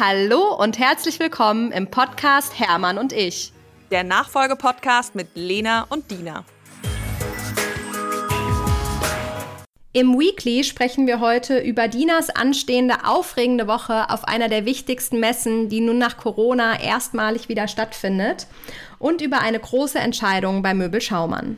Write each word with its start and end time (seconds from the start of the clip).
Hallo 0.00 0.54
und 0.54 0.78
herzlich 0.78 1.18
willkommen 1.18 1.72
im 1.72 1.88
Podcast 1.88 2.56
Hermann 2.56 2.98
und 2.98 3.12
ich. 3.12 3.52
Der 3.90 4.04
Nachfolgepodcast 4.04 5.16
mit 5.16 5.30
Lena 5.34 5.86
und 5.88 6.08
Dina. 6.12 6.44
Im 9.92 10.16
Weekly 10.16 10.62
sprechen 10.62 11.08
wir 11.08 11.18
heute 11.18 11.58
über 11.58 11.88
Dinas 11.88 12.30
anstehende 12.30 13.06
aufregende 13.06 13.66
Woche 13.66 14.08
auf 14.10 14.22
einer 14.22 14.48
der 14.48 14.66
wichtigsten 14.66 15.18
Messen, 15.18 15.68
die 15.68 15.80
nun 15.80 15.98
nach 15.98 16.16
Corona 16.16 16.80
erstmalig 16.80 17.48
wieder 17.48 17.66
stattfindet, 17.66 18.46
und 19.00 19.20
über 19.20 19.40
eine 19.40 19.58
große 19.58 19.98
Entscheidung 19.98 20.62
bei 20.62 20.74
Möbel 20.74 21.00
Schaumann. 21.00 21.56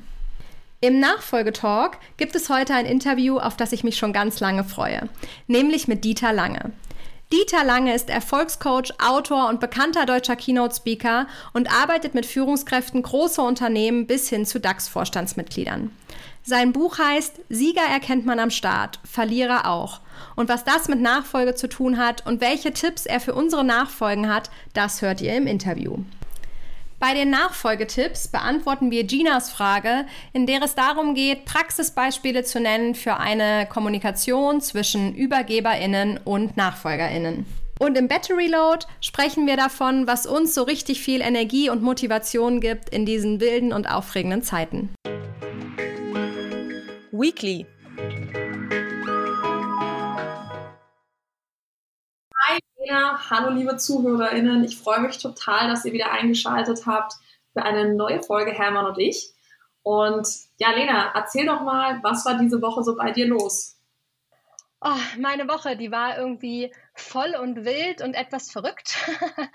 Im 0.80 0.98
Nachfolgetalk 0.98 1.98
gibt 2.16 2.34
es 2.34 2.48
heute 2.48 2.72
ein 2.72 2.86
Interview, 2.86 3.38
auf 3.38 3.58
das 3.58 3.72
ich 3.72 3.84
mich 3.84 3.98
schon 3.98 4.14
ganz 4.14 4.40
lange 4.40 4.64
freue, 4.64 5.10
nämlich 5.46 5.88
mit 5.88 6.04
Dieter 6.04 6.32
Lange. 6.32 6.72
Dieter 7.32 7.62
Lange 7.62 7.94
ist 7.94 8.10
Erfolgscoach, 8.10 8.92
Autor 8.98 9.48
und 9.48 9.60
bekannter 9.60 10.04
deutscher 10.04 10.34
Keynote-Speaker 10.34 11.28
und 11.52 11.72
arbeitet 11.72 12.12
mit 12.12 12.26
Führungskräften 12.26 13.02
großer 13.02 13.44
Unternehmen 13.44 14.08
bis 14.08 14.28
hin 14.28 14.44
zu 14.44 14.58
DAX-Vorstandsmitgliedern. 14.58 15.92
Sein 16.42 16.72
Buch 16.72 16.98
heißt 16.98 17.40
Sieger 17.48 17.84
erkennt 17.88 18.26
man 18.26 18.40
am 18.40 18.50
Start, 18.50 18.98
Verlierer 19.04 19.68
auch. 19.68 20.00
Und 20.34 20.48
was 20.48 20.64
das 20.64 20.88
mit 20.88 21.00
Nachfolge 21.00 21.54
zu 21.54 21.68
tun 21.68 21.98
hat 21.98 22.26
und 22.26 22.40
welche 22.40 22.72
Tipps 22.72 23.06
er 23.06 23.20
für 23.20 23.34
unsere 23.34 23.62
Nachfolgen 23.62 24.28
hat, 24.28 24.50
das 24.72 25.00
hört 25.00 25.20
ihr 25.20 25.36
im 25.36 25.46
Interview. 25.46 25.98
Bei 27.00 27.14
den 27.14 27.30
Nachfolgetipps 27.30 28.28
beantworten 28.28 28.90
wir 28.90 29.04
Ginas 29.04 29.50
Frage, 29.50 30.04
in 30.34 30.44
der 30.44 30.60
es 30.62 30.74
darum 30.74 31.14
geht, 31.14 31.46
Praxisbeispiele 31.46 32.44
zu 32.44 32.60
nennen 32.60 32.94
für 32.94 33.16
eine 33.16 33.66
Kommunikation 33.66 34.60
zwischen 34.60 35.14
Übergeberinnen 35.14 36.20
und 36.22 36.58
Nachfolgerinnen. 36.58 37.46
Und 37.78 37.96
im 37.96 38.06
Battery 38.06 38.48
Load 38.48 38.84
sprechen 39.00 39.46
wir 39.46 39.56
davon, 39.56 40.06
was 40.06 40.26
uns 40.26 40.54
so 40.54 40.62
richtig 40.64 41.00
viel 41.00 41.22
Energie 41.22 41.70
und 41.70 41.80
Motivation 41.80 42.60
gibt 42.60 42.90
in 42.90 43.06
diesen 43.06 43.40
wilden 43.40 43.72
und 43.72 43.90
aufregenden 43.90 44.42
Zeiten. 44.42 44.90
Weekly. 47.12 47.64
Lena, 52.80 53.28
hallo 53.28 53.50
liebe 53.50 53.76
ZuhörerInnen. 53.76 54.64
Ich 54.64 54.78
freue 54.78 55.00
mich 55.00 55.18
total, 55.18 55.68
dass 55.68 55.84
ihr 55.84 55.92
wieder 55.92 56.12
eingeschaltet 56.12 56.86
habt 56.86 57.12
für 57.52 57.62
eine 57.62 57.94
neue 57.94 58.22
Folge 58.22 58.52
Hermann 58.52 58.86
und 58.86 58.98
ich. 58.98 59.34
Und 59.82 60.26
ja, 60.56 60.70
Lena, 60.70 61.12
erzähl 61.14 61.44
doch 61.44 61.60
mal, 61.60 62.00
was 62.02 62.24
war 62.24 62.38
diese 62.38 62.62
Woche 62.62 62.82
so 62.82 62.96
bei 62.96 63.10
dir 63.12 63.26
los? 63.26 63.76
Oh, 64.82 64.96
meine 65.18 65.46
Woche, 65.46 65.76
die 65.76 65.92
war 65.92 66.16
irgendwie 66.16 66.72
voll 66.94 67.34
und 67.34 67.66
wild 67.66 68.00
und 68.00 68.14
etwas 68.14 68.50
verrückt. 68.50 68.96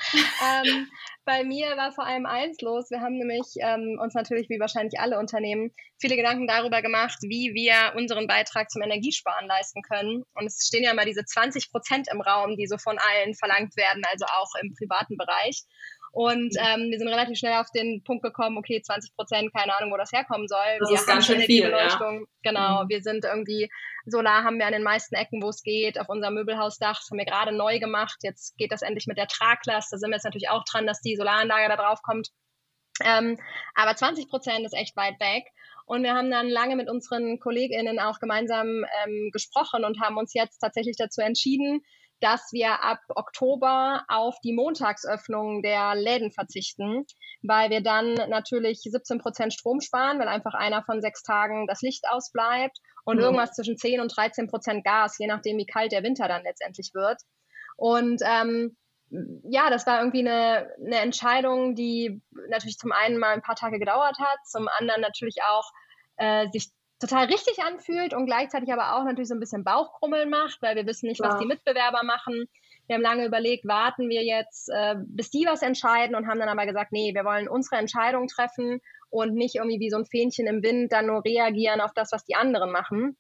ähm, 0.46 0.88
bei 1.26 1.44
mir 1.44 1.76
war 1.78 1.92
vor 1.94 2.06
allem 2.06 2.28
eins 2.28 2.62
los. 2.62 2.92
Wir 2.92 3.02
haben 3.02 3.18
nämlich 3.18 3.56
ähm, 3.60 3.98
uns 4.00 4.14
natürlich, 4.14 4.50
wie 4.50 4.60
wahrscheinlich 4.60 5.00
alle 5.00 5.18
Unternehmen, 5.18 5.74
viele 5.98 6.16
Gedanken 6.16 6.46
darüber 6.46 6.84
gemacht, 6.84 7.18
wie 7.24 7.56
wir 7.56 7.96
unseren 7.96 8.28
Beitrag 8.28 8.70
zum 8.70 8.84
Energiesparen 8.84 9.48
leisten 9.48 9.82
können. 9.82 10.26
Und 10.36 10.46
es 10.46 10.64
stehen 10.68 10.84
ja 10.84 10.92
immer 10.92 11.06
diese 11.06 11.26
20 11.26 11.72
Prozent 11.72 12.08
im 12.12 12.22
Raum, 12.22 12.56
die 12.56 12.68
so 12.68 12.78
von 12.78 13.00
allen 13.00 13.34
verlangt 13.34 13.76
werden, 13.78 14.04
also 14.12 14.26
auch 14.26 14.52
im 14.62 14.76
privaten 14.76 15.18
Bereich. 15.18 15.64
Und 16.16 16.56
ähm, 16.58 16.92
wir 16.92 16.98
sind 16.98 17.10
relativ 17.10 17.38
schnell 17.38 17.56
auf 17.56 17.70
den 17.72 18.02
Punkt 18.02 18.24
gekommen, 18.24 18.58
okay, 18.58 18.82
20 18.82 19.18
Prozent, 19.18 19.54
keine 19.54 19.76
Ahnung, 19.76 19.92
wo 19.92 19.98
das 19.98 20.14
herkommen 20.14 20.48
soll. 20.48 20.80
Das 20.80 20.90
wir 20.90 20.96
ist 20.96 21.08
ganz 21.08 21.26
schön 21.26 21.42
viel, 21.42 21.70
ja. 21.70 21.90
Genau, 22.42 22.86
mhm. 22.86 22.90
wir 22.90 23.02
sind 23.02 23.26
irgendwie, 23.26 23.70
Solar 24.06 24.46
haben 24.46 24.58
wir 24.58 24.66
an 24.66 24.72
den 24.72 24.84
meisten 24.84 25.14
Ecken, 25.16 25.44
wo 25.44 25.50
es 25.50 25.62
geht, 25.62 26.00
auf 26.00 26.08
unserem 26.08 26.36
Möbelhausdach, 26.36 27.00
das 27.02 27.10
haben 27.12 27.18
wir 27.18 27.26
gerade 27.26 27.52
neu 27.52 27.80
gemacht. 27.80 28.16
Jetzt 28.22 28.56
geht 28.56 28.72
das 28.72 28.82
endlich 28.82 29.08
mit 29.08 29.18
der 29.18 29.28
Traglast, 29.28 29.92
da 29.92 29.98
sind 29.98 30.10
wir 30.10 30.16
jetzt 30.16 30.24
natürlich 30.24 30.50
auch 30.50 30.64
dran, 30.64 30.88
dass 30.88 31.02
die 31.02 31.18
Solaranlage 31.18 31.68
da 31.68 31.76
drauf 31.76 32.02
kommt. 32.02 32.30
Ähm, 33.04 33.38
aber 33.74 33.98
20 33.98 34.30
Prozent 34.30 34.66
ist 34.66 34.74
echt 34.74 34.96
weit 34.96 35.20
weg. 35.20 35.44
Und 35.86 36.04
wir 36.04 36.14
haben 36.14 36.32
dann 36.32 36.48
lange 36.48 36.78
mit 36.78 36.90
unseren 36.90 37.42
KollegInnen 37.42 38.00
auch 38.00 38.20
gemeinsam 38.20 38.86
ähm, 39.04 39.32
gesprochen 39.34 39.84
und 39.84 40.00
haben 40.00 40.16
uns 40.16 40.34
jetzt 40.34 40.60
tatsächlich 40.60 40.96
dazu 40.96 41.20
entschieden, 41.20 41.82
dass 42.22 42.52
wir 42.52 42.82
ab 42.84 43.00
Oktober 43.10 44.04
auf 44.08 44.36
die 44.44 44.54
Montagsöffnung 44.54 45.62
der 45.62 45.96
Läden 45.96 46.32
verzichten, 46.32 47.06
weil 47.44 47.70
wir 47.70 47.82
dann 47.82 48.14
natürlich 48.14 48.82
17 48.82 49.20
Prozent 49.20 49.54
Strom 49.54 49.82
sparen, 49.82 50.20
weil 50.20 50.28
einfach 50.28 50.54
einer 50.54 50.84
von 50.84 51.02
sechs 51.02 51.24
Tagen 51.24 51.68
das 51.68 51.82
Licht 51.82 52.06
ausbleibt 52.10 52.78
und 53.04 53.18
mhm. 53.18 53.24
irgendwas 53.24 53.54
zwischen 53.54 53.78
10 53.78 54.00
und 54.00 54.16
13 54.16 54.48
Prozent 54.48 54.84
Gas, 54.84 55.18
je 55.20 55.28
nachdem, 55.28 55.58
wie 55.58 55.66
kalt 55.66 55.92
der 55.92 56.04
Winter 56.04 56.28
dann 56.28 56.44
letztendlich 56.44 56.92
wird. 56.94 57.22
Und 57.78 58.22
ähm, 58.24 58.76
ja, 59.44 59.70
das 59.70 59.86
war 59.86 60.00
irgendwie 60.00 60.28
eine, 60.28 60.70
eine 60.84 61.00
Entscheidung, 61.00 61.76
die 61.76 62.22
natürlich 62.50 62.78
zum 62.78 62.92
einen 62.92 63.18
mal 63.18 63.34
ein 63.34 63.42
paar 63.42 63.56
Tage 63.56 63.80
gedauert 63.80 64.18
hat, 64.20 64.38
zum 64.46 64.68
anderen 64.80 65.02
natürlich 65.02 65.38
auch 65.48 65.70
äh, 66.18 66.48
sich 66.52 66.70
total 67.00 67.26
richtig 67.26 67.60
anfühlt 67.64 68.14
und 68.14 68.26
gleichzeitig 68.26 68.72
aber 68.72 68.96
auch 68.96 69.04
natürlich 69.04 69.28
so 69.28 69.36
ein 69.36 69.40
bisschen 69.40 69.64
Bauchkrummeln 69.64 70.30
macht, 70.30 70.62
weil 70.62 70.76
wir 70.76 70.86
wissen 70.86 71.08
nicht, 71.08 71.22
was 71.22 71.38
die 71.38 71.46
Mitbewerber 71.46 72.04
machen. 72.04 72.46
Wir 72.88 72.96
haben 72.96 73.02
lange 73.02 73.26
überlegt, 73.26 73.68
warten 73.68 74.10
wir 74.10 74.24
jetzt, 74.24 74.70
äh, 74.70 74.96
bis 74.98 75.32
die 75.32 75.46
was 75.48 75.62
entscheiden 75.62 76.16
und 76.16 76.28
haben 76.28 76.40
dann 76.40 76.50
aber 76.50 76.66
gesagt, 76.66 76.92
nee, 76.92 77.14
wir 77.14 77.26
wollen 77.26 77.48
unsere 77.48 77.78
Entscheidung 77.78 78.28
treffen 78.28 78.80
und 79.10 79.34
nicht 79.34 79.56
irgendwie 79.56 79.80
wie 79.80 79.90
so 79.90 79.98
ein 79.98 80.06
Fähnchen 80.06 80.48
im 80.48 80.62
Wind 80.62 80.92
dann 80.92 81.08
nur 81.08 81.24
reagieren 81.26 81.82
auf 81.82 81.94
das, 81.94 82.12
was 82.12 82.26
die 82.26 82.36
anderen 82.36 82.72
machen. 82.72 83.18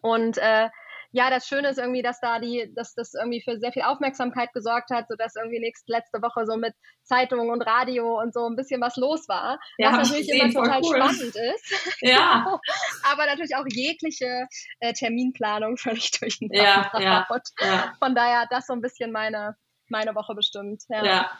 Und 0.00 0.38
äh, 0.38 0.68
ja, 1.12 1.28
das 1.28 1.46
Schöne 1.46 1.68
ist 1.68 1.78
irgendwie, 1.78 2.02
dass 2.02 2.20
da 2.20 2.38
die, 2.38 2.72
dass 2.74 2.94
das 2.94 3.12
irgendwie 3.12 3.42
für 3.42 3.58
sehr 3.58 3.72
viel 3.72 3.82
Aufmerksamkeit 3.82 4.52
gesorgt 4.54 4.90
hat, 4.90 5.08
sodass 5.08 5.36
irgendwie 5.36 5.60
nächste, 5.60 5.92
letzte 5.92 6.22
Woche 6.22 6.46
so 6.46 6.56
mit 6.56 6.74
Zeitungen 7.02 7.50
und 7.50 7.60
Radio 7.62 8.18
und 8.18 8.32
so 8.32 8.46
ein 8.46 8.56
bisschen 8.56 8.80
was 8.80 8.96
los 8.96 9.28
war. 9.28 9.58
Ja, 9.76 9.92
was 9.92 10.08
natürlich 10.10 10.30
immer 10.30 10.50
total 10.50 10.80
cool. 10.82 10.96
spannend 10.96 11.36
ist. 11.36 11.92
Ja. 12.00 12.58
Aber 13.12 13.26
natürlich 13.26 13.54
auch 13.54 13.66
jegliche 13.68 14.46
äh, 14.80 14.92
Terminplanung 14.92 15.76
völlig 15.76 16.10
durcheinander. 16.12 16.62
Ja, 16.62 16.90
ja, 16.98 17.26
ja. 17.60 17.94
Von 17.98 18.14
daher 18.14 18.40
hat 18.40 18.48
das 18.50 18.66
so 18.66 18.72
ein 18.72 18.80
bisschen 18.80 19.12
meine, 19.12 19.56
meine 19.88 20.14
Woche 20.14 20.34
bestimmt. 20.34 20.82
Ja. 20.88 21.04
ja. 21.04 21.30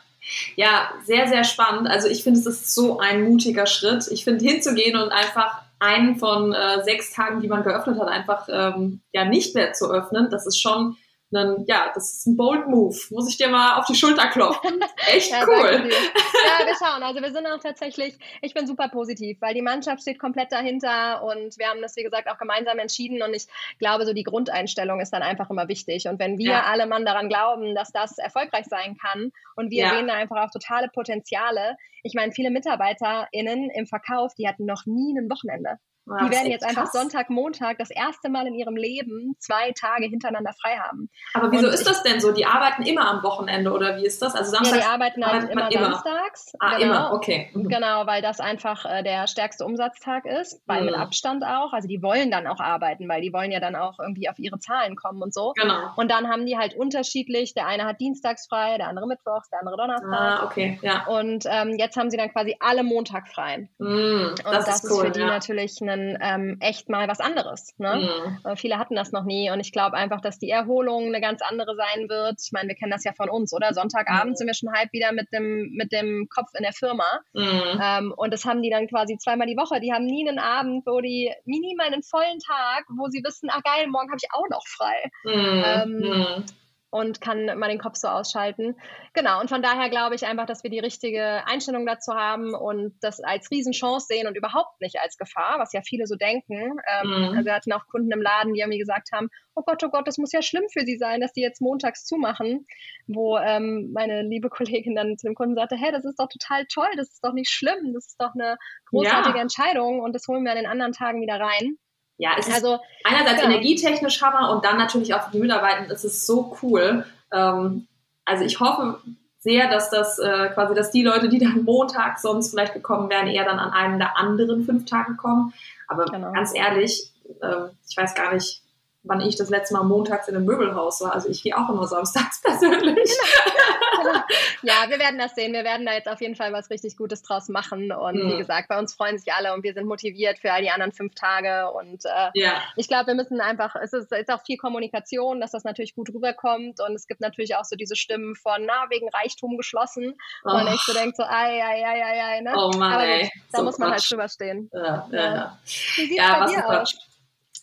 Ja, 0.55 0.93
sehr, 1.03 1.27
sehr 1.27 1.43
spannend. 1.43 1.89
Also 1.89 2.07
ich 2.07 2.23
finde, 2.23 2.39
es 2.39 2.45
ist 2.45 2.73
so 2.73 2.99
ein 2.99 3.23
mutiger 3.23 3.65
Schritt. 3.65 4.07
Ich 4.09 4.23
finde, 4.23 4.45
hinzugehen 4.45 4.95
und 4.95 5.09
einfach 5.09 5.63
einen 5.83 6.15
von 6.15 6.53
äh, 6.53 6.83
sechs 6.83 7.11
Tagen, 7.11 7.41
die 7.41 7.47
man 7.47 7.63
geöffnet 7.63 7.99
hat, 7.99 8.07
einfach 8.07 8.47
ähm, 8.49 9.01
ja 9.11 9.25
nicht 9.25 9.53
mehr 9.53 9.73
zu 9.73 9.91
öffnen, 9.91 10.29
das 10.29 10.47
ist 10.47 10.59
schon 10.59 10.95
ein, 11.35 11.65
ja, 11.67 11.91
das 11.93 12.13
ist 12.13 12.27
ein 12.27 12.37
bold 12.37 12.67
Move. 12.67 12.97
Muss 13.11 13.29
ich 13.29 13.37
dir 13.37 13.49
mal 13.49 13.77
auf 13.79 13.85
die 13.85 13.95
Schulter 13.95 14.27
klopfen. 14.27 14.79
Echt 15.07 15.31
ja, 15.31 15.45
cool. 15.47 15.89
Ja, 15.89 16.65
wir 16.65 16.75
schauen. 16.75 17.03
Also 17.03 17.21
wir 17.21 17.31
sind 17.31 17.45
auch 17.47 17.59
tatsächlich, 17.59 18.17
ich 18.41 18.53
bin 18.53 18.67
super 18.67 18.89
positiv, 18.89 19.41
weil 19.41 19.53
die 19.53 19.61
Mannschaft 19.61 20.01
steht 20.01 20.19
komplett 20.19 20.51
dahinter 20.51 21.23
und 21.23 21.57
wir 21.57 21.67
haben 21.67 21.81
das, 21.81 21.95
wie 21.95 22.03
gesagt, 22.03 22.29
auch 22.29 22.37
gemeinsam 22.37 22.79
entschieden 22.79 23.21
und 23.21 23.33
ich 23.33 23.47
glaube, 23.79 24.05
so 24.05 24.13
die 24.13 24.23
Grundeinstellung 24.23 24.99
ist 24.99 25.11
dann 25.11 25.23
einfach 25.23 25.49
immer 25.49 25.67
wichtig. 25.67 26.07
Und 26.07 26.19
wenn 26.19 26.37
wir 26.37 26.51
ja. 26.51 26.63
alle 26.63 26.85
Mann 26.87 27.05
daran 27.05 27.29
glauben, 27.29 27.75
dass 27.75 27.91
das 27.91 28.17
erfolgreich 28.17 28.65
sein 28.65 28.97
kann 28.97 29.31
und 29.55 29.71
wir 29.71 29.83
ja. 29.83 29.89
sehen 29.89 30.07
da 30.07 30.13
einfach 30.13 30.37
auch 30.37 30.51
totale 30.51 30.89
Potenziale. 30.89 31.77
Ich 32.03 32.13
meine, 32.13 32.31
viele 32.31 32.51
MitarbeiterInnen 32.51 33.69
im 33.69 33.85
Verkauf, 33.85 34.33
die 34.35 34.47
hatten 34.47 34.65
noch 34.65 34.85
nie 34.85 35.17
ein 35.17 35.29
Wochenende. 35.29 35.79
Ja, 36.05 36.25
die 36.25 36.31
werden 36.31 36.51
jetzt 36.51 36.65
einfach 36.65 36.87
Sonntag, 36.87 37.29
Montag 37.29 37.77
das 37.77 37.89
erste 37.89 38.29
Mal 38.29 38.47
in 38.47 38.55
ihrem 38.55 38.75
Leben 38.75 39.35
zwei 39.39 39.71
Tage 39.71 40.05
hintereinander 40.05 40.53
frei 40.61 40.77
haben. 40.77 41.09
Aber 41.33 41.51
wieso 41.51 41.67
und 41.67 41.73
ist 41.73 41.87
das 41.87 42.03
denn 42.03 42.19
so? 42.19 42.31
Die 42.31 42.45
arbeiten 42.45 42.83
immer 42.83 43.07
am 43.09 43.23
Wochenende 43.23 43.71
oder 43.71 43.97
wie 43.97 44.05
ist 44.05 44.21
das? 44.21 44.35
Also 44.35 44.51
Samstags 44.51 44.83
ja, 44.83 44.83
die 44.83 44.93
arbeiten 44.93 45.25
halt 45.25 45.49
immer, 45.49 45.71
immer 45.71 45.91
samstags. 45.91 46.53
Ah, 46.59 46.77
genau. 46.77 46.83
immer, 46.83 47.13
okay. 47.13 47.49
Mhm. 47.53 47.69
Genau, 47.69 48.05
weil 48.05 48.21
das 48.21 48.39
einfach 48.39 48.85
äh, 48.85 49.03
der 49.03 49.27
stärkste 49.27 49.65
Umsatztag 49.65 50.25
ist, 50.25 50.61
weil 50.65 50.81
mhm. 50.81 50.87
mit 50.87 50.95
Abstand 50.95 51.43
auch. 51.45 51.71
Also 51.71 51.87
die 51.87 52.01
wollen 52.01 52.31
dann 52.31 52.47
auch 52.47 52.59
arbeiten, 52.59 53.07
weil 53.07 53.21
die 53.21 53.31
wollen 53.31 53.51
ja 53.51 53.61
dann 53.61 53.75
auch 53.75 53.99
irgendwie 53.99 54.29
auf 54.29 54.39
ihre 54.39 54.59
Zahlen 54.59 54.95
kommen 54.95 55.21
und 55.21 55.33
so. 55.33 55.53
Genau. 55.55 55.91
Und 55.95 56.11
dann 56.11 56.27
haben 56.27 56.45
die 56.45 56.57
halt 56.57 56.75
unterschiedlich, 56.75 57.53
der 57.53 57.67
eine 57.67 57.85
hat 57.85 58.01
dienstags 58.01 58.47
frei, 58.47 58.77
der 58.77 58.87
andere 58.87 59.07
mittwochs, 59.07 59.49
der 59.49 59.59
andere 59.59 59.77
donnerstags. 59.77 60.41
Ah, 60.41 60.45
okay, 60.45 60.79
ja. 60.81 61.05
Und 61.07 61.45
ähm, 61.47 61.77
jetzt 61.77 61.95
haben 61.95 62.09
sie 62.09 62.17
dann 62.17 62.31
quasi 62.31 62.57
alle 62.59 62.83
Montag 62.83 63.29
frei. 63.29 63.69
Mhm, 63.77 64.31
und 64.31 64.45
das, 64.45 64.65
das 64.65 64.83
ist, 64.83 64.91
cool, 64.91 65.05
für 65.05 65.11
die 65.11 65.21
ja. 65.21 65.27
natürlich 65.27 65.79
ein 65.93 66.17
ähm, 66.21 66.57
echt 66.59 66.89
mal 66.89 67.07
was 67.07 67.19
anderes. 67.19 67.73
Ne? 67.77 68.39
Mhm. 68.45 68.55
Viele 68.55 68.77
hatten 68.77 68.95
das 68.95 69.11
noch 69.11 69.23
nie 69.23 69.49
und 69.51 69.59
ich 69.59 69.71
glaube 69.71 69.97
einfach, 69.97 70.21
dass 70.21 70.39
die 70.39 70.49
Erholung 70.49 71.07
eine 71.07 71.21
ganz 71.21 71.41
andere 71.41 71.75
sein 71.75 72.09
wird. 72.09 72.41
Ich 72.43 72.51
meine, 72.51 72.69
wir 72.69 72.75
kennen 72.75 72.91
das 72.91 73.03
ja 73.03 73.13
von 73.13 73.29
uns, 73.29 73.53
oder? 73.53 73.73
Sonntagabend 73.73 74.31
mhm. 74.31 74.35
sind 74.35 74.47
wir 74.47 74.53
schon 74.53 74.73
halb 74.73 74.91
wieder 74.91 75.11
mit 75.11 75.31
dem, 75.31 75.71
mit 75.73 75.91
dem 75.91 76.27
Kopf 76.29 76.49
in 76.55 76.63
der 76.63 76.73
Firma. 76.73 77.05
Mhm. 77.33 77.79
Ähm, 77.81 78.13
und 78.15 78.33
das 78.33 78.45
haben 78.45 78.61
die 78.61 78.69
dann 78.69 78.87
quasi 78.87 79.17
zweimal 79.17 79.47
die 79.47 79.57
Woche. 79.57 79.79
Die 79.79 79.93
haben 79.93 80.05
nie 80.05 80.27
einen 80.27 80.39
Abend, 80.39 80.85
wo 80.85 80.99
die, 81.01 81.31
nie 81.45 81.75
mal 81.75 81.87
einen 81.87 82.03
vollen 82.03 82.39
Tag, 82.39 82.85
wo 82.97 83.07
sie 83.07 83.23
wissen, 83.23 83.49
ah 83.49 83.61
geil, 83.63 83.87
morgen 83.87 84.09
habe 84.09 84.19
ich 84.21 84.29
auch 84.33 84.49
noch 84.49 84.65
frei. 84.67 85.11
Mhm. 85.23 85.63
Ähm, 85.65 85.89
mhm. 85.99 86.45
Und 86.93 87.21
kann 87.21 87.45
mal 87.57 87.69
den 87.69 87.79
Kopf 87.79 87.95
so 87.95 88.07
ausschalten. 88.07 88.75
Genau, 89.13 89.41
und 89.41 89.49
von 89.49 89.63
daher 89.63 89.89
glaube 89.89 90.13
ich 90.13 90.27
einfach, 90.27 90.45
dass 90.45 90.63
wir 90.63 90.69
die 90.69 90.79
richtige 90.79 91.41
Einstellung 91.47 91.87
dazu 91.87 92.13
haben 92.13 92.53
und 92.53 92.93
das 93.01 93.19
als 93.19 93.49
Riesenchance 93.49 94.05
sehen 94.07 94.27
und 94.27 94.37
überhaupt 94.37 94.79
nicht 94.79 94.99
als 95.01 95.17
Gefahr, 95.17 95.55
was 95.57 95.73
ja 95.73 95.81
viele 95.81 96.05
so 96.05 96.15
denken. 96.15 96.53
Ähm, 96.87 97.09
mhm. 97.09 97.37
Also 97.37 97.45
wir 97.45 97.55
hatten 97.55 97.73
auch 97.73 97.87
Kunden 97.87 98.11
im 98.11 98.21
Laden, 98.21 98.53
die 98.53 98.59
irgendwie 98.59 98.77
gesagt 98.77 99.09
haben, 99.11 99.29
oh 99.55 99.63
Gott, 99.65 99.83
oh 99.83 99.89
Gott, 99.89 100.07
das 100.07 100.19
muss 100.19 100.31
ja 100.31 100.43
schlimm 100.43 100.65
für 100.71 100.81
sie 100.81 100.97
sein, 100.97 101.19
dass 101.19 101.33
die 101.33 101.41
jetzt 101.41 101.61
montags 101.61 102.05
zumachen, 102.05 102.67
wo 103.07 103.39
ähm, 103.39 103.89
meine 103.91 104.21
liebe 104.21 104.49
Kollegin 104.49 104.95
dann 104.95 105.17
zu 105.17 105.25
dem 105.25 105.35
Kunden 105.35 105.55
sagte, 105.55 105.75
hey, 105.75 105.91
das 105.91 106.05
ist 106.05 106.19
doch 106.19 106.29
total 106.29 106.65
toll, 106.71 106.89
das 106.95 107.09
ist 107.09 107.23
doch 107.23 107.33
nicht 107.33 107.49
schlimm, 107.49 107.93
das 107.95 108.05
ist 108.05 108.21
doch 108.21 108.35
eine 108.35 108.57
großartige 108.91 109.37
ja. 109.37 109.41
Entscheidung 109.41 109.99
und 109.99 110.13
das 110.13 110.27
holen 110.27 110.43
wir 110.43 110.51
an 110.51 110.57
den 110.57 110.67
anderen 110.67 110.91
Tagen 110.91 111.21
wieder 111.21 111.39
rein. 111.39 111.77
Ja, 112.17 112.31
es 112.37 112.49
also, 112.51 112.75
ist 112.75 112.81
einerseits 113.03 113.41
ja. 113.41 113.49
energietechnisch 113.49 114.21
Hammer 114.21 114.51
und 114.51 114.63
dann 114.63 114.77
natürlich 114.77 115.13
auch 115.13 115.23
für 115.23 115.31
die 115.31 115.39
Mitarbeiter, 115.39 115.91
es 115.91 116.05
ist 116.05 116.25
so 116.25 116.55
cool. 116.61 117.05
Ähm, 117.31 117.87
also 118.25 118.45
ich 118.45 118.59
hoffe 118.59 118.99
sehr, 119.39 119.69
dass 119.69 119.89
das 119.89 120.19
äh, 120.19 120.49
quasi, 120.53 120.73
dass 120.73 120.91
die 120.91 121.03
Leute, 121.03 121.27
die 121.27 121.39
dann 121.39 121.63
Montag 121.63 122.19
sonst 122.19 122.51
vielleicht 122.51 122.73
gekommen 122.73 123.09
wären, 123.09 123.27
eher 123.27 123.43
dann 123.43 123.59
an 123.59 123.71
einem 123.71 123.99
der 123.99 124.17
anderen 124.17 124.63
fünf 124.63 124.85
Tage 124.85 125.15
kommen. 125.15 125.53
Aber 125.87 126.05
genau. 126.05 126.31
ganz 126.31 126.55
ehrlich, 126.55 127.11
äh, 127.41 127.67
ich 127.89 127.97
weiß 127.97 128.15
gar 128.15 128.33
nicht, 128.33 128.62
wann 129.03 129.21
ich 129.21 129.35
das 129.35 129.49
letzte 129.49 129.73
Mal 129.73 129.83
montags 129.83 130.27
in 130.27 130.35
einem 130.35 130.45
Möbelhaus 130.45 131.01
war. 131.01 131.13
Also 131.13 131.29
ich 131.29 131.43
gehe 131.43 131.57
auch 131.57 131.69
immer 131.69 131.87
samstags 131.87 132.41
persönlich. 132.43 133.09
Genau. 133.09 134.03
Genau. 134.03 134.19
Ja, 134.63 134.89
wir 134.89 134.99
werden 134.99 135.19
das 135.19 135.35
sehen. 135.35 135.53
Wir 135.53 135.63
werden 135.63 135.85
da 135.85 135.93
jetzt 135.93 136.07
auf 136.07 136.21
jeden 136.21 136.35
Fall 136.35 136.53
was 136.53 136.69
richtig 136.69 136.97
Gutes 136.97 137.21
draus 137.21 137.49
machen. 137.49 137.91
Und 137.91 138.15
mhm. 138.15 138.31
wie 138.31 138.37
gesagt, 138.37 138.69
bei 138.69 138.79
uns 138.79 138.93
freuen 138.93 139.17
sich 139.17 139.33
alle 139.33 139.53
und 139.53 139.63
wir 139.63 139.73
sind 139.73 139.85
motiviert 139.85 140.39
für 140.39 140.51
all 140.51 140.61
die 140.61 140.69
anderen 140.69 140.91
fünf 140.91 141.15
Tage. 141.15 141.71
Und 141.71 142.05
äh, 142.05 142.29
ja. 142.33 142.61
ich 142.75 142.87
glaube, 142.87 143.07
wir 143.07 143.15
müssen 143.15 143.41
einfach, 143.41 143.75
es 143.75 143.93
ist, 143.93 144.11
ist 144.11 144.31
auch 144.31 144.41
viel 144.41 144.57
Kommunikation, 144.57 145.41
dass 145.41 145.51
das 145.51 145.63
natürlich 145.63 145.95
gut 145.95 146.09
rüberkommt. 146.09 146.79
Und 146.79 146.95
es 146.95 147.07
gibt 147.07 147.21
natürlich 147.21 147.55
auch 147.55 147.65
so 147.65 147.75
diese 147.75 147.95
Stimmen 147.95 148.35
von, 148.35 148.65
na, 148.65 148.89
wegen 148.89 149.09
Reichtum 149.09 149.57
geschlossen. 149.57 150.15
Oh. 150.45 150.49
Und 150.49 150.53
man 150.55 150.67
echt 150.67 150.85
so 150.85 150.93
denkt 150.93 151.17
so, 151.17 151.23
ei, 151.23 151.61
ei, 151.63 151.85
ei, 151.85 152.03
ei, 152.03 152.23
ei. 152.23 152.41
Ne? 152.41 152.53
Oh 152.55 152.71
Mann, 152.77 152.93
Aber 152.93 153.05
gut, 153.05 153.29
da 153.51 153.57
so 153.59 153.63
muss 153.63 153.77
man 153.77 153.91
halt 153.91 154.09
drüber 154.09 154.29
stehen. 154.29 154.69
Ja, 154.73 155.07
ja, 155.11 155.35
ja. 155.35 155.59
Wie 155.65 156.07
sieht 156.07 156.17
ja, 156.17 156.39
bei 156.39 156.51
dir 156.51 156.81
aus? 156.81 157.12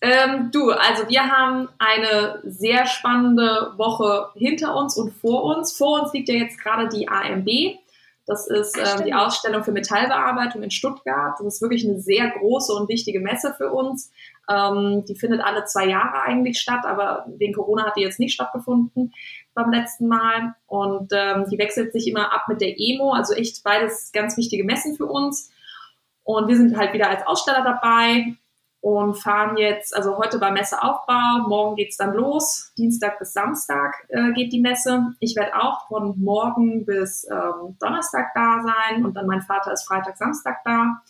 Ähm, 0.02 0.50
du, 0.50 0.70
also 0.70 1.08
wir 1.08 1.29
haben 1.29 1.69
eine 1.79 2.41
sehr 2.44 2.87
spannende 2.87 3.73
Woche 3.76 4.31
hinter 4.35 4.75
uns 4.75 4.97
und 4.97 5.12
vor 5.12 5.44
uns. 5.44 5.76
Vor 5.76 6.02
uns 6.02 6.12
liegt 6.12 6.29
ja 6.29 6.37
jetzt 6.37 6.58
gerade 6.58 6.88
die 6.88 7.08
AMB. 7.08 7.49
Das 8.26 8.47
ist 8.47 8.79
ähm, 8.79 9.05
die 9.05 9.12
Ausstellung 9.12 9.64
für 9.64 9.73
Metallbearbeitung 9.73 10.62
in 10.62 10.70
Stuttgart. 10.70 11.35
Das 11.38 11.47
ist 11.47 11.62
wirklich 11.62 11.85
eine 11.85 12.00
sehr 12.00 12.31
große 12.31 12.73
und 12.73 12.88
wichtige 12.88 13.20
Messe 13.20 13.52
für 13.56 13.73
uns. 13.73 14.11
Ähm, 14.49 15.05
die 15.06 15.17
findet 15.17 15.43
alle 15.43 15.64
zwei 15.64 15.87
Jahre 15.87 16.23
eigentlich 16.23 16.61
statt, 16.61 16.85
aber 16.85 17.26
wegen 17.26 17.53
Corona 17.53 17.85
hat 17.87 17.96
die 17.96 18.03
jetzt 18.03 18.20
nicht 18.20 18.32
stattgefunden 18.32 19.12
beim 19.53 19.70
letzten 19.73 20.06
Mal. 20.06 20.55
Und 20.67 21.12
ähm, 21.12 21.46
die 21.50 21.58
wechselt 21.58 21.93
sich 21.93 22.06
immer 22.06 22.32
ab 22.32 22.44
mit 22.49 22.61
der 22.61 22.79
EMO, 22.79 23.12
also 23.12 23.35
echt 23.35 23.62
beides 23.64 24.12
ganz 24.12 24.37
wichtige 24.37 24.64
Messen 24.64 24.96
für 24.96 25.06
uns. 25.06 25.50
Und 26.23 26.49
wir 26.49 26.56
sind 26.56 26.76
halt 26.76 26.93
wieder 26.93 27.11
als 27.11 27.26
Aussteller 27.26 27.64
dabei 27.64 28.37
und 28.81 29.15
fahren 29.15 29.59
jetzt, 29.59 29.94
also 29.94 30.17
heute 30.17 30.41
war 30.41 30.53
Messeaufbau, 30.53 31.47
morgen 31.49 31.77
geht's 31.77 31.99
dann 31.99 32.15
los, 32.15 32.73
Dienstag 32.79 33.19
bis 33.19 33.35
Samstag 33.35 34.06
äh, 34.09 34.32
geht 34.32 34.53
die 34.53 34.61
Messe. 34.61 35.15
Ich 35.21 35.37
werde 35.37 35.56
auch 35.56 35.87
von 35.88 36.19
morgen 36.19 36.87
bis 36.87 37.29
ähm, 37.31 37.77
Donnerstag 37.79 38.29
da 38.35 38.62
sein 38.62 39.05
und 39.05 39.15
dann 39.15 39.27
mein 39.27 39.43
Vater 39.43 39.73
ist 39.73 39.87
Freitag, 39.87 40.17
Samstag 40.17 40.59
da. 40.65 41.03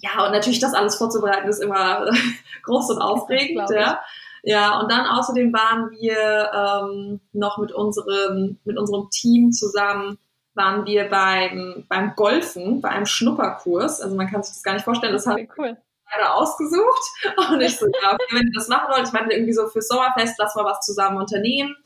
Ja, 0.00 0.26
und 0.26 0.32
natürlich 0.32 0.60
das 0.60 0.74
alles 0.74 0.96
vorzubereiten 0.96 1.48
ist 1.48 1.62
immer 1.62 2.06
groß 2.64 2.90
und 2.90 3.00
aufregend. 3.00 3.70
Ja. 3.70 4.00
ja, 4.42 4.78
und 4.78 4.92
dann 4.92 5.06
außerdem 5.06 5.50
waren 5.52 5.90
wir 5.90 6.50
ähm, 6.52 7.20
noch 7.32 7.56
mit 7.56 7.72
unserem, 7.72 8.58
mit 8.64 8.76
unserem 8.76 9.08
Team 9.10 9.52
zusammen 9.52 10.18
waren 10.54 10.86
wir 10.86 11.08
beim, 11.08 11.84
beim 11.88 12.16
Golfen, 12.16 12.80
bei 12.80 12.88
einem 12.88 13.06
Schnupperkurs. 13.06 14.00
Also 14.00 14.16
man 14.16 14.28
kann 14.28 14.42
sich 14.42 14.54
das 14.54 14.62
gar 14.64 14.72
nicht 14.72 14.84
vorstellen. 14.84 15.12
Das 15.12 15.24
hat, 15.24 15.38
cool 15.56 15.78
gerade 16.10 16.32
ausgesucht. 16.32 17.02
Und 17.50 17.60
ich 17.60 17.76
so, 17.76 17.86
ja, 17.86 18.12
okay, 18.12 18.36
wenn 18.36 18.46
ihr 18.46 18.52
das 18.54 18.68
machen 18.68 18.88
wollt, 18.90 19.06
ich 19.06 19.12
meine 19.12 19.32
irgendwie 19.32 19.52
so 19.52 19.66
fürs 19.68 19.88
Sommerfest, 19.88 20.36
lass 20.38 20.54
mal 20.54 20.64
was 20.64 20.80
zusammen 20.80 21.18
unternehmen. 21.18 21.76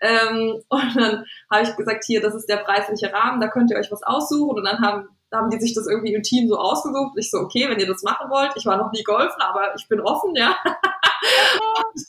Ähm, 0.00 0.62
und 0.68 0.96
dann 0.96 1.24
habe 1.50 1.62
ich 1.62 1.76
gesagt, 1.76 2.04
hier, 2.04 2.20
das 2.20 2.34
ist 2.34 2.48
der 2.48 2.58
preisliche 2.58 3.12
Rahmen, 3.12 3.40
da 3.40 3.48
könnt 3.48 3.70
ihr 3.70 3.78
euch 3.78 3.90
was 3.90 4.02
aussuchen. 4.02 4.58
Und 4.58 4.64
dann 4.64 4.80
haben, 4.80 5.08
haben 5.32 5.50
die 5.50 5.60
sich 5.60 5.74
das 5.74 5.86
irgendwie 5.88 6.14
im 6.14 6.22
Team 6.22 6.48
so 6.48 6.56
ausgesucht. 6.56 7.12
Ich 7.16 7.30
so, 7.30 7.38
okay, 7.38 7.68
wenn 7.68 7.80
ihr 7.80 7.86
das 7.86 8.02
machen 8.02 8.30
wollt, 8.30 8.52
ich 8.56 8.66
war 8.66 8.76
noch 8.76 8.92
nie 8.92 9.02
golfen, 9.02 9.40
aber 9.40 9.74
ich 9.76 9.88
bin 9.88 10.00
offen, 10.00 10.34
ja. 10.34 10.56
und, 10.64 12.02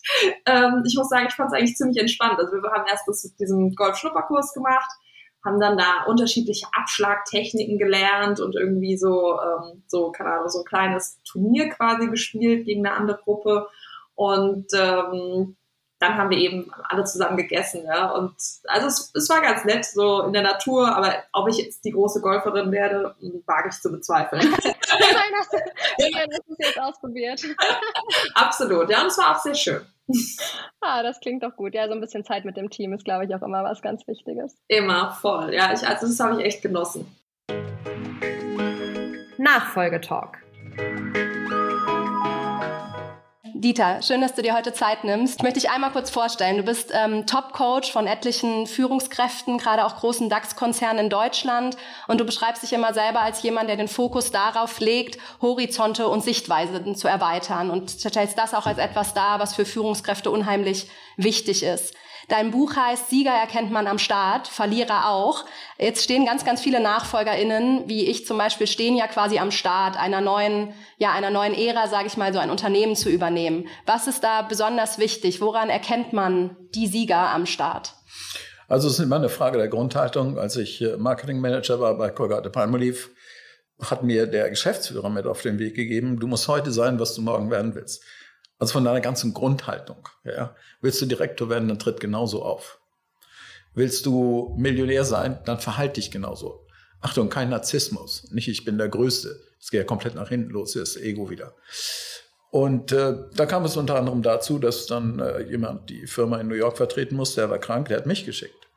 ähm, 0.45 0.83
ich 0.85 0.95
muss 0.95 1.09
sagen, 1.09 1.27
ich 1.27 1.35
fand 1.35 1.51
es 1.51 1.57
eigentlich 1.57 1.75
ziemlich 1.75 1.97
entspannt. 1.97 2.39
Also 2.39 2.53
wir 2.53 2.71
haben 2.71 2.85
erst 2.89 3.07
das, 3.07 3.33
diesen 3.39 3.75
Golf-Schnupperkurs 3.75 4.53
gemacht 4.53 4.89
haben 5.43 5.59
dann 5.59 5.77
da 5.77 6.03
unterschiedliche 6.07 6.67
Abschlagtechniken 6.73 7.77
gelernt 7.77 8.39
und 8.39 8.55
irgendwie 8.55 8.97
so, 8.97 9.39
ähm, 9.39 9.83
so, 9.87 10.11
keine 10.11 10.31
Ahnung, 10.31 10.49
so 10.49 10.59
ein 10.59 10.65
kleines 10.65 11.19
Turnier 11.23 11.69
quasi 11.69 12.07
gespielt 12.09 12.65
gegen 12.65 12.85
eine 12.85 12.95
andere 12.95 13.19
Gruppe. 13.23 13.67
Und 14.15 14.67
ähm, 14.73 15.55
dann 15.99 16.17
haben 16.17 16.29
wir 16.29 16.37
eben 16.37 16.71
alle 16.87 17.03
zusammen 17.03 17.37
gegessen, 17.37 17.83
ja. 17.85 18.11
Und 18.11 18.33
also 18.67 18.87
es, 18.87 19.11
es 19.13 19.29
war 19.29 19.41
ganz 19.41 19.65
nett, 19.65 19.85
so 19.85 20.23
in 20.23 20.33
der 20.33 20.41
Natur, 20.41 20.95
aber 20.95 21.13
ob 21.33 21.49
ich 21.49 21.57
jetzt 21.57 21.83
die 21.83 21.91
große 21.91 22.21
Golferin 22.21 22.71
werde, 22.71 23.15
wage 23.45 23.69
ich 23.69 23.81
zu 23.81 23.91
bezweifeln. 23.91 24.41
Nein, 24.41 25.31
hast 25.37 25.53
du, 25.53 25.57
es 25.97 26.57
jetzt 26.57 26.79
ausprobiert. 26.79 27.43
Absolut, 28.33 28.89
ja, 28.89 29.01
und 29.01 29.07
es 29.07 29.17
war 29.17 29.35
auch 29.35 29.41
sehr 29.41 29.55
schön. 29.55 29.81
ah, 30.81 31.03
das 31.03 31.19
klingt 31.19 31.43
doch 31.43 31.55
gut. 31.55 31.75
Ja, 31.75 31.87
so 31.87 31.93
ein 31.93 32.01
bisschen 32.01 32.23
Zeit 32.23 32.45
mit 32.45 32.57
dem 32.57 32.69
Team 32.69 32.93
ist, 32.93 33.05
glaube 33.05 33.25
ich, 33.25 33.35
auch 33.35 33.41
immer 33.41 33.63
was 33.63 33.81
ganz 33.81 34.07
Wichtiges. 34.07 34.55
Immer, 34.67 35.11
voll. 35.11 35.53
Ja, 35.53 35.71
ich, 35.73 35.85
also 35.85 36.07
das 36.07 36.19
habe 36.19 36.39
ich 36.39 36.45
echt 36.45 36.61
genossen. 36.61 37.15
Nachfolgetalk. 39.37 40.37
Dieter, 43.59 44.01
schön, 44.01 44.21
dass 44.21 44.35
du 44.35 44.41
dir 44.41 44.55
heute 44.55 44.71
Zeit 44.71 45.03
nimmst. 45.03 45.39
Ich 45.39 45.43
möchte 45.43 45.59
dich 45.59 45.69
einmal 45.69 45.91
kurz 45.91 46.09
vorstellen. 46.09 46.55
Du 46.55 46.63
bist 46.63 46.91
ähm, 46.93 47.25
Top-Coach 47.25 47.91
von 47.91 48.07
etlichen 48.07 48.67
Führungskräften, 48.67 49.57
gerade 49.57 49.83
auch 49.83 49.97
großen 49.97 50.29
DAX-Konzernen 50.29 51.03
in 51.03 51.09
Deutschland. 51.09 51.75
Und 52.07 52.21
du 52.21 52.25
beschreibst 52.25 52.63
dich 52.63 52.71
immer 52.71 52.93
selber 52.93 53.19
als 53.19 53.43
jemand, 53.43 53.67
der 53.67 53.75
den 53.75 53.89
Fokus 53.89 54.31
darauf 54.31 54.79
legt, 54.79 55.17
Horizonte 55.41 56.07
und 56.07 56.23
Sichtweisen 56.23 56.95
zu 56.95 57.09
erweitern. 57.09 57.69
Und 57.69 57.89
stellst 57.89 58.37
das 58.37 58.53
auch 58.53 58.65
als 58.65 58.77
etwas 58.77 59.13
dar, 59.13 59.41
was 59.41 59.55
für 59.55 59.65
Führungskräfte 59.65 60.31
unheimlich 60.31 60.87
wichtig 61.17 61.61
ist. 61.61 61.93
Dein 62.29 62.51
Buch 62.51 62.75
heißt 62.75 63.09
Sieger 63.09 63.31
erkennt 63.31 63.71
man 63.71 63.87
am 63.87 63.97
Start, 63.97 64.47
Verlierer 64.47 65.09
auch. 65.09 65.45
Jetzt 65.79 66.03
stehen 66.03 66.27
ganz, 66.27 66.45
ganz 66.45 66.61
viele 66.61 66.79
NachfolgerInnen, 66.79 67.89
wie 67.89 68.05
ich 68.05 68.27
zum 68.27 68.37
Beispiel, 68.37 68.67
stehen 68.67 68.95
ja 68.95 69.07
quasi 69.07 69.39
am 69.39 69.49
Start 69.49 69.97
einer 69.99 70.21
neuen, 70.21 70.73
ja, 70.97 71.11
einer 71.11 71.31
neuen 71.31 71.55
Ära, 71.55 71.87
sage 71.87 72.05
ich 72.05 72.17
mal, 72.17 72.31
so 72.31 72.37
ein 72.37 72.51
Unternehmen 72.51 72.95
zu 72.95 73.09
übernehmen. 73.09 73.67
Was 73.87 74.07
ist 74.07 74.23
da 74.23 74.43
besonders 74.43 74.99
wichtig? 74.99 75.41
Woran 75.41 75.69
erkennt 75.69 76.13
man 76.13 76.55
die 76.75 76.85
Sieger 76.85 77.31
am 77.31 77.47
Start? 77.47 77.95
Also 78.67 78.87
es 78.87 78.93
ist 78.93 78.99
immer 78.99 79.15
eine 79.15 79.29
Frage 79.29 79.57
der 79.57 79.67
Grundhaltung. 79.67 80.37
Als 80.37 80.55
ich 80.55 80.81
äh, 80.81 80.97
Marketingmanager 80.97 81.79
war 81.79 81.97
bei 81.97 82.11
Colgate 82.11 82.51
Palmolive, 82.51 83.09
hat 83.81 84.03
mir 84.03 84.27
der 84.27 84.51
Geschäftsführer 84.51 85.09
mit 85.09 85.25
auf 85.25 85.41
den 85.41 85.57
Weg 85.57 85.73
gegeben, 85.73 86.19
du 86.19 86.27
musst 86.27 86.47
heute 86.47 86.71
sein, 86.71 86.99
was 86.99 87.15
du 87.15 87.23
morgen 87.23 87.49
werden 87.49 87.73
willst. 87.73 88.03
Also 88.59 88.73
von 88.73 88.83
deiner 88.83 89.01
ganzen 89.01 89.33
Grundhaltung. 89.33 90.07
Ja. 90.23 90.55
Willst 90.81 91.01
du 91.01 91.05
Direktor 91.05 91.49
werden, 91.49 91.69
dann 91.69 91.79
tritt 91.79 91.99
genauso 91.99 92.43
auf. 92.43 92.79
Willst 93.73 94.05
du 94.05 94.53
Millionär 94.57 95.05
sein, 95.05 95.39
dann 95.45 95.59
verhalte 95.59 95.95
dich 95.95 96.11
genauso. 96.11 96.67
Achtung, 97.01 97.29
kein 97.29 97.49
Narzissmus. 97.49 98.29
Nicht 98.31 98.49
ich 98.49 98.65
bin 98.65 98.77
der 98.77 98.89
Größte. 98.89 99.39
Es 99.59 99.71
geht 99.71 99.79
ja 99.79 99.85
komplett 99.85 100.15
nach 100.15 100.29
hinten 100.29 100.51
los, 100.51 100.73
das 100.73 100.97
Ego 100.97 101.29
wieder. 101.29 101.53
Und 102.51 102.91
äh, 102.91 103.15
da 103.35 103.45
kam 103.45 103.63
es 103.63 103.77
unter 103.77 103.95
anderem 103.95 104.21
dazu, 104.21 104.57
dass 104.59 104.87
dann 104.87 105.19
äh, 105.19 105.41
jemand 105.43 105.89
die 105.89 106.07
Firma 106.07 106.39
in 106.39 106.47
New 106.47 106.55
York 106.55 106.77
vertreten 106.77 107.15
musste, 107.15 107.41
der 107.41 107.49
war 107.49 107.59
krank, 107.59 107.89
der 107.89 107.97
hat 107.97 108.05
mich 108.05 108.25
geschickt. 108.25 108.67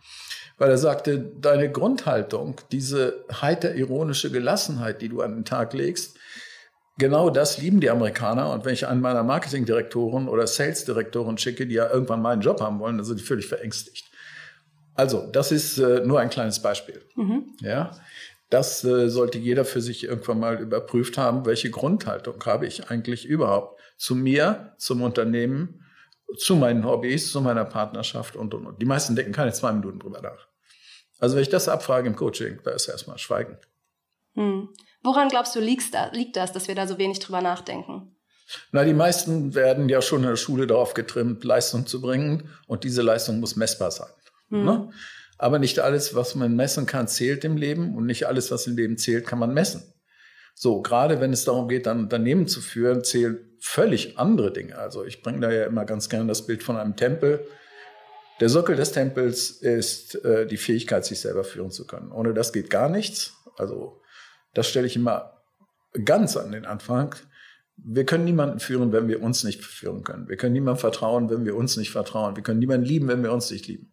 Weil 0.59 0.71
er 0.71 0.79
sagte, 0.79 1.19
deine 1.19 1.73
Grundhaltung, 1.73 2.57
diese 2.71 3.25
heiter 3.41 3.75
ironische 3.75 4.31
Gelassenheit, 4.31 5.01
die 5.01 5.09
du 5.09 5.23
an 5.23 5.35
den 5.35 5.45
Tag 5.45 5.73
legst, 5.73 6.19
Genau 6.99 7.31
das 7.31 7.59
lieben 7.59 7.81
die 7.81 7.91
Amerikaner. 7.91 8.51
Und 8.51 8.65
wenn 8.65 8.75
ich 8.75 8.87
einen 8.87 9.01
meiner 9.01 9.23
Marketingdirektoren 9.23 10.29
oder 10.29 10.47
Salesdirektoren 10.47 11.39
schicke, 11.39 11.67
die 11.67 11.75
ja 11.75 11.91
irgendwann 11.91 12.21
meinen 12.21 12.43
Job 12.43 12.61
haben 12.61 12.79
wollen, 12.81 12.99
dann 12.99 13.07
sind 13.07 13.21
die 13.21 13.25
völlig 13.25 13.47
verängstigt. 13.47 14.11
Also, 14.95 15.27
das 15.33 15.53
ist 15.53 15.79
äh, 15.79 16.01
nur 16.05 16.21
ein 16.21 16.29
kleines 16.29 16.61
Beispiel. 16.61 17.03
Mhm. 17.17 17.55
Ja, 17.61 17.93
das 18.51 18.85
äh, 18.85 19.09
sollte 19.09 19.39
jeder 19.39 19.65
für 19.65 19.81
sich 19.81 20.05
irgendwann 20.05 20.39
mal 20.39 20.61
überprüft 20.61 21.17
haben. 21.17 21.47
Welche 21.47 21.71
Grundhaltung 21.71 22.45
habe 22.45 22.67
ich 22.67 22.91
eigentlich 22.91 23.25
überhaupt 23.25 23.81
zu 23.97 24.15
mir, 24.15 24.75
zum 24.77 25.01
Unternehmen, 25.01 25.87
zu 26.37 26.57
meinen 26.57 26.85
Hobbys, 26.85 27.33
zu 27.33 27.41
meiner 27.41 27.65
Partnerschaft 27.65 28.37
und, 28.37 28.53
und, 28.53 28.67
und. 28.67 28.83
Die 28.83 28.87
meisten 28.87 29.17
denken 29.17 29.33
keine 29.33 29.53
zwei 29.53 29.73
Minuten 29.73 30.01
drüber 30.01 30.21
nach. 30.21 30.49
Also, 31.19 31.37
wenn 31.37 31.43
ich 31.43 31.49
das 31.49 31.71
abfrage 31.71 32.07
im 32.07 32.17
Coaching, 32.17 32.61
da 32.65 32.73
ist 32.73 32.89
erstmal 32.89 33.17
Schweigen. 33.17 33.57
Hm. 34.35 34.69
Woran 35.03 35.29
glaubst 35.29 35.55
du, 35.55 35.61
liegt 35.61 36.37
das, 36.37 36.53
dass 36.53 36.69
wir 36.69 36.75
da 36.75 36.87
so 36.87 36.99
wenig 36.99 37.19
drüber 37.19 37.41
nachdenken? 37.41 38.17
Na, 38.71 38.85
die 38.85 38.95
meisten 38.95 39.55
werden 39.55 39.89
ja 39.89 40.03
schon 40.03 40.23
in 40.23 40.29
der 40.29 40.37
Schule 40.37 40.67
darauf 40.67 40.95
getrimmt, 40.95 41.45
Leistung 41.45 41.87
zu 41.87 42.01
bringen 42.01 42.51
und 42.67 42.85
diese 42.85 43.03
Leistung 43.03 43.41
muss 43.41 43.57
messbar 43.57 43.91
sein. 43.91 44.11
Mhm. 44.51 44.65
Ne? 44.65 44.91
Aber 45.39 45.59
nicht 45.59 45.81
alles, 45.81 46.15
was 46.15 46.35
man 46.35 46.55
messen 46.55 46.87
kann, 46.87 47.09
zählt 47.09 47.45
im 47.45 47.57
Leben 47.57 47.97
und 47.97 48.07
nicht 48.07 48.27
alles, 48.27 48.51
was 48.51 48.67
im 48.67 48.77
Leben 48.77 48.99
zählt, 48.99 49.27
kann 49.27 49.39
man 49.39 49.55
messen. 49.55 49.83
So, 50.55 50.83
gerade 50.83 51.21
wenn 51.21 51.33
es 51.33 51.45
darum 51.45 51.69
geht, 51.69 51.89
ein 51.89 51.99
Unternehmen 51.99 52.47
zu 52.47 52.61
führen, 52.61 53.03
zählen 53.03 53.39
völlig 53.59 54.19
andere 54.19 54.53
Dinge. 54.53 54.77
Also 54.77 55.05
ich 55.05 55.23
bringe 55.23 55.41
da 55.41 55.51
ja 55.51 55.65
immer 55.65 55.85
ganz 55.85 56.09
gerne 56.09 56.27
das 56.27 56.47
Bild 56.47 56.63
von 56.63 56.77
einem 56.77 56.97
Tempel. 56.97 57.47
Der 58.41 58.49
Sockel 58.49 58.77
des 58.77 58.93
Tempels 58.93 59.51
ist 59.51 60.17
äh, 60.25 60.47
die 60.47 60.57
Fähigkeit, 60.57 61.05
sich 61.05 61.21
selber 61.21 61.45
führen 61.45 61.71
zu 61.71 61.87
können. 61.87 62.13
Ohne 62.13 62.35
das 62.35 62.53
geht 62.53 62.71
gar 62.71 62.89
nichts. 62.89 63.35
Also 63.57 64.02
das 64.55 64.69
stelle 64.69 64.87
ich 64.87 64.97
immer 64.97 65.43
ganz 66.05 66.37
an 66.37 66.53
den 66.53 66.65
Anfang. 66.65 67.15
Wir 67.77 68.05
können 68.05 68.25
niemanden 68.25 68.61
führen, 68.61 68.93
wenn 68.93 69.09
wir 69.09 69.23
uns 69.23 69.45
nicht 69.45 69.65
führen 69.65 70.05
können. 70.05 70.29
Wir 70.29 70.37
können 70.37 70.53
niemandem 70.53 70.81
vertrauen, 70.81 71.31
wenn 71.31 71.45
wir 71.45 71.57
uns 71.57 71.77
nicht 71.77 71.91
vertrauen. 71.91 72.37
Wir 72.37 72.43
können 72.43 72.61
niemanden 72.61 72.87
lieben, 72.87 73.09
wenn 73.09 73.23
wir 73.23 73.33
uns 73.33 73.51
nicht 73.51 73.67
lieben. 73.67 73.93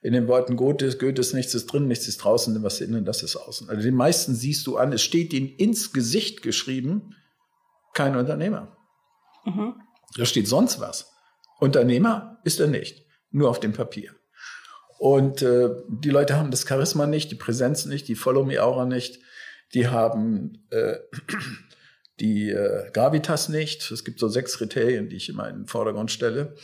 In 0.00 0.14
den 0.14 0.26
Worten 0.26 0.56
Goethes, 0.56 0.98
Goethes, 0.98 1.32
nichts 1.32 1.54
ist 1.54 1.66
drin, 1.66 1.86
nichts 1.86 2.08
ist 2.08 2.18
draußen, 2.18 2.60
was 2.62 2.80
innen, 2.80 3.04
das 3.04 3.22
ist 3.22 3.36
außen. 3.36 3.70
Also 3.70 3.82
den 3.82 3.94
meisten 3.94 4.34
siehst 4.34 4.66
du 4.66 4.76
an, 4.76 4.92
es 4.92 5.02
steht 5.02 5.32
ihnen 5.32 5.48
ins 5.48 5.92
Gesicht 5.92 6.42
geschrieben, 6.42 7.14
kein 7.94 8.16
Unternehmer. 8.16 8.76
Mhm. 9.44 9.74
Da 10.16 10.24
steht 10.24 10.48
sonst 10.48 10.80
was. 10.80 11.12
Unternehmer 11.60 12.40
ist 12.42 12.58
er 12.58 12.66
nicht, 12.66 13.06
nur 13.30 13.48
auf 13.48 13.60
dem 13.60 13.72
Papier. 13.72 14.12
Und 14.98 15.42
äh, 15.42 15.70
die 15.88 16.10
Leute 16.10 16.36
haben 16.36 16.50
das 16.50 16.66
Charisma 16.66 17.06
nicht, 17.06 17.30
die 17.30 17.36
Präsenz 17.36 17.86
nicht, 17.86 18.08
die 18.08 18.16
Follow-me-Aura 18.16 18.86
nicht, 18.86 19.20
die 19.74 19.88
haben 19.88 20.64
äh, 20.70 20.96
die 22.20 22.50
äh, 22.50 22.90
Gravitas 22.92 23.48
nicht. 23.48 23.90
Es 23.90 24.04
gibt 24.04 24.18
so 24.18 24.28
sechs 24.28 24.58
Kriterien, 24.58 25.08
die 25.08 25.16
ich 25.16 25.28
immer 25.28 25.48
in 25.48 25.60
den 25.60 25.66
Vordergrund 25.66 26.10
stelle. 26.10 26.54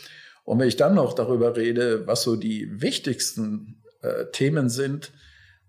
Und 0.43 0.59
wenn 0.59 0.67
ich 0.67 0.77
dann 0.77 0.95
noch 0.95 1.13
darüber 1.13 1.55
rede, 1.55 2.07
was 2.07 2.23
so 2.23 2.35
die 2.35 2.81
wichtigsten 2.81 3.83
äh, 4.01 4.25
Themen 4.31 4.69
sind, 4.69 5.11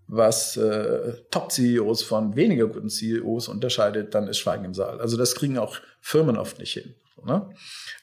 was 0.07 0.57
äh, 0.57 1.13
Top-CEOs 1.31 2.03
von 2.03 2.35
weniger 2.35 2.67
guten 2.67 2.89
CEOs 2.89 3.47
unterscheidet, 3.47 4.13
dann 4.13 4.27
ist 4.27 4.39
Schweigen 4.39 4.65
im 4.65 4.73
Saal. 4.73 4.99
Also 4.99 5.17
das 5.17 5.35
kriegen 5.35 5.57
auch 5.57 5.77
Firmen 6.01 6.37
oft 6.37 6.59
nicht 6.59 6.73
hin. 6.73 6.95
Ne? 7.23 7.49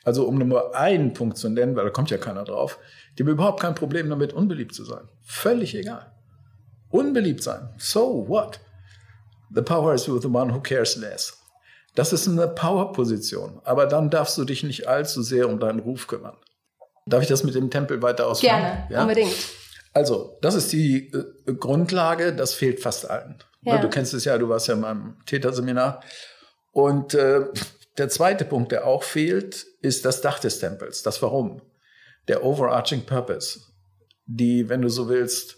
Also 0.04 0.24
um 0.26 0.38
nur 0.38 0.74
einen 0.76 1.12
Punkt 1.12 1.36
zu 1.36 1.48
nennen, 1.48 1.76
weil 1.76 1.84
da 1.84 1.90
kommt 1.90 2.10
ja 2.10 2.18
keiner 2.18 2.44
drauf, 2.44 2.78
die 3.16 3.24
haben 3.24 3.30
überhaupt 3.30 3.60
kein 3.60 3.74
Problem 3.74 4.08
damit, 4.08 4.32
unbeliebt 4.32 4.74
zu 4.74 4.84
sein. 4.84 5.08
Völlig 5.22 5.74
egal. 5.74 6.12
Unbeliebt 6.88 7.42
sein. 7.42 7.68
So 7.76 8.26
what? 8.28 8.60
The 9.54 9.62
power 9.62 9.94
is 9.94 10.08
with 10.08 10.22
the 10.22 10.28
one 10.28 10.52
who 10.52 10.60
cares 10.60 10.96
less. 10.96 11.38
Das 11.94 12.12
ist 12.12 12.28
eine 12.28 12.46
Power-Position. 12.48 13.60
Aber 13.64 13.86
dann 13.86 14.10
darfst 14.10 14.38
du 14.38 14.44
dich 14.44 14.62
nicht 14.62 14.86
allzu 14.86 15.22
sehr 15.22 15.48
um 15.48 15.58
deinen 15.58 15.80
Ruf 15.80 16.06
kümmern. 16.06 16.36
Darf 17.06 17.22
ich 17.22 17.28
das 17.28 17.42
mit 17.42 17.54
dem 17.54 17.70
Tempel 17.70 18.02
weiter 18.02 18.26
ausführen? 18.26 18.60
Gerne, 18.60 18.86
ja? 18.90 19.02
unbedingt. 19.02 19.34
Also, 19.94 20.38
das 20.42 20.54
ist 20.54 20.72
die 20.72 21.10
äh, 21.10 21.54
Grundlage, 21.54 22.34
das 22.34 22.54
fehlt 22.54 22.80
fast 22.80 23.08
allen. 23.10 23.42
Ja. 23.62 23.78
Du 23.78 23.88
kennst 23.88 24.14
es 24.14 24.24
ja, 24.24 24.38
du 24.38 24.48
warst 24.48 24.68
ja 24.68 24.74
in 24.74 24.80
meinem 24.80 25.16
Täterseminar. 25.26 26.02
Und 26.72 27.14
äh, 27.14 27.46
der 27.96 28.08
zweite 28.08 28.44
Punkt, 28.44 28.70
der 28.70 28.86
auch 28.86 29.02
fehlt, 29.02 29.66
ist 29.80 30.04
das 30.04 30.20
Dach 30.20 30.38
des 30.38 30.60
Tempels. 30.60 31.02
Das 31.02 31.20
Warum. 31.22 31.62
Der 32.28 32.44
overarching 32.44 33.06
Purpose. 33.06 33.60
Die, 34.26 34.68
wenn 34.68 34.82
du 34.82 34.88
so 34.88 35.08
willst, 35.08 35.57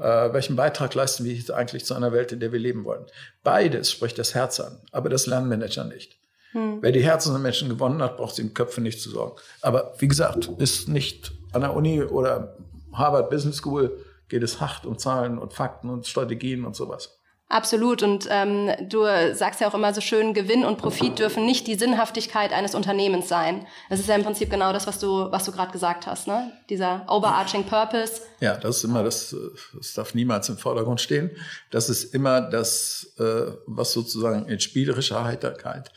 äh, 0.00 0.32
welchen 0.32 0.56
Beitrag 0.56 0.94
leisten 0.94 1.24
wir 1.24 1.32
jetzt 1.32 1.50
eigentlich 1.50 1.84
zu 1.84 1.94
einer 1.94 2.12
Welt, 2.12 2.32
in 2.32 2.40
der 2.40 2.52
wir 2.52 2.58
leben 2.58 2.84
wollen. 2.84 3.06
Beides 3.42 3.90
spricht 3.90 4.18
das 4.18 4.34
Herz 4.34 4.60
an, 4.60 4.78
aber 4.90 5.08
das 5.08 5.26
lernen 5.26 5.48
Manager 5.48 5.84
nicht. 5.84 6.16
Hm. 6.52 6.78
Wer 6.80 6.92
die 6.92 7.02
Herzen 7.02 7.32
der 7.32 7.40
Menschen 7.40 7.68
gewonnen 7.68 8.02
hat, 8.02 8.16
braucht 8.16 8.36
sie 8.36 8.42
im 8.42 8.54
Köpfen 8.54 8.82
nicht 8.82 9.00
zu 9.00 9.10
sorgen. 9.10 9.36
Aber 9.60 9.94
wie 9.98 10.08
gesagt, 10.08 10.50
ist 10.58 10.88
nicht 10.88 11.32
an 11.52 11.62
der 11.62 11.74
Uni 11.74 12.02
oder 12.02 12.56
Harvard 12.92 13.30
Business 13.30 13.56
School 13.56 13.96
geht 14.28 14.42
es 14.42 14.60
hart 14.60 14.86
um 14.86 14.98
Zahlen 14.98 15.38
und 15.38 15.52
Fakten 15.52 15.90
und 15.90 16.06
Strategien 16.06 16.64
und 16.64 16.76
sowas. 16.76 17.18
Absolut. 17.52 18.02
Und 18.02 18.26
ähm, 18.30 18.70
du 18.88 19.04
sagst 19.34 19.60
ja 19.60 19.68
auch 19.68 19.74
immer 19.74 19.92
so 19.92 20.00
schön, 20.00 20.32
Gewinn 20.32 20.64
und 20.64 20.78
Profit 20.78 21.18
dürfen 21.18 21.44
nicht 21.44 21.66
die 21.66 21.74
Sinnhaftigkeit 21.74 22.50
eines 22.50 22.74
Unternehmens 22.74 23.28
sein. 23.28 23.66
Das 23.90 24.00
ist 24.00 24.08
ja 24.08 24.14
im 24.14 24.24
Prinzip 24.24 24.48
genau 24.48 24.72
das, 24.72 24.86
was 24.86 24.98
du, 24.98 25.30
was 25.30 25.44
du 25.44 25.52
gerade 25.52 25.70
gesagt 25.70 26.06
hast, 26.06 26.26
ne? 26.26 26.50
Dieser 26.70 27.04
overarching 27.08 27.64
Purpose. 27.64 28.22
Ja, 28.40 28.56
das 28.56 28.78
ist 28.78 28.84
immer 28.84 29.02
das, 29.02 29.36
das 29.76 29.92
darf 29.92 30.14
niemals 30.14 30.48
im 30.48 30.56
Vordergrund 30.56 31.02
stehen. 31.02 31.30
Das 31.70 31.90
ist 31.90 32.14
immer 32.14 32.40
das, 32.40 33.12
äh, 33.18 33.52
was 33.66 33.92
sozusagen 33.92 34.46
in 34.48 34.58
spielerischer 34.58 35.22
Heiterkeit 35.22 35.92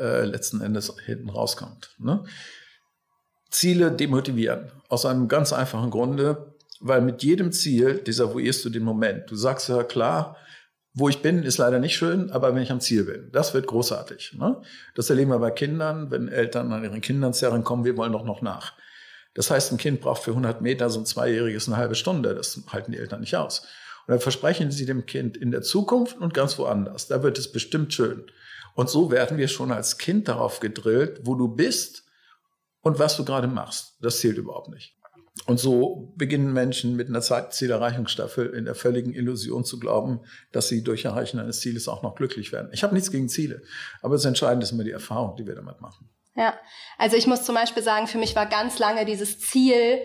äh, 0.00 0.24
letzten 0.24 0.60
Endes 0.60 0.92
hinten 1.04 1.30
rauskommt. 1.30 1.94
Ne? 1.98 2.24
Ziele 3.48 3.92
demotivieren. 3.92 4.72
Aus 4.88 5.06
einem 5.06 5.28
ganz 5.28 5.52
einfachen 5.52 5.90
Grunde, 5.90 6.52
weil 6.80 7.00
mit 7.00 7.22
jedem 7.22 7.52
Ziel 7.52 7.94
desavouierst 7.94 8.64
du 8.64 8.70
den 8.70 8.82
Moment. 8.82 9.30
Du 9.30 9.36
sagst 9.36 9.68
ja 9.68 9.84
klar, 9.84 10.36
wo 10.98 11.10
ich 11.10 11.20
bin, 11.20 11.42
ist 11.42 11.58
leider 11.58 11.78
nicht 11.78 11.94
schön, 11.94 12.30
aber 12.30 12.54
wenn 12.54 12.62
ich 12.62 12.72
am 12.72 12.80
Ziel 12.80 13.04
bin, 13.04 13.30
das 13.30 13.52
wird 13.52 13.66
großartig. 13.66 14.32
Ne? 14.38 14.62
Das 14.94 15.10
erleben 15.10 15.30
wir 15.30 15.38
bei 15.38 15.50
Kindern, 15.50 16.10
wenn 16.10 16.28
Eltern 16.28 16.72
an 16.72 16.82
ihren 16.82 17.02
Kindern 17.02 17.34
zerren, 17.34 17.64
kommen, 17.64 17.84
wir 17.84 17.98
wollen 17.98 18.12
doch 18.12 18.24
noch 18.24 18.40
nach. 18.40 18.72
Das 19.34 19.50
heißt, 19.50 19.72
ein 19.72 19.76
Kind 19.76 20.00
braucht 20.00 20.22
für 20.22 20.30
100 20.30 20.62
Meter 20.62 20.88
so 20.88 20.98
ein 20.98 21.04
Zweijähriges 21.04 21.68
eine 21.68 21.76
halbe 21.76 21.96
Stunde. 21.96 22.34
Das 22.34 22.58
halten 22.72 22.92
die 22.92 22.98
Eltern 22.98 23.20
nicht 23.20 23.36
aus. 23.36 23.60
Und 24.06 24.12
dann 24.12 24.20
versprechen 24.20 24.70
sie 24.70 24.86
dem 24.86 25.04
Kind 25.04 25.36
in 25.36 25.50
der 25.50 25.60
Zukunft 25.60 26.16
und 26.16 26.32
ganz 26.32 26.58
woanders. 26.58 27.08
Da 27.08 27.22
wird 27.22 27.38
es 27.38 27.52
bestimmt 27.52 27.92
schön. 27.92 28.24
Und 28.74 28.88
so 28.88 29.10
werden 29.10 29.36
wir 29.36 29.48
schon 29.48 29.72
als 29.72 29.98
Kind 29.98 30.28
darauf 30.28 30.60
gedrillt, 30.60 31.20
wo 31.24 31.34
du 31.34 31.48
bist 31.48 32.04
und 32.80 32.98
was 32.98 33.18
du 33.18 33.24
gerade 33.26 33.48
machst. 33.48 33.96
Das 34.00 34.20
zählt 34.20 34.38
überhaupt 34.38 34.70
nicht. 34.70 34.95
Und 35.44 35.60
so 35.60 36.12
beginnen 36.16 36.52
Menschen 36.52 36.96
mit 36.96 37.08
einer 37.08 37.20
Zielerreichungsstaffel 37.20 38.54
in 38.54 38.64
der 38.64 38.74
völligen 38.74 39.12
Illusion 39.12 39.64
zu 39.64 39.78
glauben, 39.78 40.20
dass 40.50 40.68
sie 40.68 40.82
durch 40.82 41.04
Erreichen 41.04 41.38
eines 41.38 41.60
Zieles 41.60 41.88
auch 41.88 42.02
noch 42.02 42.14
glücklich 42.14 42.52
werden. 42.52 42.70
Ich 42.72 42.82
habe 42.82 42.94
nichts 42.94 43.10
gegen 43.10 43.28
Ziele, 43.28 43.62
aber 44.02 44.14
das 44.14 44.24
Entscheidende 44.24 44.64
ist 44.64 44.72
immer 44.72 44.84
die 44.84 44.92
Erfahrung, 44.92 45.36
die 45.36 45.46
wir 45.46 45.54
damit 45.54 45.80
machen. 45.80 46.08
Ja, 46.34 46.54
also 46.98 47.16
ich 47.16 47.26
muss 47.26 47.44
zum 47.44 47.54
Beispiel 47.54 47.82
sagen, 47.82 48.06
für 48.06 48.18
mich 48.18 48.34
war 48.34 48.46
ganz 48.46 48.78
lange 48.78 49.04
dieses 49.04 49.38
Ziel, 49.40 50.00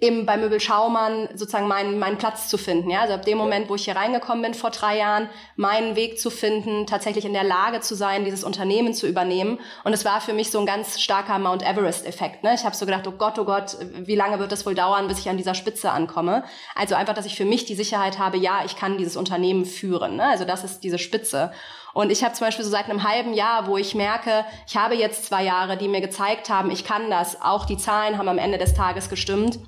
eben 0.00 0.26
bei 0.26 0.36
Möbel 0.36 0.60
Schaumann 0.60 1.28
sozusagen 1.34 1.66
meinen, 1.66 1.98
meinen 1.98 2.18
Platz 2.18 2.48
zu 2.48 2.58
finden. 2.58 2.90
Ja? 2.90 3.00
Also 3.00 3.14
ab 3.14 3.24
dem 3.24 3.38
Moment, 3.38 3.68
wo 3.68 3.74
ich 3.74 3.84
hier 3.84 3.96
reingekommen 3.96 4.42
bin 4.42 4.54
vor 4.54 4.70
drei 4.70 4.98
Jahren, 4.98 5.28
meinen 5.56 5.96
Weg 5.96 6.20
zu 6.20 6.30
finden, 6.30 6.86
tatsächlich 6.86 7.24
in 7.24 7.32
der 7.32 7.44
Lage 7.44 7.80
zu 7.80 7.94
sein, 7.94 8.24
dieses 8.24 8.44
Unternehmen 8.44 8.94
zu 8.94 9.06
übernehmen. 9.06 9.58
Und 9.84 9.92
es 9.92 10.04
war 10.04 10.20
für 10.20 10.32
mich 10.32 10.50
so 10.50 10.60
ein 10.60 10.66
ganz 10.66 11.00
starker 11.00 11.38
Mount 11.38 11.62
Everest-Effekt. 11.62 12.44
Ne? 12.44 12.54
Ich 12.54 12.64
habe 12.64 12.76
so 12.76 12.86
gedacht, 12.86 13.06
oh 13.06 13.12
Gott, 13.12 13.38
oh 13.38 13.44
Gott, 13.44 13.76
wie 14.04 14.14
lange 14.14 14.38
wird 14.38 14.52
es 14.52 14.66
wohl 14.66 14.74
dauern, 14.74 15.08
bis 15.08 15.18
ich 15.18 15.28
an 15.28 15.36
dieser 15.36 15.54
Spitze 15.54 15.90
ankomme? 15.90 16.44
Also 16.74 16.94
einfach, 16.94 17.14
dass 17.14 17.26
ich 17.26 17.36
für 17.36 17.44
mich 17.44 17.64
die 17.64 17.74
Sicherheit 17.74 18.18
habe, 18.18 18.36
ja, 18.36 18.62
ich 18.64 18.76
kann 18.76 18.98
dieses 18.98 19.16
Unternehmen 19.16 19.64
führen. 19.64 20.16
Ne? 20.16 20.24
Also 20.24 20.44
das 20.44 20.64
ist 20.64 20.84
diese 20.84 20.98
Spitze. 20.98 21.52
Und 21.94 22.12
ich 22.12 22.22
habe 22.22 22.34
zum 22.34 22.46
Beispiel 22.46 22.64
so 22.64 22.70
seit 22.70 22.84
einem 22.84 23.02
halben 23.02 23.34
Jahr, 23.34 23.66
wo 23.66 23.76
ich 23.76 23.94
merke, 23.94 24.44
ich 24.68 24.76
habe 24.76 24.94
jetzt 24.94 25.24
zwei 25.24 25.42
Jahre, 25.42 25.76
die 25.76 25.88
mir 25.88 26.00
gezeigt 26.00 26.48
haben, 26.48 26.70
ich 26.70 26.84
kann 26.84 27.10
das. 27.10 27.40
Auch 27.42 27.64
die 27.64 27.76
Zahlen 27.76 28.18
haben 28.18 28.28
am 28.28 28.38
Ende 28.38 28.58
des 28.58 28.74
Tages 28.74 29.08
gestimmt 29.08 29.58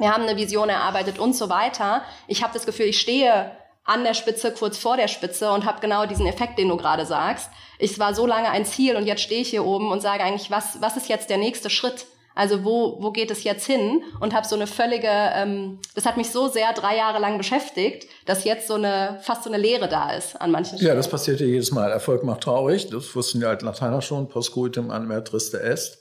wir 0.00 0.12
haben 0.12 0.24
eine 0.24 0.36
Vision 0.36 0.68
erarbeitet 0.68 1.18
und 1.18 1.36
so 1.36 1.48
weiter. 1.48 2.02
Ich 2.26 2.42
habe 2.42 2.54
das 2.54 2.66
Gefühl, 2.66 2.86
ich 2.86 3.00
stehe 3.00 3.52
an 3.84 4.04
der 4.04 4.14
Spitze, 4.14 4.52
kurz 4.52 4.78
vor 4.78 4.96
der 4.96 5.08
Spitze 5.08 5.50
und 5.50 5.64
habe 5.64 5.80
genau 5.80 6.06
diesen 6.06 6.26
Effekt, 6.26 6.58
den 6.58 6.68
du 6.68 6.76
gerade 6.76 7.06
sagst. 7.06 7.50
Ich 7.78 7.98
war 7.98 8.14
so 8.14 8.26
lange 8.26 8.50
ein 8.50 8.64
Ziel 8.64 8.96
und 8.96 9.06
jetzt 9.06 9.22
stehe 9.22 9.40
ich 9.40 9.50
hier 9.50 9.64
oben 9.64 9.90
und 9.90 10.00
sage 10.00 10.22
eigentlich, 10.22 10.50
was, 10.50 10.80
was 10.80 10.96
ist 10.96 11.08
jetzt 11.08 11.30
der 11.30 11.38
nächste 11.38 11.70
Schritt? 11.70 12.06
Also 12.34 12.64
wo, 12.64 12.96
wo 13.00 13.10
geht 13.10 13.30
es 13.30 13.42
jetzt 13.42 13.66
hin? 13.66 14.02
Und 14.20 14.34
habe 14.34 14.46
so 14.46 14.54
eine 14.54 14.66
völlige, 14.66 15.08
ähm, 15.08 15.80
das 15.94 16.06
hat 16.06 16.16
mich 16.16 16.30
so 16.30 16.48
sehr 16.48 16.72
drei 16.72 16.96
Jahre 16.96 17.18
lang 17.18 17.36
beschäftigt, 17.38 18.06
dass 18.24 18.44
jetzt 18.44 18.68
so 18.68 18.74
eine 18.74 19.18
fast 19.22 19.44
so 19.44 19.50
eine 19.50 19.60
Leere 19.60 19.88
da 19.88 20.12
ist 20.12 20.40
an 20.40 20.50
manchen 20.50 20.78
Stellen. 20.78 20.90
Ja, 20.90 20.94
das 20.94 21.08
passiert 21.08 21.40
ja 21.40 21.46
jedes 21.46 21.72
Mal. 21.72 21.90
Erfolg 21.90 22.22
macht 22.22 22.42
traurig. 22.42 22.88
Das 22.90 23.14
wussten 23.16 23.40
die 23.40 23.46
alten 23.46 23.66
Lateiner 23.66 24.00
schon. 24.00 24.28
Postcoitum 24.28 24.90
an 24.90 25.08
triste 25.24 25.60
est. 25.60 25.98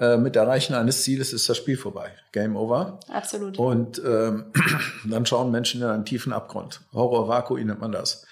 Äh, 0.00 0.16
mit 0.16 0.36
Erreichen 0.36 0.74
eines 0.74 1.02
Zieles 1.02 1.32
ist 1.32 1.48
das 1.48 1.56
Spiel 1.56 1.76
vorbei. 1.76 2.12
Game 2.32 2.56
over. 2.56 3.00
Absolut. 3.08 3.58
Und 3.58 4.00
ähm, 4.04 4.52
dann 5.04 5.26
schauen 5.26 5.50
Menschen 5.50 5.82
in 5.82 5.88
einen 5.88 6.04
tiefen 6.04 6.32
Abgrund. 6.32 6.82
Horror 6.92 7.28
Vakui 7.28 7.64
nennt 7.64 7.80
man 7.80 7.92
das. 7.92 8.26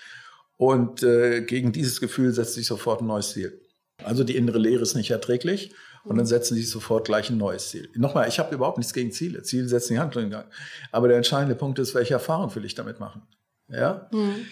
Und 0.56 1.02
äh, 1.02 1.42
gegen 1.42 1.72
dieses 1.72 2.00
Gefühl 2.00 2.32
setzt 2.32 2.54
sich 2.54 2.66
sofort 2.66 3.00
ein 3.00 3.06
neues 3.06 3.30
Ziel. 3.30 3.60
Also 4.04 4.24
die 4.24 4.36
innere 4.36 4.58
Leere 4.58 4.82
ist 4.82 4.94
nicht 4.94 5.10
erträglich 5.10 5.74
und 6.04 6.16
dann 6.16 6.26
setzen 6.26 6.54
sie 6.54 6.62
sofort 6.62 7.06
gleich 7.06 7.30
ein 7.30 7.36
neues 7.36 7.70
Ziel. 7.70 7.88
Nochmal, 7.94 8.28
ich 8.28 8.38
habe 8.38 8.54
überhaupt 8.54 8.78
nichts 8.78 8.92
gegen 8.92 9.10
Ziele. 9.10 9.42
Ziele 9.42 9.68
setzen 9.68 9.94
die 9.94 9.98
Handlung 9.98 10.24
in 10.24 10.30
Gang. 10.30 10.46
Aber 10.92 11.08
der 11.08 11.16
entscheidende 11.16 11.56
Punkt 11.56 11.78
ist, 11.78 11.94
welche 11.94 12.14
Erfahrung 12.14 12.54
will 12.54 12.64
ich 12.64 12.74
damit 12.74 13.00
machen? 13.00 13.22
Ja? 13.68 14.08
Mhm. 14.12 14.46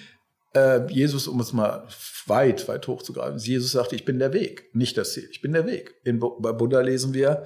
Äh, 0.55 0.87
Jesus, 0.93 1.27
um 1.27 1.41
es 1.41 1.53
mal 1.53 1.87
weit, 2.27 2.69
weit 2.69 2.87
hochzugreifen, 2.87 3.39
Jesus 3.39 3.73
sagte, 3.73 3.97
ich 3.97 4.05
bin 4.05 4.19
der 4.19 4.33
Weg, 4.33 4.75
nicht 4.75 4.97
das 4.97 5.13
Ziel, 5.13 5.29
ich 5.31 5.41
bin 5.41 5.53
der 5.53 5.67
Weg. 5.67 5.95
In, 6.05 6.21
bei 6.21 6.53
Buddha 6.53 6.81
lesen 6.81 7.13
wir, 7.13 7.45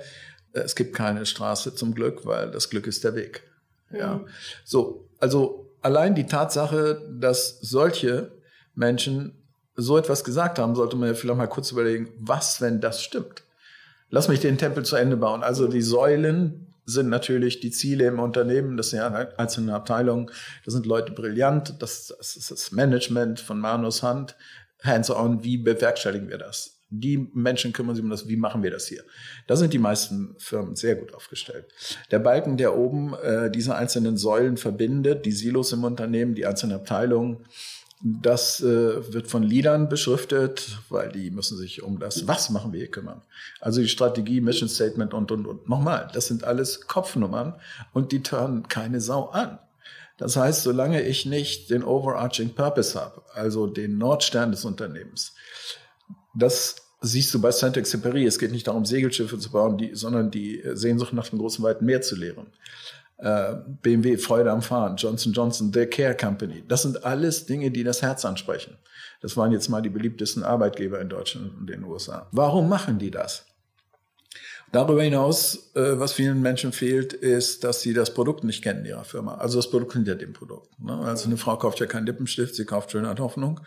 äh, 0.52 0.60
es 0.60 0.74
gibt 0.76 0.94
keine 0.94 1.26
Straße 1.26 1.74
zum 1.74 1.94
Glück, 1.94 2.26
weil 2.26 2.50
das 2.50 2.70
Glück 2.70 2.86
ist 2.86 3.04
der 3.04 3.14
Weg. 3.14 3.42
Ja. 3.90 4.16
Mhm. 4.16 4.28
So, 4.64 5.08
also 5.18 5.70
allein 5.80 6.14
die 6.14 6.26
Tatsache, 6.26 7.02
dass 7.10 7.60
solche 7.60 8.32
Menschen 8.74 9.34
so 9.74 9.96
etwas 9.96 10.24
gesagt 10.24 10.58
haben, 10.58 10.74
sollte 10.74 10.96
man 10.96 11.08
ja 11.08 11.14
vielleicht 11.14 11.38
mal 11.38 11.46
kurz 11.46 11.70
überlegen, 11.70 12.10
was, 12.18 12.60
wenn 12.60 12.80
das 12.80 13.02
stimmt? 13.02 13.44
Lass 14.10 14.28
mich 14.28 14.40
den 14.40 14.58
Tempel 14.58 14.84
zu 14.84 14.96
Ende 14.96 15.16
bauen. 15.16 15.42
Also 15.42 15.68
die 15.68 15.82
Säulen 15.82 16.67
sind 16.88 17.10
natürlich 17.10 17.60
die 17.60 17.70
Ziele 17.70 18.06
im 18.06 18.18
Unternehmen, 18.18 18.76
das 18.76 18.90
sind 18.90 19.00
ja 19.00 19.12
einzelne 19.36 19.74
Abteilungen, 19.74 20.30
da 20.64 20.70
sind 20.70 20.86
Leute 20.86 21.12
brillant, 21.12 21.74
das, 21.80 22.14
das 22.16 22.36
ist 22.36 22.50
das 22.50 22.72
Management 22.72 23.40
von 23.40 23.60
Manus 23.60 24.02
Hand, 24.02 24.36
hands-on, 24.82 25.44
wie 25.44 25.58
bewerkstelligen 25.58 26.28
wir 26.30 26.38
das? 26.38 26.76
Die 26.90 27.30
Menschen 27.34 27.74
kümmern 27.74 27.94
sich 27.94 28.02
um 28.02 28.08
das, 28.08 28.28
wie 28.28 28.36
machen 28.36 28.62
wir 28.62 28.70
das 28.70 28.86
hier? 28.86 29.02
Da 29.46 29.56
sind 29.56 29.74
die 29.74 29.78
meisten 29.78 30.34
Firmen 30.38 30.74
sehr 30.74 30.96
gut 30.96 31.12
aufgestellt. 31.12 31.66
Der 32.10 32.18
Balken, 32.18 32.56
der 32.56 32.74
oben 32.74 33.12
äh, 33.22 33.50
diese 33.50 33.74
einzelnen 33.74 34.16
Säulen 34.16 34.56
verbindet, 34.56 35.26
die 35.26 35.32
Silos 35.32 35.72
im 35.72 35.84
Unternehmen, 35.84 36.34
die 36.34 36.46
einzelnen 36.46 36.76
Abteilungen, 36.76 37.44
das 38.00 38.60
äh, 38.60 39.12
wird 39.12 39.26
von 39.26 39.42
Leadern 39.42 39.88
beschriftet, 39.88 40.78
weil 40.88 41.10
die 41.10 41.30
müssen 41.30 41.56
sich 41.56 41.82
um 41.82 41.98
das 41.98 42.28
Was 42.28 42.50
machen 42.50 42.72
wir 42.72 42.80
hier 42.80 42.90
kümmern. 42.90 43.22
Also 43.60 43.80
die 43.80 43.88
Strategie, 43.88 44.40
Mission 44.40 44.68
Statement 44.68 45.14
und, 45.14 45.32
und, 45.32 45.46
und. 45.46 45.68
Nochmal, 45.68 46.08
das 46.12 46.28
sind 46.28 46.44
alles 46.44 46.86
Kopfnummern 46.86 47.54
und 47.92 48.12
die 48.12 48.22
turnen 48.22 48.68
keine 48.68 49.00
Sau 49.00 49.26
an. 49.30 49.58
Das 50.16 50.36
heißt, 50.36 50.62
solange 50.62 51.02
ich 51.02 51.26
nicht 51.26 51.70
den 51.70 51.84
overarching 51.84 52.54
Purpose 52.54 52.98
habe, 52.98 53.22
also 53.34 53.66
den 53.66 53.98
Nordstern 53.98 54.50
des 54.50 54.64
Unternehmens, 54.64 55.34
das 56.34 56.76
siehst 57.00 57.32
du 57.34 57.40
bei 57.40 57.50
Saint-Exupéry. 57.50 58.26
Es 58.26 58.38
geht 58.38 58.52
nicht 58.52 58.66
darum, 58.66 58.84
Segelschiffe 58.84 59.38
zu 59.38 59.50
bauen, 59.50 59.78
die, 59.78 59.94
sondern 59.94 60.30
die 60.30 60.62
Sehnsucht 60.72 61.12
nach 61.12 61.28
dem 61.28 61.38
großen 61.38 61.64
weiten 61.64 61.84
Meer 61.84 62.00
zu 62.00 62.16
lehren. 62.16 62.48
Äh, 63.18 63.54
BMW, 63.82 64.16
Freude 64.16 64.50
am 64.52 64.62
Fahren, 64.62 64.96
Johnson 64.96 65.32
Johnson, 65.32 65.72
The 65.72 65.86
Care 65.86 66.16
Company. 66.16 66.62
Das 66.66 66.82
sind 66.82 67.04
alles 67.04 67.46
Dinge, 67.46 67.70
die 67.70 67.82
das 67.82 68.00
Herz 68.00 68.24
ansprechen. 68.24 68.76
Das 69.20 69.36
waren 69.36 69.50
jetzt 69.50 69.68
mal 69.68 69.82
die 69.82 69.88
beliebtesten 69.88 70.44
Arbeitgeber 70.44 71.00
in 71.00 71.08
Deutschland 71.08 71.52
und 71.58 71.66
den 71.68 71.82
USA. 71.84 72.28
Warum 72.30 72.68
machen 72.68 72.98
die 72.98 73.10
das? 73.10 73.44
Darüber 74.70 75.02
hinaus, 75.02 75.72
äh, 75.74 75.98
was 75.98 76.12
vielen 76.12 76.42
Menschen 76.42 76.72
fehlt, 76.72 77.14
ist, 77.14 77.64
dass 77.64 77.80
sie 77.80 77.94
das 77.94 78.12
Produkt 78.12 78.44
nicht 78.44 78.62
kennen 78.62 78.84
ihrer 78.84 79.04
Firma. 79.04 79.36
Also 79.36 79.58
das 79.58 79.70
Produkt 79.70 79.94
hinter 79.94 80.14
dem 80.14 80.34
Produkt. 80.34 80.78
Ne? 80.78 80.92
Also 80.92 81.26
eine 81.26 81.38
Frau 81.38 81.56
kauft 81.56 81.80
ja 81.80 81.86
keinen 81.86 82.06
Lippenstift, 82.06 82.54
sie 82.54 82.66
kauft 82.66 82.92
Schönheit 82.92 83.18
Hoffnung. 83.18 83.60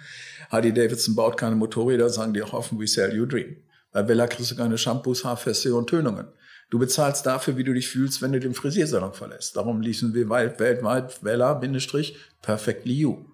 Harley 0.51 0.71
Davidson 0.71 1.15
baut 1.15 1.37
keine 1.37 1.55
Motorräder, 1.55 2.09
sagen 2.09 2.33
die 2.33 2.43
auch 2.43 2.53
offen, 2.53 2.79
we 2.79 2.87
sell 2.87 3.13
you 3.13 3.25
dream. 3.25 3.57
Bei 3.91 4.03
Bella 4.03 4.27
kriegst 4.27 4.51
du 4.51 4.55
keine 4.55 4.77
Shampoos, 4.77 5.25
Haarfeste 5.25 5.73
und 5.75 5.89
Tönungen. 5.89 6.27
Du 6.71 6.79
bezahlst 6.79 7.25
dafür, 7.25 7.57
wie 7.57 7.65
du 7.65 7.73
dich 7.73 7.89
fühlst, 7.89 8.21
wenn 8.21 8.31
du 8.31 8.39
den 8.39 8.53
Frisiersalon 8.53 9.13
verlässt. 9.13 9.57
Darum 9.57 9.81
ließen 9.81 10.13
wir 10.13 10.29
weltweit 10.29 11.21
Vella, 11.21 11.53
Bindestrich, 11.53 12.15
Perfectly 12.41 12.93
You. 12.93 13.25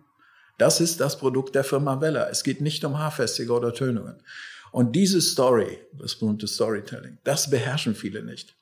Das 0.58 0.82
ist 0.82 1.00
das 1.00 1.20
Produkt 1.20 1.54
der 1.54 1.64
Firma 1.64 2.02
Vella. 2.02 2.30
Es 2.30 2.44
geht 2.44 2.62
nicht 2.62 2.84
um 2.84 2.98
Haarfestiger 2.98 3.56
oder 3.56 3.76
Tönungen. 3.76 4.16
Und 4.72 4.96
diese 4.96 5.22
Story, 5.22 5.78
das 5.94 6.16
berühmte 6.16 6.48
Storytelling, 6.48 7.20
das 7.24 7.48
beherrschen 7.48 7.94
viele 7.94 8.24
nicht. 8.24 8.56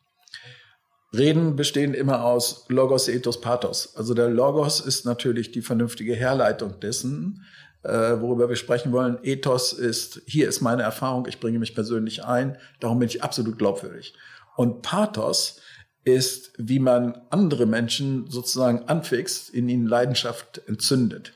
Reden 1.16 1.56
bestehen 1.56 1.94
immer 1.94 2.26
aus 2.26 2.66
Logos, 2.68 3.08
Ethos, 3.08 3.40
Pathos. 3.40 3.96
Also 3.96 4.14
der 4.14 4.30
Logos 4.30 4.82
ist 4.82 5.06
natürlich 5.06 5.54
die 5.54 5.62
vernünftige 5.62 6.16
Herleitung 6.16 6.82
dessen, 6.82 7.46
äh, 7.84 8.20
worüber 8.20 8.50
wir 8.50 8.58
sprechen 8.58 8.92
wollen. 8.92 9.20
Ethos 9.24 9.72
ist, 9.72 10.22
hier 10.26 10.50
ist 10.50 10.60
meine 10.60 10.84
Erfahrung, 10.84 11.28
ich 11.28 11.40
bringe 11.40 11.60
mich 11.60 11.74
persönlich 11.74 12.26
ein, 12.26 12.58
darum 12.82 13.00
bin 13.00 13.08
ich 13.08 13.24
absolut 13.24 13.58
glaubwürdig. 13.58 14.14
Und 14.56 14.82
Pathos 14.82 15.60
ist, 16.04 16.54
wie 16.58 16.80
man 16.80 17.22
andere 17.30 17.66
Menschen 17.66 18.30
sozusagen 18.30 18.84
anfixt, 18.88 19.50
in 19.50 19.68
ihnen 19.68 19.88
Leidenschaft 19.88 20.62
entzündet. 20.68 21.34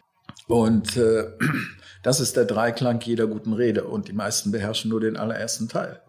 Und 0.47 0.95
äh, 0.97 1.31
das 2.03 2.19
ist 2.19 2.37
der 2.37 2.45
Dreiklang 2.45 3.01
jeder 3.01 3.27
guten 3.27 3.53
Rede 3.53 3.85
und 3.85 4.07
die 4.07 4.13
meisten 4.13 4.51
beherrschen 4.51 4.89
nur 4.89 5.01
den 5.01 5.17
allerersten 5.17 5.69
Teil. 5.69 6.01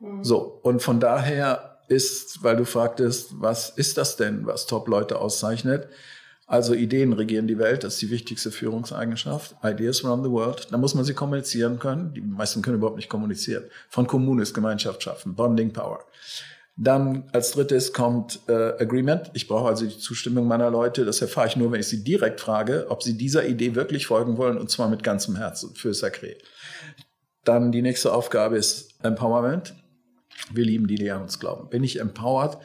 Mhm. 0.00 0.22
So, 0.22 0.60
und 0.62 0.82
von 0.82 1.00
daher 1.00 1.78
ist, 1.88 2.42
weil 2.42 2.56
du 2.56 2.64
fragtest, 2.64 3.40
was 3.40 3.70
ist 3.70 3.96
das 3.96 4.16
denn, 4.16 4.46
was 4.46 4.66
Top-Leute 4.66 5.18
auszeichnet? 5.18 5.88
Also 6.48 6.72
Ideen 6.72 7.12
regieren 7.12 7.46
die 7.46 7.58
Welt, 7.58 7.84
das 7.84 7.94
ist 7.94 8.02
die 8.02 8.10
wichtigste 8.10 8.50
Führungseigenschaft. 8.50 9.54
Ideas 9.62 10.02
run 10.02 10.24
the 10.24 10.30
world. 10.30 10.66
Da 10.70 10.78
muss 10.78 10.94
man 10.94 11.04
sie 11.04 11.12
kommunizieren 11.12 11.78
können. 11.78 12.14
Die 12.14 12.22
meisten 12.22 12.62
können 12.62 12.78
überhaupt 12.78 12.96
nicht 12.96 13.10
kommunizieren. 13.10 13.64
Von 13.90 14.06
Kommunes, 14.06 14.54
Gemeinschaft 14.54 15.02
schaffen, 15.02 15.34
Bonding 15.34 15.74
Power. 15.74 16.00
Dann 16.74 17.28
als 17.32 17.50
drittes 17.50 17.92
kommt 17.92 18.40
äh, 18.48 18.52
Agreement. 18.52 19.30
Ich 19.34 19.46
brauche 19.46 19.68
also 19.68 19.84
die 19.84 19.98
Zustimmung 19.98 20.48
meiner 20.48 20.70
Leute. 20.70 21.04
Das 21.04 21.20
erfahre 21.20 21.48
ich 21.48 21.56
nur, 21.56 21.70
wenn 21.70 21.80
ich 21.80 21.88
sie 21.88 22.02
direkt 22.02 22.40
frage, 22.40 22.86
ob 22.88 23.02
sie 23.02 23.18
dieser 23.18 23.46
Idee 23.46 23.74
wirklich 23.74 24.06
folgen 24.06 24.38
wollen 24.38 24.56
und 24.56 24.70
zwar 24.70 24.88
mit 24.88 25.02
ganzem 25.02 25.36
Herzen 25.36 25.74
für 25.74 25.90
Sacré. 25.90 26.36
Dann 27.44 27.72
die 27.72 27.82
nächste 27.82 28.14
Aufgabe 28.14 28.56
ist 28.56 28.94
Empowerment. 29.02 29.74
Wir 30.50 30.64
lieben 30.64 30.86
die, 30.86 30.94
die 30.94 31.10
an 31.10 31.22
uns 31.22 31.38
glauben. 31.38 31.68
Bin 31.68 31.84
ich 31.84 32.00
empowered, 32.00 32.56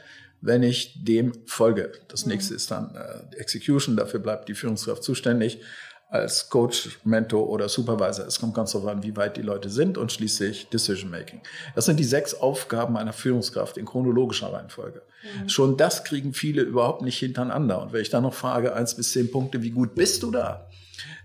wenn 0.44 0.62
ich 0.62 1.04
dem 1.04 1.32
folge? 1.46 1.94
Das 2.10 2.26
nächste 2.26 2.54
ist 2.54 2.70
dann 2.70 2.94
äh, 2.96 3.36
Execution. 3.38 3.96
Dafür 3.96 4.20
bleibt 4.20 4.50
die 4.50 4.56
Führungskraft 4.56 5.02
zuständig 5.02 5.62
als 6.10 6.50
Coach, 6.50 7.00
Mentor 7.06 7.50
oder 7.50 7.70
Supervisor. 7.70 8.28
Es 8.28 8.40
kommt 8.40 8.54
ganz 8.54 8.74
darauf 8.74 8.90
an, 8.90 9.04
wie 9.04 9.16
weit 9.16 9.38
die 9.38 9.42
Leute 9.42 9.70
sind 9.70 9.98
und 9.98 10.12
schließlich 10.12 10.68
Decision 10.68 11.10
Making. 11.10 11.42
Das 11.76 11.86
sind 11.86 11.98
die 11.98 12.04
sechs 12.04 12.36
Aufgaben 12.36 12.98
einer 12.98 13.14
Führungskraft 13.14 13.78
in 13.78 13.86
chronologischer 13.86 14.52
Reihenfolge. 14.52 15.02
Mhm. 15.42 15.50
Schon 15.50 15.78
das 15.78 16.04
kriegen 16.04 16.34
viele 16.34 16.62
überhaupt 16.62 17.02
nicht 17.02 17.18
hintereinander. 17.18 17.82
Und 17.82 17.94
wenn 17.94 18.02
ich 18.02 18.10
dann 18.10 18.24
noch 18.24 18.34
frage, 18.34 18.74
eins 18.76 18.96
bis 18.96 19.14
zehn 19.14 19.32
Punkte, 19.32 19.64
wie 19.64 19.72
gut 19.72 19.96
bist 19.96 20.22
du 20.24 20.30
da? 20.30 20.70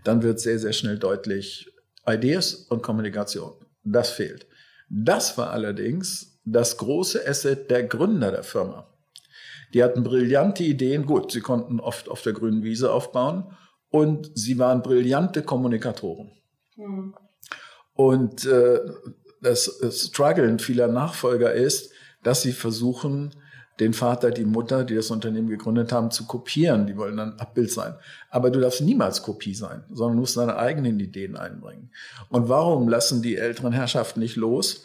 Dann 0.04 0.22
wird 0.22 0.40
sehr, 0.40 0.60
sehr 0.60 0.72
schnell 0.72 0.98
deutlich, 0.98 1.70
Ideas 2.06 2.54
und 2.54 2.82
Kommunikation. 2.82 3.52
Das 3.82 4.10
fehlt. 4.10 4.46
Das 4.88 5.36
war 5.36 5.50
allerdings 5.50 6.38
das 6.44 6.78
große 6.78 7.26
Asset 7.28 7.68
der 7.70 7.82
Gründer 7.82 8.30
der 8.30 8.44
Firma. 8.44 8.86
Die 9.74 9.82
hatten 9.82 10.02
brillante 10.02 10.64
Ideen. 10.64 11.06
Gut, 11.06 11.32
sie 11.32 11.40
konnten 11.40 11.80
oft 11.80 12.08
auf 12.08 12.22
der 12.22 12.32
grünen 12.32 12.62
Wiese 12.62 12.92
aufbauen 12.92 13.44
und 13.90 14.30
sie 14.34 14.58
waren 14.58 14.82
brillante 14.82 15.42
Kommunikatoren. 15.42 16.32
Mhm. 16.76 17.14
Und 17.94 18.44
äh, 18.46 18.80
das 19.40 19.80
Struggeln 19.90 20.58
vieler 20.58 20.88
Nachfolger 20.88 21.52
ist, 21.52 21.92
dass 22.22 22.42
sie 22.42 22.52
versuchen, 22.52 23.34
den 23.80 23.94
Vater, 23.94 24.30
die 24.30 24.44
Mutter, 24.44 24.84
die 24.84 24.96
das 24.96 25.10
Unternehmen 25.10 25.48
gegründet 25.48 25.92
haben, 25.92 26.10
zu 26.10 26.26
kopieren. 26.26 26.86
Die 26.86 26.96
wollen 26.96 27.16
dann 27.16 27.38
Abbild 27.38 27.70
sein. 27.70 27.94
Aber 28.30 28.50
du 28.50 28.60
darfst 28.60 28.80
niemals 28.80 29.22
Kopie 29.22 29.54
sein, 29.54 29.84
sondern 29.90 30.18
musst 30.18 30.36
deine 30.36 30.56
eigenen 30.56 30.98
Ideen 30.98 31.36
einbringen. 31.36 31.90
Und 32.28 32.48
warum 32.48 32.88
lassen 32.88 33.22
die 33.22 33.36
älteren 33.36 33.72
Herrschaften 33.72 34.20
nicht 34.20 34.36
los? 34.36 34.84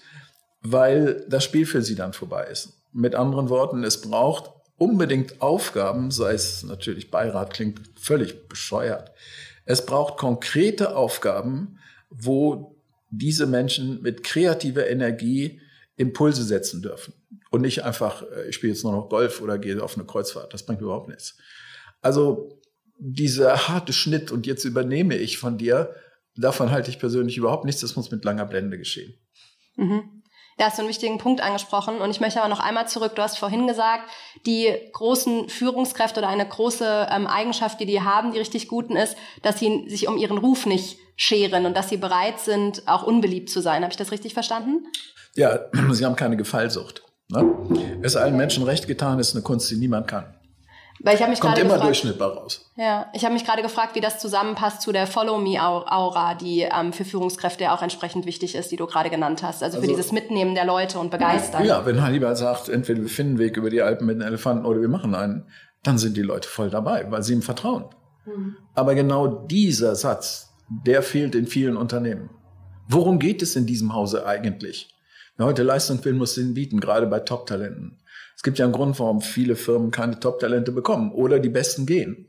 Weil 0.62 1.26
das 1.28 1.44
Spiel 1.44 1.66
für 1.66 1.82
sie 1.82 1.96
dann 1.96 2.14
vorbei 2.14 2.46
ist. 2.52 2.74
Mit 2.94 3.16
anderen 3.16 3.50
Worten, 3.50 3.84
es 3.84 4.00
braucht 4.02 4.52
unbedingt 4.78 5.42
Aufgaben, 5.42 6.12
sei 6.12 6.34
es 6.34 6.64
natürlich 6.64 7.12
Beirat, 7.12 7.54
klingt 7.54 7.82
völlig 8.00 8.48
bescheuert. 8.48 9.12
Es 9.66 9.86
braucht 9.86 10.18
konkrete 10.18 10.96
Aufgaben, 10.96 11.80
wo 12.10 12.76
diese 13.10 13.46
Menschen 13.46 14.02
mit 14.02 14.24
kreativer 14.24 14.88
Energie 14.88 15.62
Impulse 15.96 16.44
setzen 16.44 16.82
dürfen. 16.82 17.14
Und 17.52 17.62
nicht 17.62 17.84
einfach, 17.84 18.24
äh, 18.24 18.50
ich 18.50 18.56
spiele 18.56 18.74
jetzt 18.74 18.84
nur 18.84 18.94
noch 18.94 19.10
Golf 19.10 19.42
oder 19.42 19.60
gehe 19.60 19.82
auf 19.82 19.96
eine 19.96 20.06
Kreuzfahrt. 20.06 20.54
Das 20.54 20.66
bringt 20.66 20.82
überhaupt 20.82 21.08
nichts. 21.08 21.38
Also 22.02 22.60
dieser 22.98 23.68
harte 23.68 23.94
Schnitt 23.94 24.32
und 24.32 24.48
jetzt 24.48 24.66
übernehme 24.66 25.16
ich 25.16 25.38
von 25.38 25.58
dir, 25.58 25.96
davon 26.36 26.72
halte 26.72 26.90
ich 26.90 27.00
persönlich 27.00 27.38
überhaupt 27.38 27.66
nichts. 27.66 27.82
Das 27.82 27.96
muss 27.96 28.12
mit 28.12 28.26
langer 28.26 28.46
Blende 28.46 28.78
geschehen. 28.78 29.14
Mhm. 29.76 30.23
Da 30.58 30.66
hast 30.66 30.78
du 30.78 30.82
einen 30.82 30.90
wichtigen 30.90 31.18
Punkt 31.18 31.42
angesprochen 31.42 32.00
und 32.00 32.10
ich 32.10 32.20
möchte 32.20 32.40
aber 32.40 32.50
noch 32.50 32.60
einmal 32.60 32.88
zurück. 32.88 33.16
Du 33.16 33.22
hast 33.22 33.38
vorhin 33.38 33.68
gesagt, 33.68 34.10
die 34.46 34.72
großen 34.92 35.50
Führungskräfte 35.50 36.20
oder 36.20 36.30
eine 36.30 36.48
große 36.48 37.08
ähm, 37.12 37.28
Eigenschaft, 37.28 37.80
die 37.80 37.86
die 37.86 38.02
haben, 38.02 38.32
die 38.32 38.40
richtig 38.40 38.68
guten 38.68 38.96
ist, 38.96 39.16
dass 39.42 39.60
sie 39.60 39.86
sich 39.88 40.08
um 40.08 40.18
ihren 40.18 40.38
Ruf 40.38 40.66
nicht 40.66 40.98
scheren 41.16 41.66
und 41.66 41.76
dass 41.78 41.90
sie 41.90 41.98
bereit 41.98 42.40
sind, 42.40 42.88
auch 42.88 43.04
unbeliebt 43.04 43.50
zu 43.50 43.62
sein. 43.62 43.84
Habe 43.84 43.92
ich 43.92 43.98
das 43.98 44.12
richtig 44.12 44.34
verstanden? 44.34 44.86
Ja, 45.36 45.60
sie 45.92 46.06
haben 46.06 46.16
keine 46.16 46.38
Gefallsucht. 46.38 47.04
Ne? 47.30 48.00
Es 48.02 48.16
allen 48.16 48.38
Menschen 48.38 48.64
recht 48.64 48.88
getan, 48.88 49.20
ist 49.20 49.36
eine 49.36 49.44
Kunst, 49.44 49.70
die 49.72 49.78
niemand 49.78 50.08
kann. 50.08 50.36
Weil 51.00 51.16
ich 51.16 51.22
habe 51.22 51.32
mich 51.32 51.40
Kommt 51.40 51.58
immer 51.58 51.70
gefragt, 51.70 51.86
durchschnittbar 51.86 52.34
raus. 52.34 52.70
Ja, 52.78 53.08
ich 53.14 53.26
habe 53.26 53.34
mich 53.34 53.46
gerade 53.46 53.62
gefragt, 53.62 53.96
wie 53.96 54.00
das 54.00 54.20
zusammenpasst 54.20 54.82
zu 54.82 54.92
der 54.92 55.08
Follow-Me-Aura, 55.08 56.36
die 56.36 56.62
ähm, 56.62 56.94
für 56.94 57.04
Führungskräfte 57.04 57.72
auch 57.72 57.82
entsprechend 57.82 58.26
wichtig 58.26 58.56
ist, 58.56 58.72
die 58.72 58.78
du 58.78 58.86
gerade 58.86 59.10
genannt 59.10 59.44
hast. 59.44 59.64
Also, 59.64 59.78
also, 59.78 59.82
für 59.82 59.96
dieses 59.96 60.12
Mitnehmen 60.12 60.56
der 60.56 60.66
Leute 60.66 61.00
und 61.00 61.12
Begeistern. 61.12 61.66
Ja, 61.66 61.86
wenn 61.86 62.02
Hannibal 62.02 62.36
sagt, 62.36 62.70
entweder 62.70 63.02
wir 63.02 63.10
finden 63.10 63.34
einen 63.34 63.40
Weg 63.40 63.58
über 63.58 63.70
die 63.70 63.82
Alpen 63.82 64.06
mit 64.08 64.18
den 64.18 64.22
Elefanten 64.22 64.66
oder 64.66 64.82
wir 64.82 64.90
machen 64.90 65.16
einen, 65.16 65.48
dann 65.82 65.98
sind 65.98 66.16
die 66.16 66.22
Leute 66.22 66.48
voll 66.48 66.70
dabei, 66.70 67.10
weil 67.10 67.24
sie 67.24 67.34
ihm 67.34 67.42
vertrauen. 67.42 67.86
Mhm. 68.26 68.56
Aber 68.74 68.96
genau 68.96 69.28
dieser 69.28 69.96
Satz, 69.96 70.54
der 70.70 71.04
fehlt 71.04 71.36
in 71.36 71.48
vielen 71.48 71.76
Unternehmen. 71.76 72.30
Worum 72.88 73.20
geht 73.20 73.42
es 73.42 73.56
in 73.56 73.66
diesem 73.66 73.94
Hause 73.94 74.26
eigentlich? 74.26 74.94
Wer 75.38 75.48
heute 75.48 75.64
Leistung 75.64 76.04
will, 76.06 76.14
muss 76.14 76.36
den 76.36 76.54
bieten, 76.54 76.80
gerade 76.80 77.08
bei 77.08 77.20
Top-Talenten. 77.20 77.98
Es 78.44 78.46
gibt 78.46 78.60
ja 78.60 78.66
einen 78.66 78.74
Grund, 78.74 79.00
warum 79.00 79.22
viele 79.22 79.56
Firmen 79.56 79.90
keine 79.90 80.20
Top-Talente 80.20 80.74
bekommen 80.74 81.14
oder 81.14 81.40
die 81.40 81.48
Besten 81.48 81.86
gehen. 81.86 82.28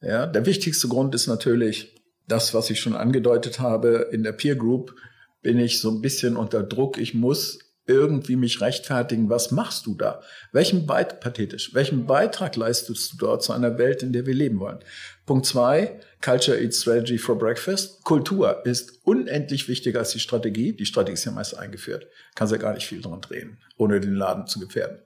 Ja, 0.00 0.24
der 0.24 0.46
wichtigste 0.46 0.86
Grund 0.86 1.16
ist 1.16 1.26
natürlich 1.26 2.00
das, 2.28 2.54
was 2.54 2.70
ich 2.70 2.78
schon 2.78 2.94
angedeutet 2.94 3.58
habe. 3.58 4.10
In 4.12 4.22
der 4.22 4.30
Peer 4.30 4.54
Group 4.54 4.94
bin 5.42 5.58
ich 5.58 5.80
so 5.80 5.90
ein 5.90 6.00
bisschen 6.00 6.36
unter 6.36 6.62
Druck. 6.62 6.96
Ich 6.96 7.14
muss 7.14 7.58
irgendwie 7.86 8.36
mich 8.36 8.60
rechtfertigen, 8.60 9.30
was 9.30 9.50
machst 9.50 9.86
du 9.86 9.96
da? 9.96 10.22
Welchen 10.52 10.86
Beitrag, 10.86 11.18
pathetisch, 11.18 11.74
welchen 11.74 12.06
Beitrag 12.06 12.54
leistest 12.54 13.14
du 13.14 13.16
dort 13.16 13.42
zu 13.42 13.52
einer 13.52 13.78
Welt, 13.78 14.04
in 14.04 14.12
der 14.12 14.24
wir 14.26 14.34
leben 14.34 14.60
wollen? 14.60 14.78
Punkt 15.26 15.44
zwei, 15.46 15.98
Culture 16.20 16.56
Eats 16.56 16.82
Strategy 16.82 17.18
for 17.18 17.36
Breakfast. 17.36 18.04
Kultur 18.04 18.64
ist 18.64 19.00
unendlich 19.02 19.66
wichtiger 19.66 19.98
als 19.98 20.12
die 20.12 20.20
Strategie. 20.20 20.72
Die 20.72 20.86
Strategie 20.86 21.14
ist 21.14 21.24
ja 21.24 21.32
meist 21.32 21.58
eingeführt. 21.58 22.06
Kann 22.36 22.48
ja 22.48 22.58
gar 22.58 22.74
nicht 22.74 22.86
viel 22.86 23.00
dran 23.00 23.20
drehen, 23.20 23.58
ohne 23.76 23.98
den 23.98 24.14
Laden 24.14 24.46
zu 24.46 24.60
gefährden. 24.60 25.00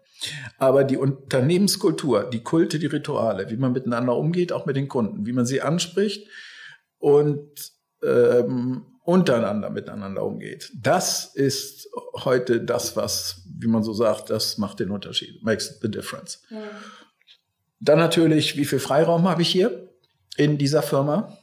Aber 0.59 0.85
die 0.85 0.96
Unternehmenskultur, 0.96 2.24
die 2.24 2.42
Kulte, 2.42 2.79
die 2.79 2.87
Rituale, 2.87 3.50
wie 3.50 3.57
man 3.57 3.72
miteinander 3.72 4.16
umgeht, 4.16 4.52
auch 4.52 4.66
mit 4.66 4.76
den 4.76 4.88
Kunden, 4.88 5.26
wie 5.26 5.33
man 5.33 5.46
sie 5.46 5.62
anspricht 5.62 6.29
und 6.98 7.72
ähm, 8.02 8.87
untereinander 9.05 9.70
miteinander 9.70 10.24
umgeht. 10.24 10.72
Das 10.74 11.26
ist 11.35 11.88
heute 12.14 12.61
das, 12.61 12.96
was, 12.96 13.42
wie 13.59 13.68
man 13.68 13.85
so 13.85 13.92
sagt, 13.92 14.31
das 14.31 14.59
macht 14.59 14.81
den 14.81 14.90
Unterschied, 14.90 15.42
makes 15.44 15.79
the 15.81 15.90
difference. 15.90 16.42
Ja. 16.50 16.59
Dann 17.79 17.98
natürlich, 17.98 18.57
wie 18.57 18.64
viel 18.64 18.81
Freiraum 18.81 19.29
habe 19.29 19.42
ich 19.42 19.48
hier 19.48 19.90
in 20.37 20.59
dieser 20.59 20.83
Firma? 20.83 21.38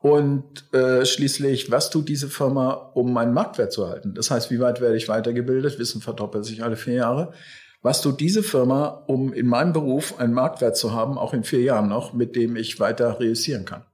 Und 0.00 0.72
äh, 0.74 1.06
schließlich, 1.06 1.70
was 1.70 1.88
tut 1.88 2.10
diese 2.10 2.28
Firma, 2.28 2.72
um 2.72 3.12
meinen 3.12 3.32
Marktwert 3.32 3.72
zu 3.72 3.88
halten? 3.88 4.14
Das 4.14 4.30
heißt, 4.30 4.50
wie 4.50 4.60
weit 4.60 4.82
werde 4.82 4.96
ich 4.96 5.08
weitergebildet? 5.08 5.78
Wissen 5.78 6.02
verdoppelt 6.02 6.44
sich 6.44 6.62
alle 6.62 6.76
vier 6.76 6.94
Jahre. 6.94 7.32
Was 7.84 8.00
tut 8.00 8.18
diese 8.18 8.42
Firma, 8.42 9.04
um 9.08 9.34
in 9.34 9.46
meinem 9.46 9.74
Beruf 9.74 10.18
einen 10.18 10.32
Marktwert 10.32 10.74
zu 10.74 10.94
haben, 10.94 11.18
auch 11.18 11.34
in 11.34 11.44
vier 11.44 11.60
Jahren 11.60 11.86
noch, 11.86 12.14
mit 12.14 12.34
dem 12.34 12.56
ich 12.56 12.80
weiter 12.80 13.20
realisieren 13.20 13.66
kann? 13.66 13.84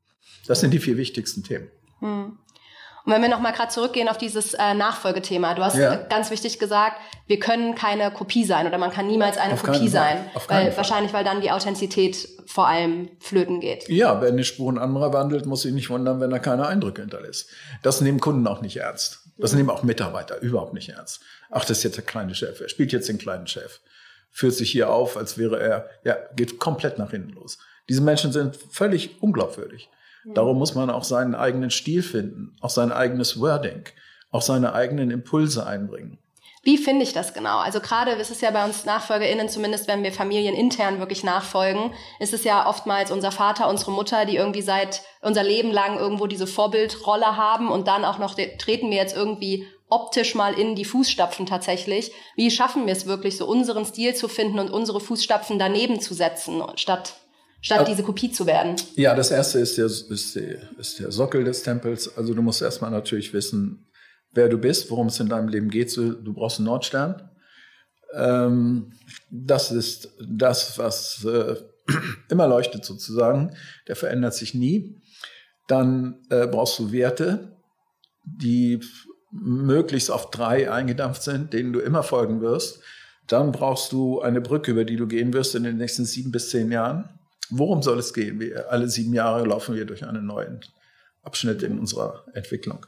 Das 0.47 0.61
sind 0.61 0.71
die 0.71 0.79
vier 0.79 0.97
wichtigsten 0.97 1.43
Themen. 1.43 1.69
Hm. 1.99 2.39
Und 3.05 3.13
wenn 3.13 3.21
wir 3.21 3.29
nochmal 3.29 3.53
gerade 3.53 3.73
zurückgehen 3.73 4.09
auf 4.09 4.17
dieses 4.17 4.55
äh, 4.55 4.75
Nachfolgethema, 4.75 5.55
du 5.55 5.65
hast 5.65 5.77
ja. 5.77 5.97
ganz 5.97 6.31
wichtig 6.31 6.61
gesagt, 6.61 7.01
wir 7.27 7.41
können 7.41 7.75
keine 7.75 8.13
Kopie 8.13 8.45
sein 8.45 8.69
oder 8.69 8.79
man 8.79 8.93
kann 8.93 9.09
niemals 9.09 9.39
eine 9.39 9.55
auf 9.55 9.65
Kopie 9.65 9.89
sein, 9.89 10.19
weil 10.47 10.77
wahrscheinlich, 10.77 11.13
weil 11.13 11.25
dann 11.25 11.41
die 11.41 11.51
Authentizität 11.51 12.29
vor 12.47 12.69
allem 12.69 13.09
flöten 13.19 13.59
geht. 13.59 13.89
Ja, 13.89 14.21
wer 14.21 14.29
eine 14.29 14.45
Spuren 14.45 14.79
anderer 14.79 15.13
wandelt, 15.13 15.47
muss 15.47 15.63
sich 15.63 15.73
nicht 15.73 15.91
wundern, 15.91 16.21
wenn 16.21 16.31
er 16.31 16.39
keine 16.39 16.65
Eindrücke 16.65 17.03
hinterlässt. 17.03 17.51
Das 17.83 18.01
nehmen 18.01 18.21
Kunden 18.21 18.47
auch 18.47 18.61
nicht 18.61 18.77
ernst. 18.77 19.30
Das 19.41 19.53
nehmen 19.53 19.71
auch 19.71 19.83
Mitarbeiter 19.83 20.41
überhaupt 20.41 20.75
nicht 20.75 20.91
ernst. 20.91 21.23
Ach, 21.51 21.65
das 21.65 21.79
ist 21.79 21.85
jetzt 21.85 21.97
der 21.97 22.05
kleine 22.05 22.35
Chef. 22.35 22.61
Er 22.61 22.69
spielt 22.69 22.93
jetzt 22.93 23.09
den 23.09 23.19
kleinen 23.19 23.47
Chef. 23.47 23.81
Führt 24.31 24.55
sich 24.55 24.71
hier 24.71 24.91
auf, 24.91 25.17
als 25.17 25.39
wäre 25.39 25.59
er, 25.59 25.89
ja, 26.05 26.17
geht 26.37 26.59
komplett 26.59 26.99
nach 26.99 27.11
hinten 27.11 27.31
los. 27.31 27.59
Diese 27.89 28.03
Menschen 28.03 28.33
sind 28.33 28.57
völlig 28.57 29.21
unglaubwürdig. 29.21 29.89
Darum 30.35 30.59
muss 30.59 30.75
man 30.75 30.91
auch 30.91 31.05
seinen 31.05 31.35
eigenen 31.35 31.71
Stil 31.71 32.03
finden, 32.03 32.55
auch 32.61 32.71
sein 32.71 32.93
eigenes 32.93 33.41
Wording, 33.41 33.85
auch 34.31 34.43
seine 34.43 34.75
eigenen 34.75 35.11
Impulse 35.11 35.67
einbringen. 35.67 36.19
Wie 36.63 36.77
finde 36.77 37.05
ich 37.05 37.15
das 37.15 37.33
genau? 37.33 37.59
Also 37.59 37.81
gerade 37.81 38.13
ist 38.13 38.31
es 38.31 38.43
ja 38.43 38.51
bei 38.51 38.65
uns 38.65 38.85
NachfolgerInnen, 38.85 39.49
zumindest 39.49 39.89
wenn 39.89 40.03
wir 40.03 40.13
familienintern 40.13 40.99
wirklich 40.99 41.25
nachfolgen, 41.25 41.95
ist 42.19 42.35
es 42.35 42.45
ja 42.45 42.69
oftmals 42.69 43.11
unser 43.11 43.33
Vater, 43.33 43.69
unsere 43.69 43.93
Mutter, 43.93 44.27
die 44.27 44.37
irgendwie 44.37 44.61
seit 44.61 45.01
unser 45.23 45.43
Leben 45.43 45.71
lang 45.71 45.99
irgendwo 45.99 46.27
diese 46.27 46.47
Vorbildrolle 46.47 47.39
haben 47.39 47.71
und 47.71 47.89
dann 47.89 48.05
auch 48.05 48.19
noch 48.19 48.35
treten 48.35 48.91
wir 48.91 48.99
jetzt 48.99 49.17
irgendwie 49.17 49.67
optisch 49.89 50.35
mal 50.35 50.53
in 50.53 50.75
die 50.75 50.85
Fußstapfen 50.85 51.47
tatsächlich. 51.47 52.13
Wie 52.37 52.51
schaffen 52.51 52.87
wir 52.87 52.93
es 52.93 53.07
wirklich, 53.07 53.39
so 53.39 53.47
unseren 53.47 53.87
Stil 53.87 54.15
zu 54.15 54.29
finden 54.29 54.59
und 54.59 54.71
unsere 54.71 55.01
Fußstapfen 55.01 55.59
daneben 55.59 56.01
zu 56.01 56.15
setzen, 56.15 56.63
statt 56.77 57.15
statt 57.63 57.89
diese 57.89 58.03
Kopie 58.03 58.31
zu 58.31 58.47
werden? 58.47 58.77
Ja, 58.97 59.15
das 59.15 59.31
erste 59.31 59.59
ist 59.59 59.77
der, 59.77 59.87
ist, 59.87 60.35
der, 60.35 60.79
ist 60.79 60.99
der 60.99 61.13
Sockel 61.13 61.45
des 61.45 61.63
Tempels. 61.63 62.17
Also 62.17 62.35
du 62.35 62.43
musst 62.43 62.63
erstmal 62.63 62.91
natürlich 62.91 63.33
wissen, 63.33 63.90
wer 64.33 64.49
du 64.49 64.59
bist, 64.59 64.91
worum 64.91 65.09
es 65.09 65.21
in 65.21 65.29
deinem 65.29 65.49
Leben 65.49 65.71
geht. 65.71 65.97
Du 65.97 66.33
brauchst 66.33 66.59
einen 66.59 66.67
Nordstern. 66.67 67.31
Ähm, 68.15 68.93
das 69.31 69.71
ist 69.71 70.11
das, 70.21 70.79
was 70.79 71.25
äh, 71.25 71.57
immer 72.29 72.47
leuchtet 72.49 72.85
sozusagen. 72.85 73.55
Der 73.89 73.97
verändert 73.97 74.35
sich 74.35 74.55
nie. 74.55 75.01
Dann 75.69 76.23
äh, 76.31 76.47
brauchst 76.47 76.79
du 76.79 76.93
Werte, 76.93 77.57
die 78.25 78.81
möglichst 79.33 80.11
auf 80.11 80.31
drei 80.31 80.71
eingedampft 80.71 81.23
sind, 81.23 81.53
denen 81.53 81.73
du 81.73 81.81
immer 81.81 82.03
folgen 82.03 82.41
wirst. 82.41 82.81
Dann 83.29 83.53
brauchst 83.53 83.93
du 83.93 84.21
eine 84.21 84.41
Brücke, 84.41 84.73
über 84.73 84.85
die 84.85 84.97
du 84.97 85.07
gehen 85.07 85.33
wirst 85.33 85.55
in 85.55 85.63
den 85.63 85.77
nächsten 85.77 86.05
sieben 86.05 86.33
bis 86.33 86.51
zehn 86.51 86.73
Jahren. 86.73 87.09
Worum 87.49 87.83
soll 87.83 87.99
es 87.99 88.13
gehen? 88.13 88.41
Wir, 88.41 88.71
alle 88.71 88.89
sieben 88.89 89.15
Jahre 89.15 89.45
laufen 89.45 89.77
wir 89.77 89.85
durch 89.85 90.05
einen 90.05 90.27
neuen 90.27 90.61
Abschnitt 91.23 91.63
in 91.63 91.79
unserer 91.79 92.25
Entwicklung. 92.35 92.87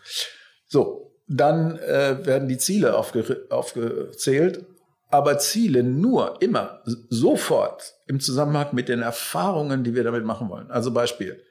So, 0.66 1.11
dann 1.26 1.78
äh, 1.78 2.24
werden 2.24 2.48
die 2.48 2.58
Ziele 2.58 2.96
aufge 2.96 3.46
aufgezählt, 3.50 4.64
aber 5.10 5.38
Ziele 5.38 5.82
nur 5.82 6.40
immer 6.40 6.82
sofort 7.10 7.94
im 8.06 8.20
Zusammenhang 8.20 8.68
mit 8.72 8.88
den 8.88 9.02
Erfahrungen, 9.02 9.84
die 9.84 9.94
wir 9.94 10.04
damit 10.04 10.24
machen 10.24 10.48
wollen. 10.48 10.70
Also 10.70 10.90
Beispiel. 10.90 11.42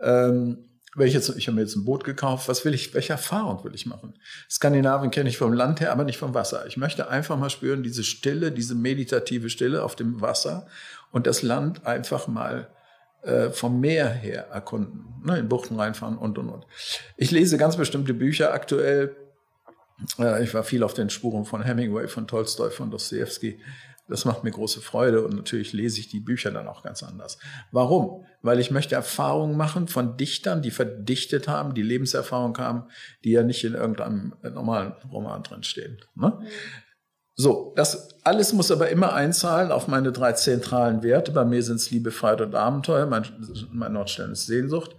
Ähm, 0.00 0.70
jetzt, 0.96 1.28
ich 1.36 1.46
habe 1.46 1.56
mir 1.56 1.62
jetzt 1.62 1.76
ein 1.76 1.84
Boot 1.84 2.04
gekauft, 2.04 2.48
was 2.48 2.64
will 2.64 2.74
ich, 2.74 2.94
welche 2.94 3.12
Erfahrung 3.12 3.62
will 3.64 3.74
ich 3.74 3.86
machen? 3.86 4.14
Skandinavien 4.48 5.10
kenne 5.10 5.28
ich 5.28 5.38
vom 5.38 5.52
Land 5.52 5.80
her, 5.80 5.92
aber 5.92 6.04
nicht 6.04 6.18
vom 6.18 6.34
Wasser. 6.34 6.66
Ich 6.66 6.76
möchte 6.76 7.08
einfach 7.08 7.36
mal 7.36 7.50
spüren, 7.50 7.82
diese 7.82 8.04
Stille, 8.04 8.52
diese 8.52 8.74
meditative 8.74 9.50
Stille 9.50 9.82
auf 9.82 9.96
dem 9.96 10.20
Wasser 10.20 10.66
und 11.10 11.26
das 11.26 11.42
Land 11.42 11.86
einfach 11.86 12.26
mal 12.28 12.68
äh, 13.24 13.50
vom 13.50 13.80
Meer 13.80 14.08
her 14.08 14.48
erkunden, 14.50 15.22
ne, 15.24 15.38
in 15.38 15.48
Buchten 15.48 15.78
reinfahren 15.78 16.18
und 16.18 16.38
und 16.38 16.48
und. 16.48 16.66
Ich 17.16 17.30
lese 17.30 17.56
ganz 17.56 17.76
bestimmte 17.76 18.14
Bücher 18.14 18.52
aktuell. 18.52 19.16
Äh, 20.18 20.44
ich 20.44 20.54
war 20.54 20.64
viel 20.64 20.82
auf 20.82 20.94
den 20.94 21.10
Spuren 21.10 21.44
von 21.44 21.62
Hemingway, 21.62 22.08
von 22.08 22.26
Tolstoi, 22.26 22.70
von 22.70 22.90
Dostoevsky. 22.90 23.60
Das 24.06 24.26
macht 24.26 24.44
mir 24.44 24.50
große 24.50 24.82
Freude 24.82 25.24
und 25.24 25.34
natürlich 25.34 25.72
lese 25.72 25.98
ich 25.98 26.08
die 26.08 26.20
Bücher 26.20 26.50
dann 26.50 26.68
auch 26.68 26.82
ganz 26.82 27.02
anders. 27.02 27.38
Warum? 27.72 28.26
Weil 28.42 28.60
ich 28.60 28.70
möchte 28.70 28.94
Erfahrungen 28.94 29.56
machen 29.56 29.88
von 29.88 30.18
Dichtern, 30.18 30.60
die 30.60 30.70
verdichtet 30.70 31.48
haben, 31.48 31.72
die 31.72 31.82
Lebenserfahrung 31.82 32.58
haben, 32.58 32.84
die 33.24 33.30
ja 33.30 33.42
nicht 33.42 33.64
in 33.64 33.72
irgendeinem 33.72 34.34
normalen 34.42 34.92
Roman 35.10 35.42
drinstehen. 35.42 36.02
Ne? 36.16 36.38
So, 37.36 37.72
das 37.76 38.14
alles 38.22 38.52
muss 38.52 38.70
aber 38.70 38.90
immer 38.90 39.12
einzahlen 39.12 39.72
auf 39.72 39.88
meine 39.88 40.12
drei 40.12 40.32
zentralen 40.32 41.02
Werte. 41.02 41.32
Bei 41.32 41.44
mir 41.44 41.62
sind 41.62 41.76
es 41.76 41.90
Liebe, 41.90 42.10
Freiheit 42.10 42.40
und 42.40 42.54
Abenteuer. 42.54 43.06
Mein, 43.06 43.26
mein 43.72 43.92
Nordstern 43.92 44.32
ist 44.32 44.46
Sehnsucht. 44.46 44.96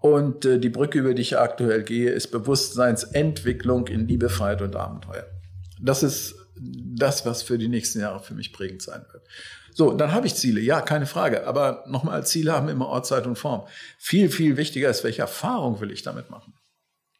Und 0.00 0.44
äh, 0.44 0.58
die 0.58 0.68
Brücke, 0.68 0.98
über 0.98 1.14
die 1.14 1.22
ich 1.22 1.38
aktuell 1.38 1.82
gehe, 1.82 2.10
ist 2.10 2.30
Bewusstseinsentwicklung 2.32 3.86
in 3.86 4.06
Liebe, 4.06 4.28
Freiheit 4.28 4.62
und 4.62 4.76
Abenteuer. 4.76 5.26
Das 5.80 6.02
ist 6.02 6.34
das, 6.56 7.24
was 7.24 7.42
für 7.42 7.56
die 7.56 7.68
nächsten 7.68 8.00
Jahre 8.00 8.20
für 8.20 8.34
mich 8.34 8.52
prägend 8.52 8.82
sein 8.82 9.04
wird. 9.12 9.26
So, 9.72 9.92
dann 9.92 10.12
habe 10.12 10.26
ich 10.26 10.34
Ziele, 10.34 10.60
ja, 10.60 10.80
keine 10.82 11.06
Frage. 11.06 11.46
Aber 11.46 11.84
nochmal, 11.86 12.26
Ziele 12.26 12.52
haben 12.52 12.68
immer 12.68 12.88
Ort, 12.88 13.06
Zeit 13.06 13.26
und 13.26 13.36
Form. 13.36 13.66
Viel, 13.98 14.28
viel 14.28 14.56
wichtiger 14.56 14.90
ist, 14.90 15.04
welche 15.04 15.22
Erfahrung 15.22 15.80
will 15.80 15.90
ich 15.90 16.02
damit 16.02 16.30
machen? 16.30 16.54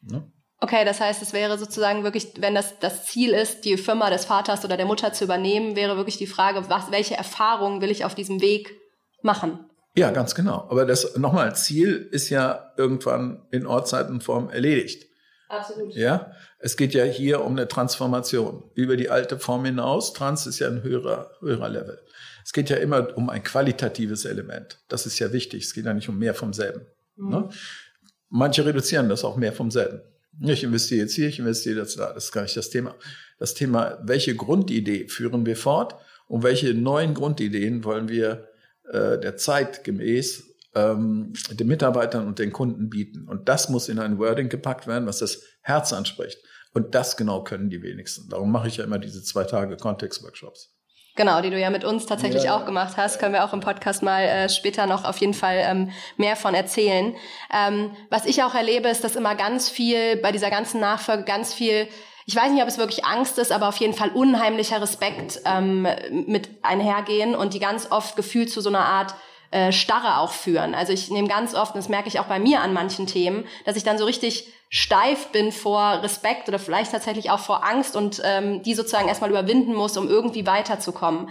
Ne? 0.03 0.31
Okay, 0.65 0.87
das 0.87 0.99
heißt, 0.99 1.21
es 1.21 1.35
wäre 1.35 1.59
sozusagen 1.59 2.05
wirklich, 2.05 2.33
wenn 2.39 2.55
das 2.55 2.79
das 2.79 3.05
Ziel 3.05 3.35
ist, 3.35 3.67
die 3.67 3.77
Firma 3.77 4.09
des 4.09 4.25
Vaters 4.25 4.65
oder 4.65 4.79
der 4.79 4.87
Mutter 4.87 5.13
zu 5.13 5.25
übernehmen, 5.25 5.77
wäre 5.77 5.99
wirklich 5.99 6.17
die 6.17 6.27
Frage, 6.27 6.71
was, 6.71 6.91
welche 6.91 7.15
Erfahrungen 7.15 7.83
will 7.83 7.91
ich 7.91 8.07
auf 8.07 8.15
diesem 8.15 8.41
Weg 8.41 8.75
machen? 9.21 9.59
Ja, 9.95 10.11
ganz 10.11 10.35
genau. 10.35 10.67
Aber 10.71 10.87
das 10.87 11.19
nochmal, 11.19 11.55
Ziel 11.55 12.09
ist 12.11 12.31
ja 12.31 12.73
irgendwann 12.79 13.47
in 13.51 13.67
Ortzeitenform 13.67 14.49
erledigt. 14.49 15.05
Absolut. 15.51 15.95
Ja, 15.95 16.33
es 16.59 16.79
geht 16.79 16.95
ja 16.95 17.05
hier 17.05 17.45
um 17.45 17.53
eine 17.53 17.69
Transformation 17.69 18.65
über 18.73 18.97
die 18.97 19.11
alte 19.11 19.39
Form 19.39 19.67
hinaus. 19.67 20.15
Trans 20.15 20.47
ist 20.47 20.61
ja 20.61 20.69
ein 20.69 20.83
höherer, 20.83 21.31
höherer 21.41 21.69
Level. 21.69 22.01
Es 22.43 22.55
geht 22.55 22.71
ja 22.71 22.79
immer 22.79 23.15
um 23.19 23.29
ein 23.29 23.43
qualitatives 23.43 24.25
Element. 24.25 24.79
Das 24.89 25.05
ist 25.05 25.19
ja 25.19 25.31
wichtig. 25.31 25.65
Es 25.65 25.75
geht 25.75 25.85
ja 25.85 25.93
nicht 25.93 26.09
um 26.09 26.19
mehr 26.19 26.33
vom 26.33 26.55
selben. 26.55 26.87
Mhm. 27.17 27.29
Ne? 27.29 27.49
Manche 28.31 28.65
reduzieren 28.65 29.11
das 29.11 29.25
auch 29.25 29.37
mehr 29.37 29.53
vom 29.53 29.71
selben. 29.71 30.01
Ich 30.41 30.65
investiere 30.65 31.03
jetzt 31.03 31.15
hier, 31.15 31.29
ich 31.29 31.39
investiere 31.39 31.81
jetzt 31.81 31.99
da. 31.99 32.13
Das 32.13 32.25
ist 32.25 32.33
gar 32.33 32.43
nicht 32.43 32.57
das 32.57 32.71
Thema. 32.71 32.95
Das 33.39 33.55
Thema, 33.55 33.99
welche 34.03 34.35
Grundidee 34.35 35.09
führen 35.09 35.47
wir 35.47 35.57
fort 35.57 35.97
und 36.29 36.43
welche 36.43 36.75
neuen 36.75 37.15
Grundideen 37.15 37.85
wollen 37.85 38.09
wir 38.09 38.49
äh, 38.91 39.19
der 39.19 39.37
Zeit 39.37 39.85
gemäß 39.85 40.55
ähm, 40.75 41.33
den 41.51 41.67
Mitarbeitern 41.67 42.27
und 42.27 42.39
den 42.39 42.53
Kunden 42.53 42.91
bieten. 42.91 43.29
Und 43.29 43.49
das 43.49 43.69
muss 43.69 43.89
in 43.89 43.99
ein 43.99 44.19
Wording 44.19 44.49
gepackt 44.49 44.87
werden, 44.87 45.07
was 45.07 45.19
das 45.19 45.43
Herz 45.61 45.93
anspricht. 45.93 46.39
Und 46.73 46.95
das 46.95 47.17
genau 47.17 47.45
können 47.45 47.71
die 47.71 47.83
wenigsten. 47.83 48.29
Darum 48.29 48.51
mache 48.51 48.69
ich 48.69 48.79
ja 48.79 48.85
immer 48.85 48.99
diese 48.99 49.23
zwei 49.23 49.45
Tage 49.45 49.77
Kontext-Workshops. 49.77 50.74
Genau, 51.17 51.41
die 51.41 51.51
du 51.51 51.61
ja 51.61 51.71
mit 51.71 51.85
uns 51.85 52.07
tatsächlich 52.07 52.45
ja. 52.45 52.57
auch 52.57 52.67
gemacht 52.67 52.97
hast, 52.97 53.21
können 53.21 53.35
wir 53.35 53.45
auch 53.45 53.53
im 53.53 53.61
Podcast 53.61 54.03
mal 54.03 54.23
äh, 54.23 54.49
später 54.49 54.87
noch 54.87 55.05
auf 55.05 55.19
jeden 55.19 55.35
Fall 55.35 55.59
ähm, 55.59 55.93
mehr 56.17 56.35
von 56.35 56.55
erzählen. 56.55 57.15
Ähm, 57.53 57.97
was 58.11 58.27
ich 58.27 58.43
auch 58.43 58.55
erlebe, 58.55 58.89
ist, 58.89 59.05
dass 59.05 59.15
immer 59.15 59.37
ganz 59.37 59.69
viel 59.69 60.17
bei 60.17 60.33
dieser 60.33 60.51
ganzen 60.51 60.81
Nachfolge 60.81 61.23
ganz 61.23 61.55
viel 61.55 61.89
ich 62.27 62.35
weiß 62.35 62.53
nicht, 62.53 62.63
ob 62.63 62.69
es 62.69 62.79
wirklich 62.79 63.05
Angst 63.05 63.39
ist, 63.39 63.53
aber 63.53 63.69
auf 63.69 63.77
jeden 63.77 63.93
Fall 63.93 64.09
unheimlicher 64.09 64.81
Respekt 64.81 65.41
ähm, 65.45 65.87
mit 66.11 66.49
einhergehen 66.63 67.35
und 67.35 67.53
die 67.53 67.59
ganz 67.59 67.91
oft 67.91 68.17
gefühlt 68.17 68.51
zu 68.51 68.63
so 68.63 68.71
einer 68.71 68.87
Art 68.87 69.15
äh, 69.51 69.73
Starre 69.73 70.19
auch 70.19 70.33
führen. 70.33 70.75
Also 70.75 70.93
ich 70.93 71.11
nehme 71.11 71.29
ganz 71.29 71.55
oft, 71.55 71.75
und 71.75 71.79
das 71.79 71.91
merke 71.91 72.09
ich 72.09 72.19
auch 72.21 72.25
bei 72.25 72.39
mir 72.39 72.63
an 72.63 72.73
manchen 72.73 73.07
Themen, 73.07 73.47
dass 73.67 73.77
ich 73.77 73.85
dann 73.85 73.99
so 73.99 74.07
richtig 74.07 74.49
steif 74.71 75.29
bin 75.33 75.53
vor 75.53 76.03
Respekt 76.03 76.49
oder 76.49 76.59
vielleicht 76.59 76.93
tatsächlich 76.93 77.31
auch 77.31 77.41
vor 77.41 77.65
Angst 77.65 77.97
und 77.97 78.21
ähm, 78.25 78.63
die 78.63 78.75
sozusagen 78.75 79.09
erstmal 79.09 79.31
überwinden 79.31 79.75
muss, 79.75 79.97
um 79.97 80.09
irgendwie 80.09 80.47
weiterzukommen. 80.47 81.29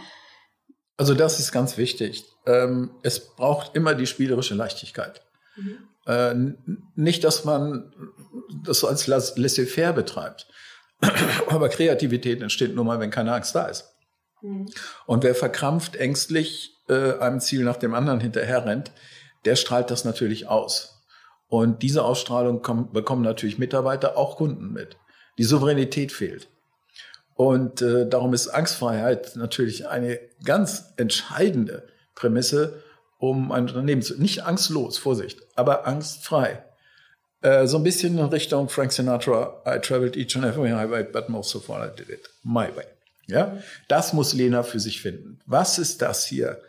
Also 0.98 1.14
das 1.14 1.40
ist 1.40 1.52
ganz 1.52 1.78
wichtig. 1.78 2.26
Ähm, 2.46 2.92
es 3.02 3.36
braucht 3.36 3.76
immer 3.76 3.96
die 3.96 4.08
spielerische 4.08 4.56
Leichtigkeit. 4.56 5.22
Mhm. 5.56 5.78
Äh, 6.06 6.36
nicht, 6.96 7.24
dass 7.24 7.46
man 7.46 7.94
das 8.64 8.80
so 8.80 8.88
als 8.88 9.08
laissez-faire 9.08 9.94
betreibt. 9.94 10.48
Aber 11.48 11.70
Kreativität 11.70 12.42
entsteht 12.42 12.76
nur 12.76 12.86
mal, 12.86 13.00
wenn 13.00 13.12
keine 13.12 13.34
Angst 13.34 13.56
da 13.56 13.66
ist. 13.66 13.94
Mhm. 14.42 14.70
Und 15.06 15.24
wer 15.24 15.36
verkrampft, 15.36 15.96
ängstlich 15.96 16.78
äh, 16.90 17.18
einem 17.20 17.40
Ziel 17.40 17.64
nach 17.64 17.78
dem 17.78 17.94
anderen 17.94 18.20
hinterher 18.20 18.66
rennt, 18.66 18.92
der 19.46 19.56
strahlt 19.56 19.92
das 19.92 20.06
natürlich 20.06 20.48
aus. 20.48 20.93
Und 21.48 21.84
diese 21.84 22.04
Ausstrahlung 22.04 22.62
kommen, 22.62 22.92
bekommen 22.92 23.22
natürlich 23.22 23.58
Mitarbeiter, 23.58 24.18
auch 24.18 24.38
Kunden 24.38 24.74
mit. 24.74 24.98
Die 25.38 25.44
Souveränität 25.44 26.12
fehlt. 26.12 26.50
Und 27.36 27.82
äh, 27.82 28.08
darum 28.08 28.34
ist 28.34 28.48
Angstfreiheit 28.48 29.36
natürlich 29.36 29.88
eine 29.88 30.20
ganz 30.44 30.94
entscheidende 30.98 31.88
Prämisse, 32.16 32.84
um 33.18 33.52
ein 33.52 33.64
Unternehmen 33.64 34.02
zu, 34.02 34.20
nicht 34.22 34.44
angstlos, 34.44 34.98
Vorsicht, 34.98 35.40
aber 35.56 35.88
angstfrei. 35.88 36.64
Äh, 37.42 37.68
so 37.68 37.78
ein 37.78 37.84
bisschen 37.84 38.18
in 38.18 38.26
Richtung 38.26 38.70
Frank 38.70 38.92
Sinatra, 38.92 39.62
I 39.66 39.80
traveled 39.80 40.16
each 40.16 40.36
and 40.36 40.46
every 40.46 40.70
highway, 40.70 41.04
but 41.04 41.30
most 41.30 41.56
of 41.56 41.70
all 41.70 41.86
I 41.86 41.90
did 41.96 42.10
it 42.10 42.30
my 42.44 42.68
way. 42.76 42.86
Ja, 43.28 43.58
das 43.88 44.14
muss 44.14 44.34
Lena 44.34 44.64
für 44.64 44.80
sich 44.80 45.02
finden. 45.02 45.40
Was 45.46 45.80
ist 45.80 46.02
das 46.02 46.26
hier, 46.26 46.62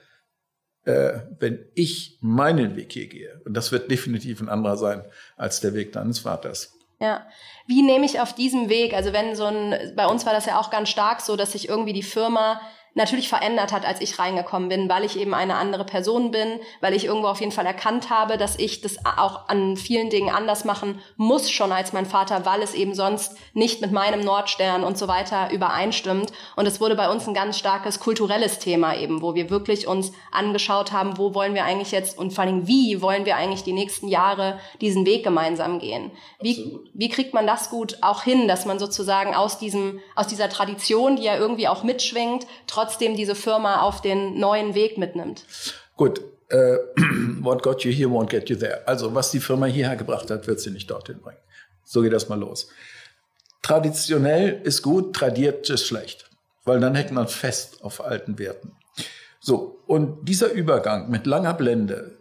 äh, 0.85 1.21
wenn 1.39 1.65
ich 1.75 2.19
meinen 2.21 2.77
Weg 2.77 2.93
hier 2.93 3.07
gehe? 3.07 3.41
Und 3.45 3.55
das 3.55 3.73
wird 3.73 3.91
definitiv 3.91 4.41
ein 4.41 4.49
anderer 4.49 4.77
sein 4.77 5.05
als 5.37 5.61
der 5.61 5.75
Weg 5.75 5.93
deines 5.93 6.21
Vaters. 6.21 6.79
Ja. 7.01 7.27
Wie 7.67 7.83
nehme 7.83 8.07
ich 8.07 8.21
auf 8.21 8.35
diesem 8.35 8.69
Weg, 8.69 8.95
also 8.95 9.13
wenn 9.13 9.35
so 9.35 9.45
ein, 9.45 9.93
bei 9.97 10.07
uns 10.07 10.25
war 10.27 10.33
das 10.33 10.47
ja 10.47 10.59
auch 10.59 10.71
ganz 10.71 10.89
stark 10.89 11.21
so, 11.21 11.37
dass 11.37 11.53
sich 11.53 11.69
irgendwie 11.69 11.93
die 11.93 12.03
Firma 12.03 12.61
natürlich 12.95 13.29
verändert 13.29 13.73
hat, 13.73 13.85
als 13.85 14.01
ich 14.01 14.19
reingekommen 14.19 14.69
bin, 14.69 14.89
weil 14.89 15.05
ich 15.05 15.19
eben 15.19 15.35
eine 15.35 15.57
andere 15.57 15.85
Person 15.85 16.31
bin, 16.31 16.61
weil 16.81 16.95
ich 16.95 17.05
irgendwo 17.05 17.29
auf 17.29 17.41
jeden 17.41 17.53
Fall 17.53 17.67
erkannt 17.67 18.11
habe, 18.11 18.39
dass 18.39 18.59
ich 18.59 18.81
das 18.81 19.05
auch 19.05 19.49
an 19.49 19.77
vielen 19.77 20.11
Dingen 20.11 20.31
anders 20.31 20.65
machen 20.65 21.01
muss 21.17 21.51
schon 21.51 21.73
als 21.73 21.93
mein 21.93 22.07
Vater, 22.07 22.47
weil 22.47 22.63
es 22.63 22.75
eben 22.75 22.95
sonst 22.95 23.37
nicht 23.53 23.81
mit 23.81 23.93
meinem 23.93 24.21
Nordstern 24.21 24.85
und 24.85 24.97
so 24.97 25.09
weiter 25.09 25.51
übereinstimmt. 25.51 26.33
Und 26.57 26.67
es 26.67 26.81
wurde 26.81 26.95
bei 26.95 27.11
uns 27.11 27.27
ein 27.27 27.35
ganz 27.35 27.59
starkes 27.59 27.99
kulturelles 27.99 28.61
Thema 28.61 28.97
eben, 28.97 29.23
wo 29.23 29.35
wir 29.35 29.51
wirklich 29.51 29.89
uns 29.89 30.13
angeschaut 30.31 30.93
haben, 30.93 31.19
wo 31.19 31.35
wollen 31.35 31.55
wir 31.55 31.65
eigentlich 31.65 31.91
jetzt 31.91 32.17
und 32.17 32.33
vor 32.33 32.45
allem 32.45 32.69
wie 32.69 33.03
wollen 33.03 33.27
wir 33.27 33.37
eigentlich 33.37 33.65
die 33.65 33.73
nächsten 33.73 34.09
Jahre 34.09 34.61
diesen 34.81 35.05
Weg 35.05 35.25
gemeinsam 35.25 35.81
gehen. 35.81 36.13
Wie, 36.41 36.79
wie 36.93 37.09
kriegt 37.09 37.35
man 37.35 37.47
das 37.47 37.71
gut 37.71 37.99
auch 38.03 38.23
hin, 38.23 38.47
dass 38.47 38.67
man 38.67 38.79
sozusagen 38.79 39.35
aus 39.35 39.59
diesem, 39.59 40.01
aus 40.15 40.29
dieser 40.29 40.49
Tradition, 40.49 41.17
die 41.17 41.25
ja 41.25 41.37
irgendwie 41.37 41.67
auch 41.67 41.83
mitschwingt, 41.83 42.47
trotzdem 42.67 42.84
diese 43.17 43.35
Firma 43.35 43.83
auf 43.83 44.01
den 44.01 44.39
neuen 44.39 44.75
Weg 44.75 44.99
mitnimmt. 44.99 45.45
Gut, 45.97 46.21
äh, 46.49 46.77
what 47.41 47.63
got 47.63 47.85
you 47.85 47.93
here 47.93 48.09
won't 48.09 48.29
get 48.29 48.49
you 48.49 48.57
there. 48.57 48.87
Also 48.87 49.15
was 49.15 49.31
die 49.31 49.41
Firma 49.41 49.67
hierher 49.67 49.97
gebracht 49.97 50.31
hat, 50.31 50.47
wird 50.47 50.61
sie 50.61 50.71
nicht 50.71 50.91
dorthin 50.91 51.21
bringen. 51.21 51.39
So 51.85 52.03
geht 52.03 52.13
das 52.13 52.29
mal 52.29 52.39
los. 52.39 52.69
Traditionell 53.63 54.61
ist 54.63 54.83
gut, 54.83 55.15
tradiert 55.17 55.69
ist 55.71 55.87
schlecht, 55.87 56.29
weil 56.65 56.81
dann 56.81 56.95
hängt 56.95 57.13
man 57.13 57.29
fest 57.29 57.83
auf 57.83 58.05
alten 58.05 58.39
Werten. 58.39 58.73
So, 59.41 59.83
und 59.87 60.29
dieser 60.29 60.53
Übergang 60.53 61.11
mit 61.11 61.27
langer 61.27 61.55
Blende, 61.55 62.19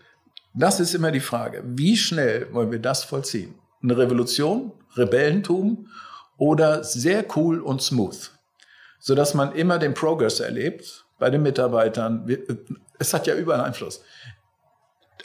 das 0.54 0.80
ist 0.80 0.94
immer 0.94 1.12
die 1.12 1.20
Frage, 1.20 1.64
wie 1.66 1.98
schnell 1.98 2.54
wollen 2.54 2.72
wir 2.72 2.80
das 2.80 3.04
vollziehen? 3.04 3.56
Eine 3.82 3.98
Revolution, 3.98 4.72
Rebellentum 4.96 5.88
oder 6.38 6.84
sehr 6.84 7.26
cool 7.36 7.60
und 7.62 7.82
smooth? 7.82 8.32
So 9.04 9.16
dass 9.16 9.34
man 9.34 9.52
immer 9.54 9.80
den 9.80 9.94
Progress 9.94 10.40
erlebt 10.40 11.06
bei 11.20 11.30
den 11.30 11.44
Mitarbeitern. 11.44 12.26
Es 13.00 13.14
hat 13.14 13.28
ja 13.28 13.36
überall 13.36 13.60
Einfluss. 13.60 14.02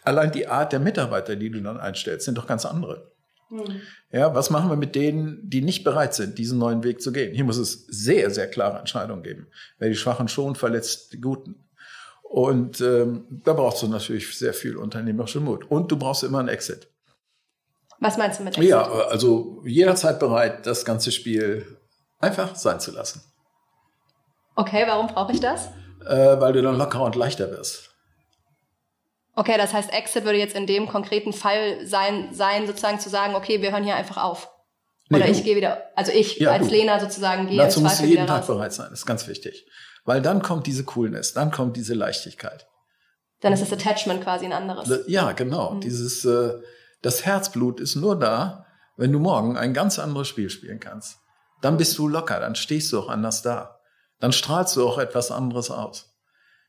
Allein 0.03 0.33
die 0.33 0.49
Art 0.49 0.73
der 0.73 0.81
Mitarbeiter, 0.81 1.37
die 1.37 1.49
du 1.49 1.62
dann 1.62 1.79
einstellst, 1.79 2.25
sind 2.25 2.37
doch 2.37 2.49
ganz 2.49 2.67
andere. 2.67 3.12
Mhm. 3.51 3.81
Ja, 4.11 4.35
was 4.35 4.51
machen 4.51 4.69
wir 4.69 4.77
mit 4.77 4.97
denen, 4.97 5.49
die 5.49 5.61
nicht 5.61 5.85
bereit 5.85 6.12
sind, 6.12 6.38
diesen 6.38 6.59
neuen 6.59 6.83
Weg 6.83 7.01
zu 7.01 7.12
gehen? 7.12 7.33
Hier 7.33 7.45
muss 7.45 7.57
es 7.57 7.87
sehr, 7.87 8.33
sehr 8.33 8.49
klare 8.51 8.81
Entscheidungen 8.81 9.23
geben. 9.23 9.47
Wer 9.79 9.91
die 9.91 9.95
Schwachen 9.95 10.27
schon 10.27 10.57
verletzt, 10.57 11.12
die 11.12 11.21
Guten. 11.21 11.69
Und 12.25 12.81
ähm, 12.81 13.27
da 13.45 13.53
brauchst 13.53 13.81
du 13.83 13.87
natürlich 13.87 14.37
sehr 14.37 14.55
viel 14.55 14.77
unternehmerischen 14.77 15.45
Mut. 15.45 15.71
Und 15.71 15.93
du 15.93 15.97
brauchst 15.97 16.25
immer 16.25 16.41
einen 16.41 16.49
Exit. 16.49 16.88
Was 18.01 18.19
meinst 18.19 18.41
du 18.41 18.45
mit 18.45 18.57
Exit? 18.57 18.71
Ja, 18.71 18.83
also 18.83 19.62
jederzeit 19.64 20.19
bereit, 20.19 20.67
das 20.67 20.85
ganze 20.85 21.12
Spiel 21.12 21.64
einfach 22.19 22.57
sein 22.57 22.81
zu 22.81 22.91
lassen. 22.91 23.23
Okay, 24.59 24.85
warum 24.88 25.07
brauche 25.07 25.31
ich 25.31 25.38
das? 25.38 25.68
Äh, 26.05 26.40
weil 26.40 26.53
du 26.53 26.62
dann 26.62 26.77
lockerer 26.77 27.05
und 27.05 27.14
leichter 27.14 27.49
wirst. 27.53 27.90
Okay, 29.37 29.57
das 29.57 29.73
heißt, 29.73 29.92
Exit 29.92 30.25
würde 30.25 30.38
jetzt 30.38 30.57
in 30.57 30.66
dem 30.66 30.88
konkreten 30.88 31.33
Fall 31.33 31.87
sein, 31.87 32.35
sein 32.35 32.66
sozusagen 32.66 32.99
zu 32.99 33.09
sagen, 33.09 33.37
okay, 33.37 33.62
wir 33.62 33.71
hören 33.71 33.85
hier 33.85 33.94
einfach 33.94 34.16
auf. 34.16 34.51
Oder 35.11 35.27
nee, 35.27 35.31
ich 35.31 35.44
gehe 35.44 35.55
wieder, 35.55 35.85
also 35.94 36.11
ich 36.11 36.38
ja, 36.38 36.51
als 36.51 36.66
du. 36.66 36.75
Lena 36.75 36.99
sozusagen 36.99 37.47
gehe 37.47 37.57
Dazu 37.57 37.81
musst 37.81 38.01
du 38.01 38.05
jeden 38.05 38.27
Tag 38.27 38.40
raus. 38.40 38.47
bereit 38.49 38.73
sein, 38.73 38.88
das 38.90 39.01
ist 39.01 39.07
ganz 39.07 39.29
wichtig. 39.29 39.64
Weil 40.05 40.21
dann 40.23 40.42
kommt 40.42 40.66
diese 40.66 40.83
Coolness, 40.83 41.35
dann 41.35 41.53
kommt 41.53 41.77
diese 41.77 41.94
Leichtigkeit. 41.94 42.66
Dann 43.40 43.53
ist 43.53 43.62
das 43.62 43.73
Attachment 43.73 44.25
quasi 44.25 44.44
ein 44.44 44.53
anderes. 44.53 45.05
Ja, 45.07 45.31
genau. 45.33 45.75
Mhm. 45.75 45.83
Dieses, 45.83 46.25
äh, 46.25 46.55
das 47.01 47.25
Herzblut 47.25 47.79
ist 47.79 47.94
nur 47.94 48.18
da, 48.18 48.66
wenn 48.97 49.12
du 49.12 49.21
morgen 49.21 49.57
ein 49.57 49.73
ganz 49.73 50.01
anderes 50.01 50.27
Spiel 50.27 50.51
spielen 50.51 50.81
kannst. 50.81 51.18
Dann 51.62 51.77
bist 51.77 51.97
du 51.97 52.09
locker, 52.09 52.40
dann 52.40 52.57
stehst 52.57 52.92
du 52.92 52.99
auch 52.99 53.09
anders 53.09 53.42
da 53.42 53.78
dann 54.20 54.33
strahlst 54.33 54.76
du 54.76 54.87
auch 54.87 54.98
etwas 54.98 55.31
anderes 55.31 55.70
aus. 55.70 56.16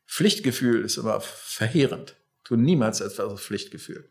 Pflichtgefühl 0.08 0.84
ist 0.84 0.98
aber 0.98 1.22
verheerend. 1.22 2.16
Tu 2.44 2.56
niemals 2.56 3.02
etwas 3.02 3.32
aus 3.32 3.42
Pflichtgefühl. 3.42 4.10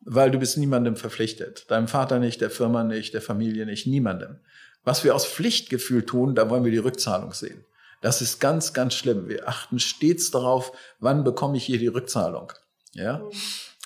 Weil 0.00 0.30
du 0.30 0.38
bist 0.38 0.58
niemandem 0.58 0.96
verpflichtet. 0.96 1.70
Deinem 1.70 1.88
Vater 1.88 2.18
nicht, 2.18 2.40
der 2.40 2.50
Firma 2.50 2.84
nicht, 2.84 3.14
der 3.14 3.22
Familie 3.22 3.66
nicht, 3.66 3.86
niemandem. 3.86 4.40
Was 4.84 5.04
wir 5.04 5.14
aus 5.14 5.26
Pflichtgefühl 5.26 6.04
tun, 6.04 6.34
da 6.34 6.50
wollen 6.50 6.64
wir 6.64 6.72
die 6.72 6.78
Rückzahlung 6.78 7.32
sehen. 7.32 7.64
Das 8.00 8.20
ist 8.20 8.40
ganz, 8.40 8.72
ganz 8.72 8.94
schlimm. 8.94 9.28
Wir 9.28 9.48
achten 9.48 9.78
stets 9.78 10.30
darauf, 10.30 10.72
wann 10.98 11.24
bekomme 11.24 11.56
ich 11.56 11.64
hier 11.64 11.78
die 11.78 11.86
Rückzahlung. 11.86 12.52
Ja? 12.92 13.22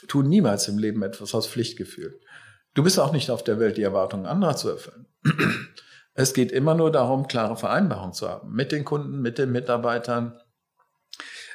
Tu 0.09 0.22
niemals 0.22 0.68
im 0.68 0.79
Leben 0.79 1.03
etwas 1.03 1.35
aus 1.35 1.46
Pflichtgefühl. 1.46 2.18
Du 2.75 2.83
bist 2.83 2.99
auch 2.99 3.12
nicht 3.12 3.31
auf 3.31 3.44
der 3.44 3.61
Welt, 3.61 3.77
die 3.77 3.83
Erwartungen 3.83 4.27
anderer 4.27 4.57
zu 4.57 4.70
erfüllen. 4.70 5.07
Es 6.16 6.33
geht 6.33 6.50
immer 6.50 6.74
nur 6.74 6.90
darum, 6.90 7.29
klare 7.29 7.57
Vereinbarungen 7.57 8.14
zu 8.14 8.29
haben 8.29 8.52
mit 8.52 8.72
den 8.72 8.85
Kunden, 8.85 9.20
mit 9.20 9.37
den 9.37 9.52
Mitarbeitern, 9.52 10.40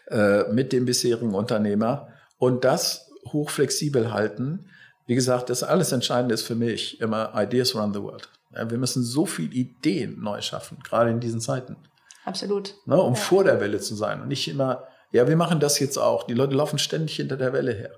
äh, 0.08 0.44
mit 0.52 0.72
dem 0.72 0.86
bisherigen 0.86 1.34
Unternehmer 1.34 2.10
und 2.38 2.64
das 2.64 3.10
hochflexibel 3.28 4.14
halten. 4.14 4.70
Wie 5.08 5.16
gesagt, 5.16 5.50
das 5.50 5.64
alles 5.64 5.92
Entscheidende 5.92 6.36
ist 6.36 6.44
für 6.44 6.56
mich 6.56 7.02
immer 7.02 7.34
Ideas 7.36 7.76
run 7.76 7.94
the 7.94 8.02
world. 8.02 8.30
Ja, 8.56 8.70
wir 8.70 8.78
müssen 8.78 9.04
so 9.04 9.26
viele 9.26 9.54
Ideen 9.54 10.22
neu 10.22 10.42
schaffen, 10.42 10.78
gerade 10.84 11.10
in 11.10 11.20
diesen 11.20 11.42
Zeiten. 11.42 11.78
Absolut. 12.24 12.76
Ne, 12.86 13.02
um 13.02 13.16
ja. 13.16 13.20
vor 13.20 13.44
der 13.44 13.60
Welle 13.60 13.80
zu 13.80 13.96
sein 13.96 14.22
und 14.22 14.28
nicht 14.28 14.48
immer, 14.48 14.88
ja, 15.12 15.28
wir 15.28 15.36
machen 15.38 15.60
das 15.60 15.80
jetzt 15.80 15.98
auch. 15.98 16.24
Die 16.24 16.36
Leute 16.36 16.56
laufen 16.56 16.78
ständig 16.78 17.16
hinter 17.16 17.36
der 17.36 17.52
Welle 17.52 17.74
her. 17.74 17.96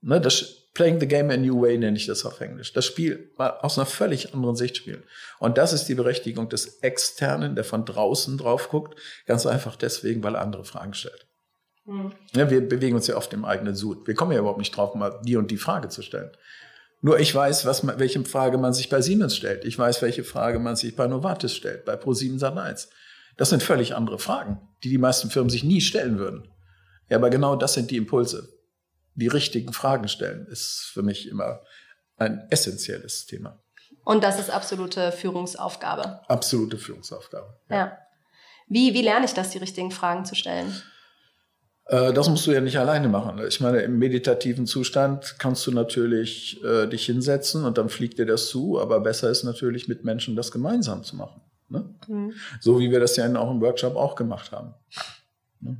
Ne, 0.00 0.20
das 0.20 0.65
Playing 0.76 1.00
the 1.00 1.08
Game 1.08 1.30
a 1.30 1.38
New 1.38 1.62
Way 1.62 1.78
nenne 1.78 1.96
ich 1.96 2.04
das 2.04 2.26
auf 2.26 2.38
Englisch. 2.42 2.74
Das 2.74 2.84
Spiel 2.84 3.30
mal 3.38 3.48
aus 3.48 3.78
einer 3.78 3.86
völlig 3.86 4.34
anderen 4.34 4.56
Sicht 4.56 4.76
spielen. 4.76 5.04
Und 5.38 5.56
das 5.56 5.72
ist 5.72 5.84
die 5.84 5.94
Berechtigung 5.94 6.50
des 6.50 6.80
Externen, 6.82 7.54
der 7.54 7.64
von 7.64 7.86
draußen 7.86 8.36
drauf 8.36 8.68
guckt. 8.68 9.00
Ganz 9.24 9.46
einfach 9.46 9.76
deswegen, 9.76 10.22
weil 10.22 10.34
er 10.34 10.42
andere 10.42 10.66
Fragen 10.66 10.92
stellt. 10.92 11.26
Mhm. 11.86 12.12
Ja, 12.34 12.50
wir 12.50 12.60
bewegen 12.68 12.94
uns 12.94 13.06
ja 13.06 13.16
oft 13.16 13.32
im 13.32 13.46
eigenen 13.46 13.74
Sud. 13.74 14.06
Wir 14.06 14.14
kommen 14.14 14.32
ja 14.32 14.38
überhaupt 14.38 14.58
nicht 14.58 14.76
drauf, 14.76 14.94
mal 14.94 15.18
die 15.24 15.36
und 15.36 15.50
die 15.50 15.56
Frage 15.56 15.88
zu 15.88 16.02
stellen. 16.02 16.30
Nur 17.00 17.18
ich 17.20 17.34
weiß, 17.34 17.64
was 17.64 17.82
man, 17.82 17.98
welche 17.98 18.22
Frage 18.26 18.58
man 18.58 18.74
sich 18.74 18.90
bei 18.90 19.00
Siemens 19.00 19.34
stellt. 19.34 19.64
Ich 19.64 19.78
weiß, 19.78 20.02
welche 20.02 20.24
Frage 20.24 20.58
man 20.58 20.76
sich 20.76 20.94
bei 20.94 21.06
Novartis 21.06 21.54
stellt, 21.54 21.86
bei 21.86 21.94
Pro7 21.94 22.38
Sat1. 22.38 22.88
Das 23.38 23.48
sind 23.48 23.62
völlig 23.62 23.94
andere 23.94 24.18
Fragen, 24.18 24.60
die 24.84 24.90
die 24.90 24.98
meisten 24.98 25.30
Firmen 25.30 25.48
sich 25.48 25.64
nie 25.64 25.80
stellen 25.80 26.18
würden. 26.18 26.48
Ja, 27.08 27.16
aber 27.16 27.30
genau 27.30 27.56
das 27.56 27.72
sind 27.72 27.90
die 27.90 27.96
Impulse 27.96 28.55
die 29.16 29.28
richtigen 29.28 29.72
Fragen 29.72 30.08
stellen, 30.08 30.46
ist 30.46 30.90
für 30.92 31.02
mich 31.02 31.28
immer 31.28 31.60
ein 32.16 32.46
essentielles 32.50 33.26
Thema. 33.26 33.58
Und 34.04 34.22
das 34.22 34.38
ist 34.38 34.50
absolute 34.50 35.12
Führungsaufgabe. 35.12 36.20
Absolute 36.28 36.78
Führungsaufgabe. 36.78 37.58
Ja. 37.68 37.76
ja. 37.76 37.98
Wie, 38.68 38.94
wie 38.94 39.02
lerne 39.02 39.24
ich 39.24 39.34
das, 39.34 39.50
die 39.50 39.58
richtigen 39.58 39.90
Fragen 39.90 40.24
zu 40.24 40.34
stellen? 40.34 40.72
Äh, 41.86 42.12
das 42.12 42.28
musst 42.28 42.46
du 42.46 42.52
ja 42.52 42.60
nicht 42.60 42.78
alleine 42.78 43.08
machen. 43.08 43.40
Ich 43.46 43.60
meine, 43.60 43.80
im 43.80 43.98
meditativen 43.98 44.66
Zustand 44.66 45.36
kannst 45.38 45.66
du 45.66 45.72
natürlich 45.72 46.62
äh, 46.64 46.86
dich 46.86 47.06
hinsetzen 47.06 47.64
und 47.64 47.78
dann 47.78 47.88
fliegt 47.88 48.18
dir 48.18 48.26
das 48.26 48.48
zu, 48.48 48.80
aber 48.80 49.00
besser 49.00 49.30
ist 49.30 49.44
natürlich 49.44 49.88
mit 49.88 50.04
Menschen 50.04 50.36
das 50.36 50.50
gemeinsam 50.50 51.04
zu 51.04 51.16
machen. 51.16 51.40
Ne? 51.68 51.94
Mhm. 52.08 52.32
So 52.60 52.78
wie 52.78 52.90
wir 52.90 53.00
das 53.00 53.16
ja 53.16 53.32
auch 53.36 53.50
im 53.50 53.60
Workshop 53.60 53.96
auch 53.96 54.14
gemacht 54.14 54.52
haben. 54.52 54.74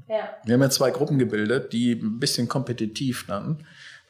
Ja. 0.09 0.31
Wir 0.45 0.55
haben 0.55 0.63
ja 0.63 0.71
zwei 0.71 0.91
Gruppen 0.91 1.19
gebildet, 1.19 1.73
die 1.73 1.93
ein 1.93 2.19
bisschen 2.19 2.49
kompetitiv 2.49 3.27
dann 3.27 3.65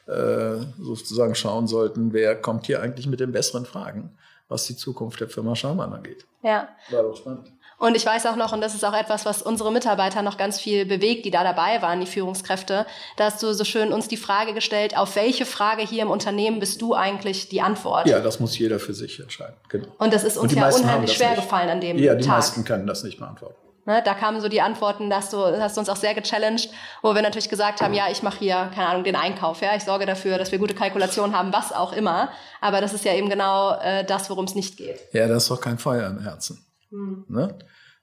äh, 0.07 0.63
sozusagen 0.79 1.35
schauen 1.35 1.67
sollten, 1.67 2.13
wer 2.13 2.35
kommt 2.35 2.65
hier 2.65 2.81
eigentlich 2.81 3.07
mit 3.07 3.19
den 3.19 3.31
besseren 3.31 3.65
Fragen, 3.65 4.17
was 4.47 4.65
die 4.65 4.75
Zukunft 4.75 5.19
der 5.19 5.29
Firma 5.29 5.55
Schaumann 5.55 5.93
angeht. 5.93 6.25
Ja. 6.43 6.69
War 6.91 7.03
doch 7.03 7.17
spannend. 7.17 7.51
Und 7.79 7.95
ich 7.95 8.05
weiß 8.05 8.25
auch 8.25 8.35
noch, 8.35 8.53
und 8.53 8.61
das 8.61 8.73
ist 8.73 8.83
auch 8.83 8.97
etwas, 8.97 9.25
was 9.25 9.43
unsere 9.43 9.71
Mitarbeiter 9.71 10.23
noch 10.23 10.37
ganz 10.37 10.59
viel 10.59 10.85
bewegt, 10.85 11.25
die 11.25 11.31
da 11.31 11.43
dabei 11.43 11.79
waren, 11.83 11.99
die 11.99 12.07
Führungskräfte, 12.07 12.87
da 13.17 13.25
hast 13.25 13.43
du 13.43 13.53
so 13.53 13.63
schön 13.63 13.93
uns 13.93 14.07
die 14.07 14.17
Frage 14.17 14.55
gestellt, 14.55 14.97
auf 14.97 15.15
welche 15.15 15.45
Frage 15.45 15.83
hier 15.83 16.01
im 16.01 16.09
Unternehmen 16.09 16.59
bist 16.59 16.81
du 16.81 16.95
eigentlich 16.95 17.49
die 17.49 17.61
Antwort? 17.61 18.07
Ja, 18.07 18.19
das 18.19 18.39
muss 18.39 18.57
jeder 18.57 18.79
für 18.79 18.95
sich 18.95 19.19
entscheiden. 19.19 19.57
Genau. 19.69 19.87
Und 19.99 20.11
das 20.11 20.23
ist 20.23 20.37
uns 20.37 20.55
ja 20.55 20.69
unheimlich 20.69 21.13
schwer 21.13 21.31
nicht. 21.31 21.41
gefallen 21.41 21.69
an 21.69 21.79
dem 21.79 21.97
Tag. 21.97 22.03
Ja, 22.03 22.15
die 22.15 22.25
Tag. 22.25 22.37
meisten 22.37 22.65
können 22.65 22.87
das 22.87 23.03
nicht 23.03 23.19
beantworten. 23.19 23.66
Ne, 23.87 24.01
da 24.03 24.13
kamen 24.13 24.41
so 24.41 24.49
die 24.49 24.59
Antworten, 24.59 25.09
dass 25.09 25.29
du 25.29 25.37
hast 25.37 25.77
du 25.77 25.79
uns 25.79 25.87
auch 25.87 25.95
sehr 25.95 26.13
gechallenged, 26.13 26.69
wo 27.01 27.15
wir 27.15 27.21
natürlich 27.21 27.47
gesagt 27.47 27.79
haben, 27.79 27.93
ja, 27.93 28.11
ich 28.11 28.21
mache 28.21 28.39
hier, 28.39 28.69
keine 28.75 28.89
Ahnung, 28.89 29.05
den 29.05 29.15
Einkauf, 29.15 29.61
ja, 29.61 29.77
ich 29.77 29.85
sorge 29.85 30.05
dafür, 30.05 30.37
dass 30.37 30.51
wir 30.51 30.59
gute 30.59 30.75
Kalkulationen 30.75 31.33
haben, 31.33 31.53
was 31.53 31.71
auch 31.71 31.93
immer. 31.93 32.29
Aber 32.59 32.81
das 32.81 32.91
ist 32.91 33.05
ja 33.05 33.13
eben 33.13 33.29
genau 33.29 33.79
äh, 33.79 34.03
das, 34.03 34.29
worum 34.29 34.43
es 34.43 34.55
nicht 34.55 34.75
geht. 34.75 34.99
Ja, 35.13 35.29
das 35.29 35.43
ist 35.43 35.51
doch 35.51 35.61
kein 35.61 35.77
Feuer 35.77 36.05
im 36.09 36.19
Herzen. 36.19 36.65
Hm. 36.89 37.23
Ne? 37.29 37.57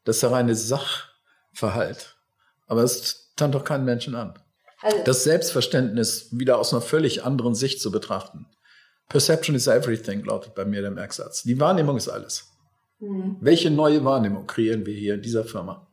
Das 0.05 0.16
ist 0.16 0.23
ja 0.23 0.31
reine 0.31 0.55
Sachverhalt. 0.55 2.16
Aber 2.66 2.83
es 2.83 3.35
tannt 3.37 3.55
doch 3.55 3.64
keinen 3.64 3.85
Menschen 3.85 4.14
an. 4.14 4.38
Also, 4.81 5.05
das 5.05 5.25
Selbstverständnis 5.25 6.29
wieder 6.31 6.59
aus 6.59 6.73
einer 6.73 6.81
völlig 6.81 7.25
anderen 7.25 7.55
Sicht 7.55 7.83
zu 7.83 7.90
betrachten. 7.90 8.47
Perception 9.11 9.55
is 9.55 9.66
everything, 9.66 10.25
lautet 10.25 10.55
bei 10.55 10.64
mir 10.64 10.81
der 10.81 10.92
Merksatz. 10.92 11.42
Die 11.42 11.61
Wahrnehmung 11.61 11.99
ist 11.99 12.09
alles. 12.09 12.54
Mhm. 12.98 13.37
Welche 13.40 13.70
neue 13.70 14.04
Wahrnehmung 14.04 14.46
kreieren 14.46 14.87
wir 14.87 14.94
hier 14.94 15.14
in 15.14 15.22
dieser 15.22 15.44
Firma? 15.44 15.87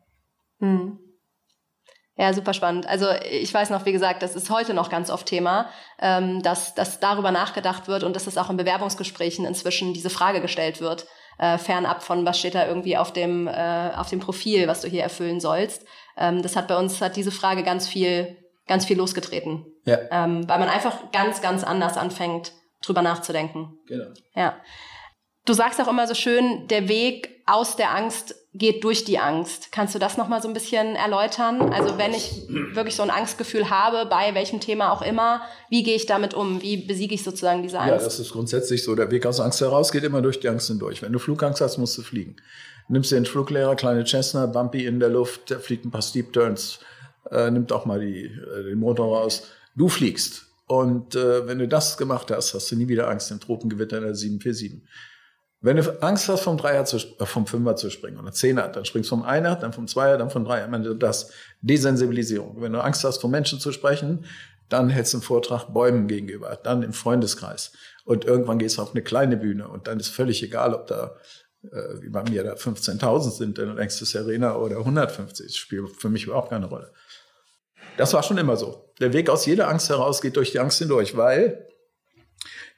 Mhm. 0.60 1.00
Ja, 2.18 2.34
super 2.34 2.54
spannend. 2.54 2.88
Also 2.88 3.08
ich 3.32 3.54
weiß 3.54 3.70
noch, 3.70 3.86
wie 3.86 3.94
gesagt, 3.94 4.22
das 4.22 4.36
ist 4.36 4.50
heute 4.50 4.74
noch 4.74 4.90
ganz 4.90 5.10
oft 5.10 5.26
Thema, 5.26 5.70
ähm, 6.00 6.42
dass, 6.42 6.76
dass 6.76 7.00
darüber 7.00 7.32
nachgedacht 7.32 7.88
wird 7.88 8.04
und 8.04 8.16
dass 8.16 8.28
es 8.28 8.38
auch 8.38 8.50
in 8.50 8.58
Bewerbungsgesprächen 8.58 9.46
inzwischen 9.46 9.94
diese 9.94 10.10
Frage 10.10 10.42
gestellt 10.42 10.82
wird 10.82 11.08
äh, 11.42 11.58
fernab 11.58 12.04
von, 12.04 12.26
was 12.26 12.40
steht 12.40 12.56
da 12.56 12.68
irgendwie 12.68 12.98
auf 12.98 13.12
dem, 13.12 13.48
äh, 13.48 13.92
auf 13.96 14.10
dem 14.10 14.20
Profil, 14.20 14.68
was 14.68 14.82
du 14.82 14.88
hier 14.88 15.02
erfüllen 15.02 15.40
sollst. 15.40 15.86
Ähm, 16.16 16.44
das 16.44 16.56
hat 16.56 16.68
bei 16.68 16.78
uns, 16.78 17.02
hat 17.02 17.16
diese 17.16 17.32
Frage 17.32 17.64
ganz 17.64 17.88
viel, 17.88 18.38
ganz 18.68 18.86
viel 18.86 18.98
losgetreten. 18.98 19.66
Ja. 19.86 19.98
Ähm, 20.12 20.48
weil 20.48 20.60
man 20.60 20.70
einfach 20.70 21.12
ganz, 21.12 21.42
ganz 21.42 21.64
anders 21.64 21.98
anfängt, 21.98 22.54
drüber 22.84 23.02
nachzudenken. 23.02 23.80
Genau. 23.88 24.12
Ja. 24.36 24.58
Du 25.46 25.54
sagst 25.54 25.82
auch 25.82 25.88
immer 25.88 26.08
so 26.08 26.14
schön, 26.14 26.68
der 26.68 26.88
Weg 26.88 27.42
aus 27.48 27.76
der 27.76 27.96
Angst 27.96 28.36
geht 28.54 28.84
durch 28.84 29.06
die 29.06 29.18
Angst. 29.18 29.72
Kannst 29.72 29.96
du 29.96 30.00
das 30.00 30.18
nochmal 30.18 30.42
so 30.42 30.48
ein 30.48 30.54
bisschen 30.54 30.96
erläutern? 30.96 31.74
Also 31.74 31.98
wenn 31.98 32.14
ich 32.14 32.48
wirklich 32.74 32.96
so 32.96 33.04
ein 33.04 33.10
Angstgefühl 33.10 33.70
habe, 33.70 34.08
bei 34.10 34.36
welchem 34.36 34.60
Thema 34.60 34.92
auch 34.92 35.02
immer, 35.02 35.42
wie 35.70 35.84
gehe 35.84 35.96
ich 35.96 36.06
damit 36.06 36.34
um? 36.34 36.62
Wie 36.62 36.78
besiege 36.78 37.16
ich 37.16 37.24
sozusagen 37.24 37.64
diese 37.64 37.80
Angst? 37.80 37.92
Ja, 37.92 37.98
das 37.98 38.20
ist 38.20 38.32
grundsätzlich 38.32 38.84
so. 38.84 38.94
Der 38.94 39.10
Weg 39.10 39.26
aus 39.26 39.40
Angst 39.40 39.62
heraus 39.62 39.92
geht 39.92 40.04
immer 40.04 40.22
durch 40.22 40.40
die 40.40 40.50
Angst 40.50 40.68
hindurch. 40.68 41.02
Wenn 41.02 41.14
du 41.14 41.20
Flugangst 41.20 41.62
hast, 41.62 41.78
musst 41.78 41.98
du 41.98 42.02
fliegen. 42.02 42.36
Nimmst 42.88 43.12
dir 43.12 43.16
den 43.16 43.26
Fluglehrer, 43.26 43.76
kleine 43.76 44.06
Cessna, 44.06 44.46
Bumpy 44.48 44.86
in 44.86 45.00
der 45.00 45.10
Luft, 45.10 45.50
der 45.50 45.60
fliegt 45.60 45.86
ein 45.86 45.92
paar 45.92 46.02
Steep 46.02 46.34
Turns, 46.34 46.80
äh, 47.32 47.50
nimmt 47.50 47.72
auch 47.72 47.86
mal 47.86 48.02
die, 48.02 48.26
äh, 48.26 48.64
den 48.64 48.80
Motor 48.80 49.18
raus. 49.18 49.44
Du 49.76 49.88
fliegst. 49.88 50.46
Und 50.68 51.16
äh, 51.16 51.48
wenn 51.48 51.60
du 51.60 51.68
das 51.68 51.98
gemacht 51.98 52.32
hast, 52.32 52.54
hast 52.54 52.70
du 52.72 52.76
nie 52.76 52.88
wieder 52.88 53.10
Angst 53.10 53.32
im 53.32 53.40
Tropengewitter 53.40 53.98
in 53.98 54.04
der 54.04 54.16
747. 54.16 54.82
Wenn 55.64 55.78
du 55.78 56.02
Angst 56.02 56.28
hast, 56.28 56.42
vom 56.42 56.58
Dreier 56.58 56.86
zu, 56.86 56.98
äh, 56.98 57.26
vom 57.26 57.46
Fünfer 57.46 57.76
zu 57.76 57.92
springen 57.92 58.20
oder 58.20 58.32
Zehner, 58.32 58.68
dann 58.68 58.84
springst 58.84 59.12
du 59.12 59.16
vom 59.16 59.24
Einer, 59.24 59.56
dann 59.56 59.74
vom 59.74 59.88
Zweier, 59.88 60.18
dann 60.18 60.32
vom 60.32 60.44
Dreier. 60.44 60.68
Ich 60.74 61.00
das 61.00 61.32
Desensibilisierung. 61.62 62.60
Wenn 62.62 62.74
du 62.74 62.84
Angst 62.84 63.04
hast, 63.04 63.22
von 63.22 63.30
Menschen 63.30 63.60
zu 63.60 63.72
sprechen, 63.72 64.26
dann 64.70 64.90
hältst 64.90 65.14
du 65.14 65.18
einen 65.18 65.24
Vortrag 65.24 65.66
Bäumen 65.74 66.08
gegenüber, 66.08 66.58
dann 66.64 66.82
im 66.82 66.94
Freundeskreis. 66.94 67.74
Und 68.06 68.26
irgendwann 68.26 68.58
gehst 68.58 68.78
du 68.78 68.82
auf 68.82 68.92
eine 68.92 69.04
kleine 69.04 69.38
Bühne 69.38 69.68
und 69.68 69.88
dann 69.88 70.00
ist 70.00 70.08
völlig 70.08 70.42
egal, 70.42 70.74
ob 70.74 70.88
da, 70.88 71.16
äh, 71.64 72.02
wie 72.02 72.10
bei 72.10 72.24
mir, 72.24 72.44
da 72.44 72.54
15.000 72.54 73.30
sind 73.32 73.60
in 73.60 73.68
der 73.68 73.76
nächsten 73.76 74.18
Arena 74.18 74.56
oder 74.56 74.78
150. 74.78 75.46
Das 75.46 75.56
spielt 75.56 75.90
für 75.98 76.10
mich 76.10 76.26
überhaupt 76.26 76.50
keine 76.50 76.66
Rolle. 76.66 76.92
Das 77.98 78.14
war 78.14 78.24
schon 78.24 78.38
immer 78.38 78.58
so. 78.58 78.92
Der 79.00 79.14
Weg 79.14 79.30
aus 79.30 79.46
jeder 79.46 79.68
Angst 79.68 79.90
heraus 79.90 80.22
geht 80.22 80.38
durch 80.38 80.52
die 80.52 80.60
Angst 80.60 80.80
hindurch, 80.80 81.18
weil 81.18 81.68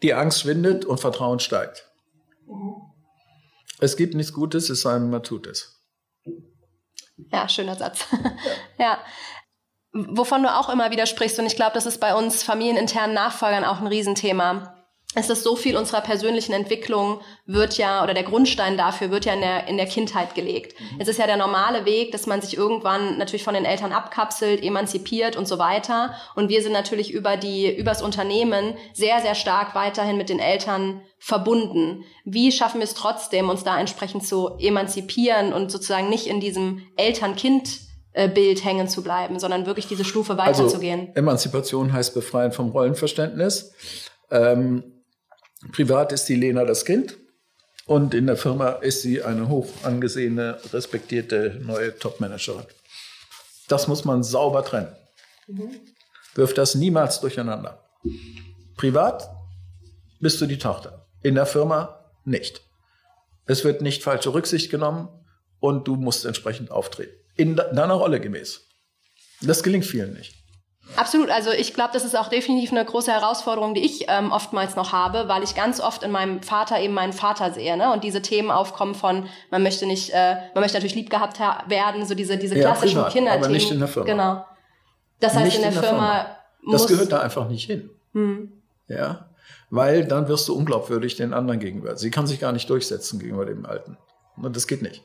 die 0.01 0.13
Angst 0.13 0.41
schwindet 0.41 0.83
und 0.83 0.99
Vertrauen 0.99 1.39
steigt. 1.39 1.92
Es 3.83 3.97
gibt 3.97 4.13
nichts 4.13 4.31
Gutes, 4.31 4.69
es 4.69 4.81
sei 4.81 4.93
denn, 4.93 5.09
man 5.09 5.23
tut 5.23 5.45
es. 5.45 5.83
Ja, 7.33 7.49
schöner 7.49 7.75
Satz. 7.75 8.05
ja. 8.77 8.97
Wovon 9.91 10.41
du 10.41 10.55
auch 10.55 10.69
immer 10.69 10.89
wieder 10.89 11.05
sprichst, 11.05 11.37
und 11.37 11.45
ich 11.45 11.57
glaube, 11.57 11.73
das 11.73 11.85
ist 11.85 11.99
bei 11.99 12.15
uns 12.15 12.43
familieninternen 12.43 13.13
Nachfolgern 13.13 13.65
auch 13.65 13.81
ein 13.81 13.87
Riesenthema 13.87 14.72
es 15.15 15.29
ist 15.29 15.43
so 15.43 15.55
viel 15.55 15.77
unserer 15.77 16.01
persönlichen 16.01 16.53
Entwicklung 16.53 17.21
wird 17.45 17.77
ja, 17.77 18.03
oder 18.03 18.13
der 18.13 18.23
Grundstein 18.23 18.77
dafür 18.77 19.11
wird 19.11 19.25
ja 19.25 19.33
in 19.33 19.41
der, 19.41 19.67
in 19.67 19.77
der 19.77 19.85
Kindheit 19.85 20.35
gelegt. 20.35 20.79
Mhm. 20.79 21.01
Es 21.01 21.07
ist 21.07 21.19
ja 21.19 21.27
der 21.27 21.37
normale 21.37 21.85
Weg, 21.85 22.11
dass 22.11 22.25
man 22.25 22.41
sich 22.41 22.57
irgendwann 22.57 23.17
natürlich 23.17 23.43
von 23.43 23.53
den 23.53 23.65
Eltern 23.65 23.91
abkapselt, 23.91 24.63
emanzipiert 24.63 25.35
und 25.35 25.47
so 25.47 25.59
weiter. 25.59 26.15
Und 26.35 26.49
wir 26.49 26.63
sind 26.63 26.73
natürlich 26.73 27.11
über 27.11 27.37
die, 27.37 27.75
übers 27.75 28.01
Unternehmen 28.01 28.75
sehr, 28.93 29.19
sehr 29.21 29.35
stark 29.35 29.75
weiterhin 29.75 30.17
mit 30.17 30.29
den 30.29 30.39
Eltern 30.39 31.01
verbunden. 31.19 32.03
Wie 32.25 32.51
schaffen 32.51 32.79
wir 32.79 32.85
es 32.85 32.95
trotzdem, 32.95 33.49
uns 33.49 33.63
da 33.63 33.79
entsprechend 33.79 34.25
zu 34.25 34.57
emanzipieren 34.57 35.53
und 35.53 35.71
sozusagen 35.71 36.09
nicht 36.09 36.27
in 36.27 36.39
diesem 36.39 36.87
Eltern-Kind 36.97 37.81
Bild 38.35 38.63
hängen 38.63 38.87
zu 38.87 39.01
bleiben, 39.01 39.39
sondern 39.39 39.65
wirklich 39.65 39.87
diese 39.87 40.05
Stufe 40.05 40.37
weiterzugehen. 40.37 40.99
Also, 40.99 41.13
Emanzipation 41.15 41.91
heißt 41.91 42.13
befreien 42.13 42.51
vom 42.51 42.69
Rollenverständnis. 42.69 43.73
Ähm, 44.29 44.92
Privat 45.71 46.11
ist 46.11 46.25
die 46.25 46.35
Lena 46.35 46.65
das 46.65 46.85
Kind 46.85 47.17
und 47.85 48.13
in 48.13 48.27
der 48.27 48.37
Firma 48.37 48.69
ist 48.69 49.01
sie 49.01 49.23
eine 49.23 49.49
hoch 49.49 49.67
angesehene, 49.83 50.59
respektierte 50.71 51.59
neue 51.63 51.97
Topmanagerin. 51.97 52.65
Das 53.67 53.87
muss 53.87 54.05
man 54.05 54.23
sauber 54.23 54.63
trennen. 54.63 54.95
Mhm. 55.47 55.79
Wirf 56.35 56.53
das 56.53 56.75
niemals 56.75 57.19
durcheinander. 57.21 57.83
Privat 58.77 59.29
bist 60.19 60.41
du 60.41 60.45
die 60.45 60.57
Tochter, 60.57 61.07
in 61.21 61.35
der 61.35 61.45
Firma 61.45 62.11
nicht. 62.25 62.61
Es 63.45 63.63
wird 63.63 63.81
nicht 63.81 64.03
falsche 64.03 64.33
Rücksicht 64.33 64.71
genommen 64.71 65.09
und 65.59 65.87
du 65.87 65.95
musst 65.95 66.25
entsprechend 66.25 66.71
auftreten. 66.71 67.13
In 67.35 67.55
deiner 67.55 67.93
Rolle 67.95 68.19
gemäß. 68.19 68.67
Das 69.41 69.63
gelingt 69.63 69.85
vielen 69.85 70.13
nicht. 70.13 70.42
Absolut. 70.95 71.29
Also 71.29 71.51
ich 71.51 71.73
glaube, 71.73 71.91
das 71.93 72.05
ist 72.05 72.17
auch 72.17 72.27
definitiv 72.27 72.71
eine 72.71 72.85
große 72.85 73.11
Herausforderung, 73.11 73.73
die 73.73 73.83
ich 73.83 74.05
ähm, 74.07 74.31
oftmals 74.31 74.75
noch 74.75 74.91
habe, 74.91 75.27
weil 75.27 75.43
ich 75.43 75.55
ganz 75.55 75.79
oft 75.79 76.03
in 76.03 76.11
meinem 76.11 76.41
Vater 76.43 76.79
eben 76.79 76.93
meinen 76.93 77.13
Vater 77.13 77.51
sehe, 77.51 77.77
ne? 77.77 77.91
Und 77.91 78.03
diese 78.03 78.21
Themen 78.21 78.51
aufkommen 78.51 78.95
von, 78.95 79.27
man 79.49 79.63
möchte 79.63 79.85
nicht, 79.85 80.11
äh, 80.11 80.35
man 80.53 80.61
möchte 80.61 80.77
natürlich 80.77 80.95
lieb 80.95 81.09
gehabt 81.09 81.39
werden, 81.39 82.05
so 82.05 82.15
diese 82.15 82.37
diese 82.37 82.55
klassischen 82.55 82.97
ja, 82.97 83.09
Kinderthemen. 83.09 83.45
Aber 83.45 83.53
nicht 83.53 83.71
in 83.71 83.79
der 83.79 83.87
Firma. 83.87 84.05
Genau. 84.05 84.45
Das 85.19 85.33
heißt, 85.35 85.45
nicht 85.45 85.55
in 85.55 85.61
der, 85.61 85.71
in 85.71 85.75
der 85.75 85.83
Firma, 85.83 86.37
Firma. 86.61 86.71
Das 86.71 86.87
gehört 86.87 87.11
da 87.11 87.21
einfach 87.21 87.47
nicht 87.47 87.65
hin. 87.65 87.89
Hm. 88.13 88.51
Ja, 88.87 89.29
weil 89.69 90.05
dann 90.05 90.27
wirst 90.27 90.47
du 90.47 90.55
unglaubwürdig 90.55 91.15
den 91.15 91.33
anderen 91.33 91.59
gegenüber. 91.59 91.95
Sie 91.95 92.11
kann 92.11 92.27
sich 92.27 92.39
gar 92.39 92.51
nicht 92.51 92.69
durchsetzen 92.69 93.19
gegenüber 93.19 93.45
dem 93.45 93.65
Alten. 93.65 93.97
Und 94.35 94.55
das 94.55 94.67
geht 94.67 94.81
nicht. 94.81 95.03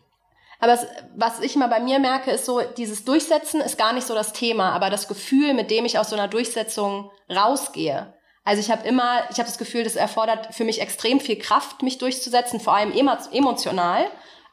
Aber 0.58 0.72
es, 0.72 0.86
was 1.14 1.40
ich 1.40 1.54
immer 1.54 1.68
bei 1.68 1.80
mir 1.80 1.98
merke, 1.98 2.32
ist 2.32 2.44
so, 2.44 2.60
dieses 2.60 3.04
Durchsetzen 3.04 3.60
ist 3.60 3.78
gar 3.78 3.92
nicht 3.92 4.06
so 4.06 4.14
das 4.14 4.32
Thema, 4.32 4.72
aber 4.72 4.90
das 4.90 5.06
Gefühl, 5.06 5.54
mit 5.54 5.70
dem 5.70 5.84
ich 5.84 5.98
aus 5.98 6.10
so 6.10 6.16
einer 6.16 6.28
Durchsetzung 6.28 7.10
rausgehe. 7.30 8.12
Also 8.44 8.60
ich 8.60 8.70
habe 8.70 8.86
immer, 8.88 9.20
ich 9.30 9.38
habe 9.38 9.48
das 9.48 9.58
Gefühl, 9.58 9.84
das 9.84 9.94
erfordert 9.94 10.54
für 10.54 10.64
mich 10.64 10.80
extrem 10.80 11.20
viel 11.20 11.38
Kraft, 11.38 11.82
mich 11.82 11.98
durchzusetzen, 11.98 12.60
vor 12.60 12.74
allem 12.74 12.92
emotional. 12.92 14.06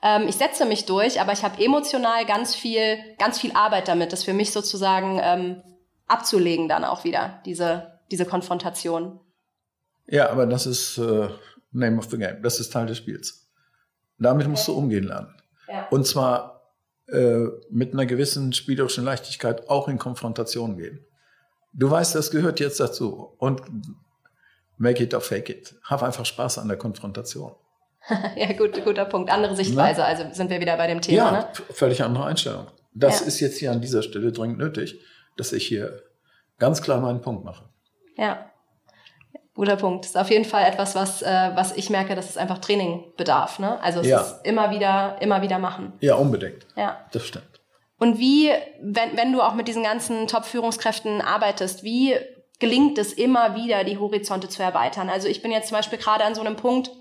Ähm, 0.04 0.28
ich 0.28 0.36
setze 0.36 0.66
mich 0.66 0.86
durch, 0.86 1.22
aber 1.22 1.32
ich 1.32 1.44
habe 1.44 1.64
emotional 1.64 2.26
ganz 2.26 2.54
viel, 2.54 3.00
ganz 3.18 3.40
viel 3.40 3.54
Arbeit 3.54 3.88
damit, 3.88 4.12
das 4.14 4.24
für 4.24 4.34
mich 4.34 4.52
sozusagen 4.52 5.20
ähm, 5.24 5.64
abzulegen 6.08 6.68
dann 6.68 6.84
auch 6.84 7.04
wieder, 7.04 7.42
diese, 7.46 8.00
diese 8.12 8.26
Konfrontation. 8.26 9.20
Ja, 10.08 10.30
aber 10.30 10.46
das 10.46 10.68
ist 10.68 10.98
äh, 10.98 11.30
Name 11.72 11.98
of 11.98 12.06
the 12.12 12.18
Game. 12.18 12.44
Das 12.44 12.60
ist 12.60 12.72
Teil 12.72 12.86
des 12.86 12.98
Spiels. 12.98 13.50
Damit 14.20 14.48
musst 14.48 14.68
du 14.68 14.74
umgehen 14.74 15.06
lernen. 15.06 15.34
Und 15.90 16.06
zwar 16.06 16.62
äh, 17.08 17.46
mit 17.70 17.94
einer 17.94 18.06
gewissen 18.06 18.54
spielerischen 18.54 19.04
Leichtigkeit 19.04 19.70
auch 19.70 19.88
in 19.88 19.98
Konfrontation 19.98 20.78
gehen. 20.78 21.06
Du 21.74 21.90
weißt, 21.90 22.16
das 22.16 22.32
gehört 22.32 22.60
jetzt 22.60 22.80
dazu. 22.80 23.36
Und 23.38 23.62
make 24.78 25.04
it 25.04 25.14
or 25.14 25.22
fake 25.22 25.50
it. 25.50 25.76
Hab 25.84 26.04
einfach 26.04 26.26
Spaß 26.26 26.58
an 26.58 26.68
der 26.68 26.78
Konfrontation. 26.78 27.54
ja, 28.36 28.54
gut, 28.54 28.84
guter 28.84 29.06
Punkt. 29.06 29.32
Andere 29.32 29.56
Sichtweise, 29.56 30.02
Na? 30.02 30.08
also 30.08 30.24
sind 30.32 30.50
wir 30.50 30.60
wieder 30.60 30.78
bei 30.78 30.88
dem 30.88 31.02
Thema. 31.02 31.18
Ja, 31.18 31.32
ne? 31.32 31.48
völlig 31.72 32.04
andere 32.04 32.26
Einstellung. 32.26 32.68
Das 32.94 33.22
ja. 33.22 33.26
ist 33.28 33.40
jetzt 33.40 33.58
hier 33.58 33.72
an 33.72 33.82
dieser 33.82 34.04
Stelle 34.04 34.32
dringend 34.32 34.58
nötig, 34.58 35.00
dass 35.38 35.52
ich 35.52 35.68
hier 35.68 36.02
ganz 36.60 36.82
klar 36.82 37.02
meinen 37.02 37.22
Punkt 37.22 37.44
mache. 37.44 37.66
Ja. 38.18 38.52
Guter 39.56 39.78
Punkt. 39.78 40.04
Das 40.04 40.12
ist 40.12 40.18
auf 40.18 40.30
jeden 40.30 40.46
Fall 40.46 40.66
etwas, 40.66 40.96
was, 40.96 41.22
äh, 41.22 41.52
was 41.56 41.76
ich 41.76 41.90
merke, 41.90 42.14
dass 42.14 42.30
es 42.30 42.38
einfach 42.38 42.60
Training 42.60 43.06
bedarf. 43.16 43.58
Ne? 43.58 43.82
Also 43.82 44.02
es 44.02 44.08
ja. 44.08 44.20
ist 44.20 44.46
immer 44.46 44.70
wieder, 44.70 45.18
immer 45.22 45.42
wieder 45.42 45.60
machen. 45.60 45.94
Ja, 46.02 46.16
unbedingt. 46.16 46.68
Ja. 46.76 47.00
Das 47.14 47.26
stimmt. 47.26 47.62
Und 47.98 48.20
wie, 48.20 48.52
wenn, 48.82 49.16
wenn 49.16 49.32
du 49.32 49.42
auch 49.42 49.54
mit 49.54 49.70
diesen 49.70 49.84
ganzen 49.84 50.28
Top-Führungskräften 50.28 51.22
arbeitest, 51.22 51.84
wie 51.84 52.16
gelingt 52.60 52.98
es 52.98 53.14
immer 53.14 53.56
wieder, 53.56 53.86
die 53.86 53.98
Horizonte 53.98 54.50
zu 54.50 54.62
erweitern? 54.62 55.10
Also 55.10 55.30
ich 55.30 55.42
bin 55.42 55.52
jetzt 55.52 55.70
zum 55.70 55.78
Beispiel 55.78 56.00
gerade 56.00 56.26
an 56.26 56.36
so 56.36 56.42
einem 56.42 56.58
Punkt, 56.58 56.92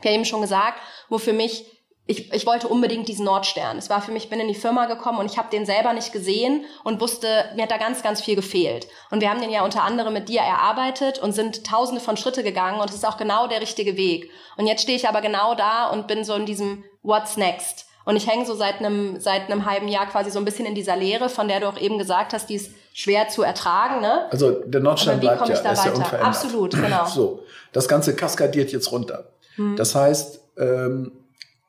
wie 0.00 0.08
eben 0.08 0.24
schon 0.24 0.40
gesagt, 0.40 0.78
wo 1.08 1.18
für 1.18 1.32
mich 1.32 1.66
ich, 2.08 2.32
ich 2.32 2.46
wollte 2.46 2.68
unbedingt 2.68 3.06
diesen 3.06 3.26
Nordstern. 3.26 3.76
Es 3.76 3.90
war 3.90 4.00
für 4.00 4.12
mich, 4.12 4.24
ich 4.24 4.30
bin 4.30 4.40
in 4.40 4.48
die 4.48 4.54
Firma 4.54 4.86
gekommen 4.86 5.18
und 5.18 5.30
ich 5.30 5.36
habe 5.36 5.50
den 5.50 5.66
selber 5.66 5.92
nicht 5.92 6.10
gesehen 6.10 6.64
und 6.82 7.02
wusste, 7.02 7.44
mir 7.54 7.64
hat 7.64 7.70
da 7.70 7.76
ganz, 7.76 8.02
ganz 8.02 8.22
viel 8.22 8.34
gefehlt. 8.34 8.88
Und 9.10 9.20
wir 9.20 9.28
haben 9.28 9.42
den 9.42 9.50
ja 9.50 9.62
unter 9.62 9.82
anderem 9.82 10.14
mit 10.14 10.30
dir 10.30 10.40
erarbeitet 10.40 11.18
und 11.18 11.32
sind 11.32 11.64
tausende 11.64 12.00
von 12.00 12.16
Schritte 12.16 12.42
gegangen 12.42 12.80
und 12.80 12.88
es 12.88 12.96
ist 12.96 13.06
auch 13.06 13.18
genau 13.18 13.46
der 13.46 13.60
richtige 13.60 13.98
Weg. 13.98 14.30
Und 14.56 14.66
jetzt 14.66 14.82
stehe 14.82 14.96
ich 14.96 15.06
aber 15.06 15.20
genau 15.20 15.54
da 15.54 15.90
und 15.90 16.08
bin 16.08 16.24
so 16.24 16.32
in 16.34 16.46
diesem 16.46 16.82
What's 17.02 17.36
next? 17.36 17.84
Und 18.06 18.16
ich 18.16 18.26
hänge 18.26 18.46
so 18.46 18.54
seit 18.54 18.78
einem, 18.78 19.20
seit 19.20 19.50
einem 19.50 19.66
halben 19.66 19.86
Jahr 19.86 20.06
quasi 20.06 20.30
so 20.30 20.38
ein 20.38 20.46
bisschen 20.46 20.64
in 20.64 20.74
dieser 20.74 20.96
Leere, 20.96 21.28
von 21.28 21.46
der 21.46 21.60
du 21.60 21.68
auch 21.68 21.78
eben 21.78 21.98
gesagt 21.98 22.32
hast, 22.32 22.48
die 22.48 22.54
ist 22.54 22.70
schwer 22.94 23.28
zu 23.28 23.42
ertragen. 23.42 24.00
Ne? 24.00 24.30
Also 24.30 24.52
der 24.52 24.80
Nordstern 24.80 25.20
bleibt 25.20 25.46
ja, 25.46 25.56
ist 25.56 25.62
ja 25.62 25.92
unverändert. 25.92 26.26
Absolut, 26.26 26.70
genau. 26.70 27.04
So, 27.04 27.40
das 27.72 27.86
Ganze 27.86 28.16
kaskadiert 28.16 28.72
jetzt 28.72 28.92
runter. 28.92 29.26
Hm. 29.56 29.76
Das 29.76 29.94
heißt, 29.94 30.40
ähm, 30.56 31.12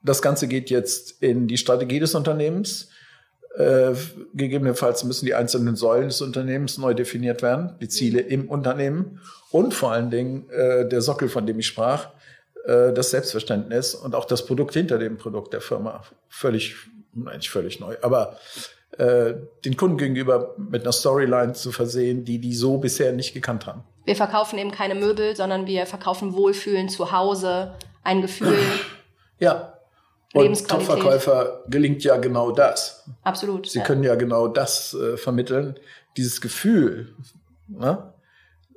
das 0.01 0.21
Ganze 0.21 0.47
geht 0.47 0.69
jetzt 0.69 1.21
in 1.21 1.47
die 1.47 1.57
Strategie 1.57 1.99
des 1.99 2.15
Unternehmens. 2.15 2.89
Äh, 3.55 3.93
gegebenenfalls 4.33 5.03
müssen 5.03 5.25
die 5.25 5.33
einzelnen 5.33 5.75
Säulen 5.75 6.07
des 6.07 6.21
Unternehmens 6.21 6.77
neu 6.77 6.93
definiert 6.93 7.41
werden, 7.41 7.75
die 7.81 7.89
Ziele 7.89 8.21
im 8.21 8.47
Unternehmen 8.47 9.19
und 9.51 9.73
vor 9.73 9.91
allen 9.91 10.11
Dingen 10.11 10.49
äh, 10.49 10.87
der 10.87 11.01
Sockel, 11.01 11.29
von 11.29 11.45
dem 11.45 11.59
ich 11.59 11.67
sprach, 11.67 12.09
äh, 12.65 12.93
das 12.93 13.09
Selbstverständnis 13.09 13.95
und 13.95 14.13
auch 14.15 14.25
das 14.25 14.45
Produkt 14.45 14.75
hinter 14.75 14.99
dem 14.99 15.17
Produkt 15.17 15.53
der 15.53 15.61
Firma. 15.61 16.03
Völlig, 16.29 16.75
nein, 17.13 17.37
nicht 17.37 17.49
völlig 17.49 17.79
neu, 17.79 17.97
aber 18.01 18.37
äh, 18.97 19.33
den 19.65 19.75
Kunden 19.75 19.97
gegenüber 19.97 20.55
mit 20.57 20.83
einer 20.83 20.91
Storyline 20.91 21.53
zu 21.53 21.71
versehen, 21.71 22.25
die 22.25 22.39
die 22.39 22.53
so 22.53 22.77
bisher 22.77 23.11
nicht 23.13 23.33
gekannt 23.33 23.65
haben. 23.65 23.83
Wir 24.05 24.15
verkaufen 24.15 24.59
eben 24.59 24.71
keine 24.71 24.95
Möbel, 24.95 25.35
sondern 25.35 25.65
wir 25.65 25.85
verkaufen 25.85 26.33
Wohlfühlen 26.33 26.87
zu 26.87 27.11
Hause, 27.11 27.73
ein 28.03 28.21
Gefühl. 28.21 28.57
Ja, 29.39 29.78
und 30.34 30.67
Top-Verkäufer 30.67 31.63
gelingt 31.67 32.03
ja 32.03 32.17
genau 32.17 32.51
das. 32.51 33.09
Absolut. 33.23 33.69
Sie 33.69 33.80
ja. 33.80 33.84
können 33.84 34.03
ja 34.03 34.15
genau 34.15 34.47
das 34.47 34.93
äh, 34.93 35.17
vermitteln, 35.17 35.80
dieses 36.17 36.39
Gefühl. 36.39 37.15
Ne? 37.67 38.13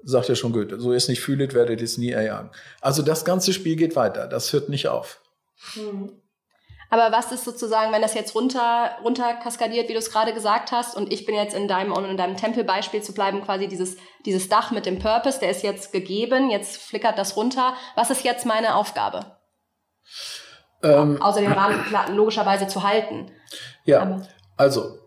Sagt 0.05 0.29
ja 0.29 0.35
schon 0.35 0.53
Goethe, 0.53 0.81
so 0.81 0.91
ihr 0.91 0.97
es 0.97 1.09
nicht 1.09 1.21
fühlt, 1.21 1.55
werdet 1.55 1.81
ihr 1.81 1.85
es 1.85 1.99
nie 1.99 2.11
erjagen. 2.11 2.51
Also 2.81 3.03
das 3.03 3.25
ganze 3.25 3.53
Spiel 3.53 3.77
geht 3.77 3.97
weiter, 3.97 4.27
das 4.27 4.53
hört 4.53 4.69
nicht 4.69 4.89
auf. 4.89 5.21
Hm. 5.75 6.13
Aber 6.93 7.11
was 7.11 7.33
ist 7.33 7.45
sozusagen, 7.45 7.91
wenn 7.91 8.03
das 8.03 8.13
jetzt 8.13 8.35
runter, 8.35 8.99
runter 9.03 9.33
kaskadiert, 9.43 9.89
wie 9.89 9.95
du 9.95 9.99
es 9.99 10.11
gerade 10.11 10.35
gesagt 10.35 10.73
hast, 10.73 10.95
und 10.95 11.11
ich 11.11 11.25
bin 11.25 11.35
jetzt 11.35 11.55
in 11.55 11.67
deinem, 11.67 11.91
um 11.91 12.05
in 12.05 12.19
deinem 12.19 12.37
Tempelbeispiel 12.37 13.03
zu 13.03 13.15
bleiben, 13.15 13.41
quasi 13.43 13.67
dieses, 13.67 13.97
dieses 14.27 14.51
Dach 14.51 14.73
mit 14.73 14.85
dem 14.85 14.99
Purpose, 14.99 15.41
der 15.41 15.51
ist 15.51 15.63
jetzt 15.63 15.93
gegeben, 15.93 16.51
jetzt 16.51 16.77
flickert 16.77 17.17
das 17.17 17.35
runter. 17.35 17.75
Was 17.95 18.11
ist 18.11 18.25
jetzt 18.25 18.45
meine 18.45 18.75
Aufgabe? 18.75 19.39
Ähm, 20.83 21.21
außer 21.21 21.41
den 21.41 21.53
Rahmen 21.53 21.79
logischerweise 22.15 22.67
zu 22.67 22.83
halten. 22.83 23.31
Ja, 23.85 24.03
Aber. 24.03 24.27
also 24.57 24.99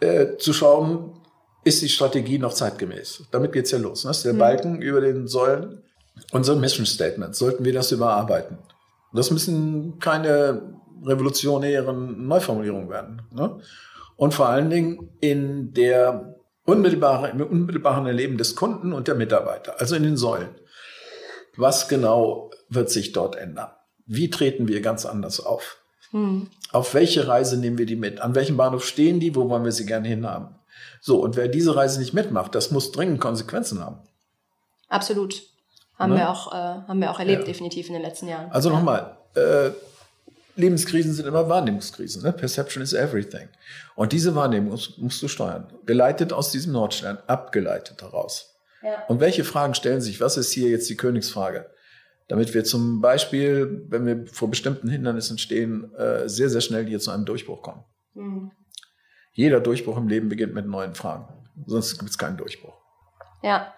äh, 0.00 0.36
zu 0.36 0.52
schauen, 0.52 1.20
ist 1.64 1.82
die 1.82 1.88
Strategie 1.88 2.38
noch 2.38 2.52
zeitgemäß? 2.52 3.24
Damit 3.30 3.52
geht's 3.52 3.70
ja 3.70 3.78
los. 3.78 4.04
Ne? 4.04 4.10
Das 4.10 4.18
ist 4.18 4.24
der 4.24 4.32
hm. 4.32 4.38
Balken 4.38 4.82
über 4.82 5.00
den 5.00 5.26
Säulen. 5.26 5.82
Unser 6.32 6.56
Mission 6.56 6.86
Statement, 6.86 7.34
sollten 7.34 7.64
wir 7.64 7.72
das 7.72 7.92
überarbeiten. 7.92 8.58
Das 9.12 9.30
müssen 9.30 9.98
keine 9.98 10.74
revolutionären 11.04 12.26
Neuformulierungen 12.26 12.90
werden. 12.90 13.22
Ne? 13.32 13.58
Und 14.16 14.34
vor 14.34 14.48
allen 14.48 14.68
Dingen 14.68 15.10
in 15.20 15.72
der 15.72 16.36
unmittelbaren, 16.64 17.40
im 17.40 17.46
unmittelbaren 17.46 18.06
Erleben 18.06 18.36
des 18.36 18.54
Kunden 18.54 18.92
und 18.92 19.08
der 19.08 19.14
Mitarbeiter, 19.14 19.80
also 19.80 19.96
in 19.96 20.02
den 20.02 20.16
Säulen. 20.16 20.54
Was 21.56 21.88
genau 21.88 22.50
wird 22.68 22.90
sich 22.90 23.12
dort 23.12 23.36
ändern? 23.36 23.70
Wie 24.12 24.28
treten 24.28 24.66
wir 24.66 24.80
ganz 24.80 25.06
anders 25.06 25.38
auf? 25.38 25.76
Hm. 26.10 26.48
Auf 26.72 26.94
welche 26.94 27.28
Reise 27.28 27.56
nehmen 27.56 27.78
wir 27.78 27.86
die 27.86 27.94
mit? 27.94 28.20
An 28.20 28.34
welchem 28.34 28.56
Bahnhof 28.56 28.84
stehen 28.84 29.20
die? 29.20 29.36
Wo 29.36 29.48
wollen 29.48 29.62
wir 29.62 29.70
sie 29.70 29.86
gerne 29.86 30.08
hinhaben? 30.08 30.56
So, 31.00 31.22
und 31.22 31.36
wer 31.36 31.46
diese 31.46 31.76
Reise 31.76 32.00
nicht 32.00 32.12
mitmacht, 32.12 32.56
das 32.56 32.72
muss 32.72 32.90
dringend 32.90 33.20
Konsequenzen 33.20 33.78
haben. 33.78 33.98
Absolut. 34.88 35.42
Haben, 35.96 36.14
ne? 36.14 36.18
wir, 36.18 36.30
auch, 36.30 36.52
äh, 36.52 36.56
haben 36.56 37.00
wir 37.00 37.12
auch 37.12 37.20
erlebt, 37.20 37.42
ja. 37.42 37.46
definitiv 37.46 37.86
in 37.86 37.92
den 37.92 38.02
letzten 38.02 38.26
Jahren. 38.26 38.50
Also 38.50 38.68
nochmal, 38.68 39.16
äh, 39.36 39.70
Lebenskrisen 40.56 41.12
sind 41.12 41.26
immer 41.26 41.48
Wahrnehmungskrisen. 41.48 42.24
Ne? 42.24 42.32
Perception 42.32 42.82
is 42.82 42.92
everything. 42.92 43.48
Und 43.94 44.10
diese 44.10 44.34
Wahrnehmung 44.34 44.72
musst, 44.72 44.98
musst 44.98 45.22
du 45.22 45.28
steuern. 45.28 45.72
Geleitet 45.86 46.32
aus 46.32 46.50
diesem 46.50 46.72
Nordstern, 46.72 47.18
abgeleitet 47.28 48.02
daraus. 48.02 48.56
Ja. 48.82 49.04
Und 49.06 49.20
welche 49.20 49.44
Fragen 49.44 49.74
stellen 49.74 50.00
sich? 50.00 50.20
Was 50.20 50.36
ist 50.36 50.50
hier 50.50 50.68
jetzt 50.68 50.90
die 50.90 50.96
Königsfrage? 50.96 51.70
Damit 52.30 52.54
wir 52.54 52.62
zum 52.62 53.00
Beispiel, 53.00 53.84
wenn 53.88 54.06
wir 54.06 54.24
vor 54.32 54.48
bestimmten 54.48 54.88
Hindernissen 54.88 55.36
stehen, 55.36 55.92
äh, 55.94 56.28
sehr, 56.28 56.48
sehr 56.48 56.60
schnell 56.60 56.86
hier 56.86 57.00
zu 57.00 57.10
einem 57.10 57.24
Durchbruch 57.24 57.60
kommen. 57.60 57.82
Mhm. 58.14 58.52
Jeder 59.32 59.58
Durchbruch 59.58 59.96
im 59.96 60.06
Leben 60.06 60.28
beginnt 60.28 60.54
mit 60.54 60.64
neuen 60.64 60.94
Fragen. 60.94 61.26
Sonst 61.66 61.98
gibt 61.98 62.08
es 62.08 62.18
keinen 62.18 62.36
Durchbruch. 62.36 62.74
Ja. 63.42 63.74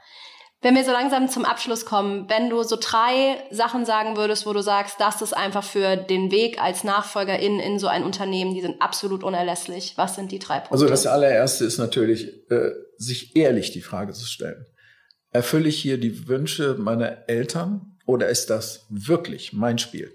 Wenn 0.60 0.74
wir 0.74 0.84
so 0.84 0.92
langsam 0.92 1.30
zum 1.30 1.46
Abschluss 1.46 1.86
kommen, 1.86 2.28
wenn 2.28 2.50
du 2.50 2.62
so 2.62 2.76
drei 2.78 3.42
Sachen 3.50 3.86
sagen 3.86 4.18
würdest, 4.18 4.44
wo 4.44 4.52
du 4.52 4.62
sagst, 4.62 5.00
das 5.00 5.22
ist 5.22 5.34
einfach 5.34 5.64
für 5.64 5.96
den 5.96 6.30
Weg 6.30 6.62
als 6.62 6.84
Nachfolgerin 6.84 7.58
in 7.58 7.78
so 7.78 7.86
ein 7.86 8.04
Unternehmen, 8.04 8.54
die 8.54 8.60
sind 8.60 8.82
absolut 8.82 9.24
unerlässlich. 9.24 9.94
Was 9.96 10.14
sind 10.14 10.30
die 10.30 10.38
drei 10.38 10.58
Punkte? 10.58 10.74
Also 10.74 10.88
das 10.88 11.06
allererste 11.06 11.64
ist 11.64 11.78
natürlich, 11.78 12.50
äh, 12.50 12.72
sich 12.98 13.34
ehrlich 13.34 13.72
die 13.72 13.80
Frage 13.80 14.12
zu 14.12 14.26
stellen. 14.26 14.66
Erfülle 15.30 15.70
ich 15.70 15.80
hier 15.80 15.98
die 15.98 16.28
Wünsche 16.28 16.76
meiner 16.78 17.30
Eltern 17.30 17.91
oder 18.12 18.28
ist 18.28 18.50
das 18.50 18.86
wirklich 18.88 19.52
mein 19.52 19.78
Spiel? 19.78 20.12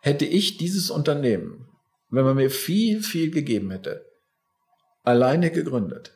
Hätte 0.00 0.24
ich 0.24 0.58
dieses 0.58 0.90
Unternehmen, 0.90 1.68
wenn 2.10 2.24
man 2.24 2.36
mir 2.36 2.50
viel, 2.50 3.02
viel 3.02 3.30
gegeben 3.30 3.70
hätte, 3.70 4.06
alleine 5.02 5.50
gegründet? 5.50 6.12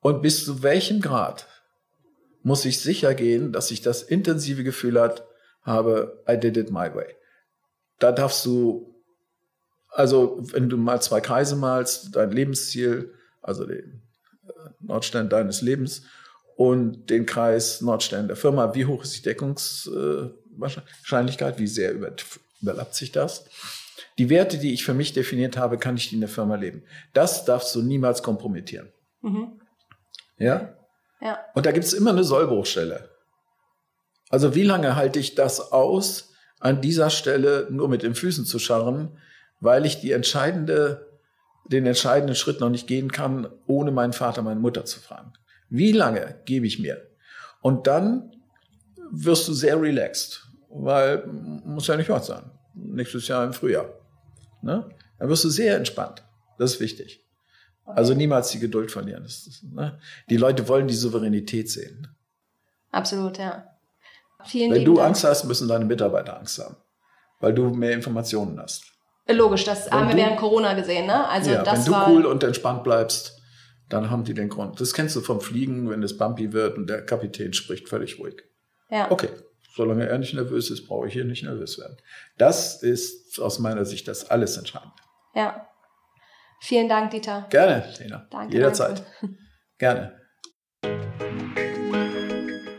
Und 0.00 0.20
bis 0.20 0.44
zu 0.44 0.62
welchem 0.62 1.00
Grad 1.00 1.48
muss 2.42 2.64
ich 2.66 2.80
sicher 2.80 3.14
gehen, 3.14 3.52
dass 3.52 3.70
ich 3.70 3.80
das 3.80 4.02
intensive 4.02 4.64
Gefühl 4.64 5.00
hat, 5.00 5.26
habe, 5.62 6.22
I 6.28 6.38
did 6.38 6.58
it 6.58 6.70
my 6.70 6.94
way. 6.94 7.14
Da 7.98 8.12
darfst 8.12 8.44
du, 8.44 8.94
also 9.88 10.38
wenn 10.52 10.68
du 10.68 10.76
mal 10.76 11.00
zwei 11.00 11.20
Kreise 11.20 11.56
malst, 11.56 12.14
dein 12.14 12.32
Lebensziel, 12.32 13.14
also 13.40 13.64
den 13.64 14.02
äh, 14.46 14.52
Nordstern 14.80 15.30
deines 15.30 15.62
Lebens 15.62 16.02
und 16.56 17.10
den 17.10 17.26
Kreis 17.26 17.80
Nordstern 17.80 18.28
der 18.28 18.36
Firma. 18.36 18.72
Wie 18.74 18.86
hoch 18.86 19.02
ist 19.02 19.16
die 19.16 19.22
Deckungswahrscheinlichkeit? 19.22 21.58
Wie 21.58 21.66
sehr 21.66 21.92
überlappt 21.92 22.94
sich 22.94 23.10
das? 23.12 23.44
Die 24.18 24.30
Werte, 24.30 24.58
die 24.58 24.72
ich 24.72 24.84
für 24.84 24.94
mich 24.94 25.12
definiert 25.12 25.56
habe, 25.56 25.78
kann 25.78 25.96
ich 25.96 26.10
die 26.10 26.14
in 26.14 26.20
der 26.20 26.28
Firma 26.28 26.54
leben. 26.54 26.84
Das 27.12 27.44
darfst 27.44 27.74
du 27.74 27.82
niemals 27.82 28.22
kompromittieren. 28.22 28.92
Mhm. 29.22 29.60
Ja? 30.38 30.76
Ja. 31.20 31.38
Und 31.54 31.66
da 31.66 31.72
gibt 31.72 31.84
es 31.84 31.92
immer 31.92 32.10
eine 32.10 32.22
Sollbruchstelle. 32.22 33.10
Also 34.30 34.54
wie 34.54 34.62
lange 34.62 34.96
halte 34.96 35.18
ich 35.18 35.34
das 35.34 35.72
aus, 35.72 36.32
an 36.60 36.80
dieser 36.80 37.10
Stelle 37.10 37.66
nur 37.70 37.88
mit 37.88 38.02
den 38.02 38.14
Füßen 38.14 38.46
zu 38.46 38.58
scharren, 38.58 39.18
weil 39.60 39.84
ich 39.84 40.00
die 40.00 40.12
entscheidende, 40.12 41.20
den 41.66 41.86
entscheidenden 41.86 42.34
Schritt 42.34 42.60
noch 42.60 42.70
nicht 42.70 42.86
gehen 42.86 43.12
kann, 43.12 43.48
ohne 43.66 43.90
meinen 43.90 44.12
Vater, 44.12 44.42
meine 44.42 44.60
Mutter 44.60 44.84
zu 44.84 45.00
fragen. 45.00 45.32
Wie 45.68 45.92
lange 45.92 46.40
gebe 46.44 46.66
ich 46.66 46.78
mir? 46.78 47.06
Und 47.60 47.86
dann 47.86 48.32
wirst 49.10 49.48
du 49.48 49.52
sehr 49.52 49.80
relaxed, 49.80 50.46
weil 50.68 51.26
muss 51.26 51.86
ja 51.86 51.96
nicht 51.96 52.08
wahr 52.08 52.22
sein. 52.22 52.50
Nächstes 52.74 53.28
Jahr 53.28 53.44
im 53.44 53.52
Frühjahr. 53.52 53.88
Ne? 54.62 54.88
Dann 55.18 55.28
wirst 55.28 55.44
du 55.44 55.48
sehr 55.48 55.76
entspannt. 55.76 56.22
Das 56.58 56.74
ist 56.74 56.80
wichtig. 56.80 57.24
Also 57.86 58.14
niemals 58.14 58.50
die 58.50 58.58
Geduld 58.58 58.90
verlieren. 58.90 59.24
Ist, 59.24 59.62
ne? 59.62 59.98
Die 60.30 60.36
Leute 60.36 60.66
wollen 60.68 60.88
die 60.88 60.94
Souveränität 60.94 61.70
sehen. 61.70 62.08
Absolut, 62.90 63.38
ja. 63.38 63.66
Vielen 64.44 64.72
Wenn 64.72 64.84
du 64.84 64.94
Dank. 64.94 65.08
Angst 65.08 65.24
hast, 65.24 65.44
müssen 65.44 65.68
deine 65.68 65.84
Mitarbeiter 65.84 66.38
Angst 66.38 66.58
haben, 66.58 66.76
weil 67.40 67.54
du 67.54 67.70
mehr 67.70 67.92
Informationen 67.92 68.58
hast. 68.60 68.84
Logisch, 69.26 69.64
das 69.64 69.86
wenn 69.86 69.92
haben 69.92 70.08
wir 70.08 70.16
während 70.16 70.36
Corona 70.36 70.74
gesehen, 70.74 71.06
ne? 71.06 71.26
Also 71.28 71.50
ja, 71.50 71.62
das 71.62 71.78
wenn 71.78 71.84
du 71.86 71.92
war 71.92 72.08
cool 72.10 72.26
und 72.26 72.42
entspannt 72.42 72.84
bleibst, 72.84 73.40
dann 73.88 74.10
haben 74.10 74.24
die 74.24 74.34
den 74.34 74.48
Grund. 74.48 74.80
Das 74.80 74.94
kennst 74.94 75.14
du 75.16 75.20
vom 75.20 75.40
Fliegen, 75.40 75.88
wenn 75.90 76.02
es 76.02 76.16
bumpy 76.16 76.52
wird 76.52 76.76
und 76.76 76.88
der 76.88 77.04
Kapitän 77.04 77.52
spricht 77.52 77.88
völlig 77.88 78.18
ruhig. 78.18 78.42
Ja. 78.90 79.10
Okay, 79.10 79.30
solange 79.74 80.06
er 80.06 80.18
nicht 80.18 80.34
nervös 80.34 80.70
ist, 80.70 80.86
brauche 80.86 81.06
ich 81.08 81.12
hier 81.12 81.24
nicht 81.24 81.44
nervös 81.44 81.78
werden. 81.78 81.96
Das 82.38 82.82
ist 82.82 83.38
aus 83.40 83.58
meiner 83.58 83.84
Sicht 83.84 84.08
das 84.08 84.30
alles 84.30 84.56
entscheidend. 84.56 84.92
Ja. 85.34 85.68
Vielen 86.60 86.88
Dank, 86.88 87.10
Dieter. 87.10 87.46
Gerne, 87.50 87.92
Lena. 87.98 88.26
Danke. 88.30 88.54
Jederzeit. 88.54 89.04
Danke. 89.20 89.38
Gerne. 89.78 90.20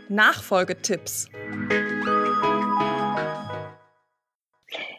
Nachfolgetipps. 0.10 1.30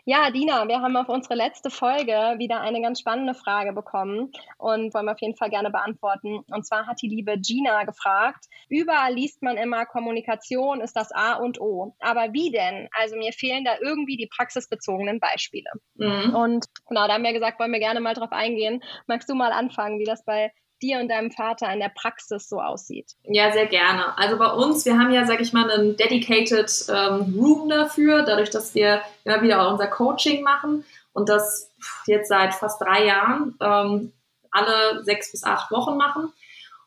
Ja, 0.09 0.30
Dina, 0.30 0.68
wir 0.68 0.80
haben 0.82 0.96
auf 0.96 1.09
unsere 1.09 1.34
letzte 1.34 1.68
Folge 1.68 2.12
wieder 2.38 2.61
eine 2.61 2.80
ganz 2.80 3.00
spannende 3.00 3.34
Frage 3.34 3.72
bekommen 3.72 4.30
und 4.57 4.94
wollen 4.94 5.07
wir 5.07 5.14
auf 5.14 5.20
jeden 5.20 5.34
Fall 5.34 5.50
gerne 5.50 5.68
beantworten. 5.68 6.44
Und 6.48 6.64
zwar 6.64 6.86
hat 6.86 7.02
die 7.02 7.09
liebe 7.09 7.36
Gina 7.40 7.82
gefragt, 7.82 8.44
überall 8.68 9.12
liest 9.12 9.42
man 9.42 9.57
immer, 9.57 9.84
Kommunikation 9.84 10.80
ist 10.80 10.94
das 10.94 11.11
A 11.11 11.32
und 11.34 11.61
O. 11.61 11.96
Aber 11.98 12.32
wie 12.32 12.52
denn? 12.52 12.88
Also 12.92 13.16
mir 13.16 13.32
fehlen 13.32 13.64
da 13.64 13.78
irgendwie 13.80 14.16
die 14.16 14.28
praxisbezogenen 14.28 15.18
Beispiele. 15.18 15.70
Mhm. 15.96 16.36
Und 16.36 16.66
genau, 16.88 17.09
da 17.09 17.14
haben 17.14 17.24
wir 17.24 17.32
gesagt, 17.32 17.59
wollen 17.59 17.72
wir 17.72 17.80
gerne 17.80 17.98
mal 17.98 18.14
drauf 18.14 18.30
eingehen. 18.30 18.84
Magst 19.09 19.28
du 19.28 19.34
mal 19.34 19.50
anfangen, 19.50 19.98
wie 19.98 20.04
das 20.04 20.24
bei 20.24 20.52
dir 20.82 21.00
und 21.00 21.08
deinem 21.08 21.30
Vater 21.30 21.72
in 21.72 21.80
der 21.80 21.90
Praxis 21.94 22.48
so 22.48 22.60
aussieht? 22.60 23.12
Ja, 23.24 23.52
sehr 23.52 23.66
gerne. 23.66 24.16
Also 24.18 24.38
bei 24.38 24.50
uns, 24.50 24.84
wir 24.84 24.98
haben 24.98 25.10
ja, 25.10 25.26
sag 25.26 25.40
ich 25.40 25.52
mal, 25.52 25.70
einen 25.70 25.96
dedicated 25.96 26.70
ähm, 26.88 27.34
Room 27.38 27.68
dafür, 27.68 28.22
dadurch, 28.22 28.50
dass 28.50 28.74
wir 28.74 29.00
immer 29.24 29.42
wieder 29.42 29.62
auch 29.62 29.72
unser 29.72 29.86
Coaching 29.86 30.42
machen 30.42 30.84
und 31.12 31.28
das 31.28 31.70
jetzt 32.06 32.28
seit 32.28 32.54
fast 32.54 32.80
drei 32.80 33.06
Jahren 33.06 33.54
ähm, 33.60 34.12
alle 34.50 35.04
sechs 35.04 35.30
bis 35.30 35.44
acht 35.44 35.70
Wochen 35.70 35.96
machen. 35.96 36.32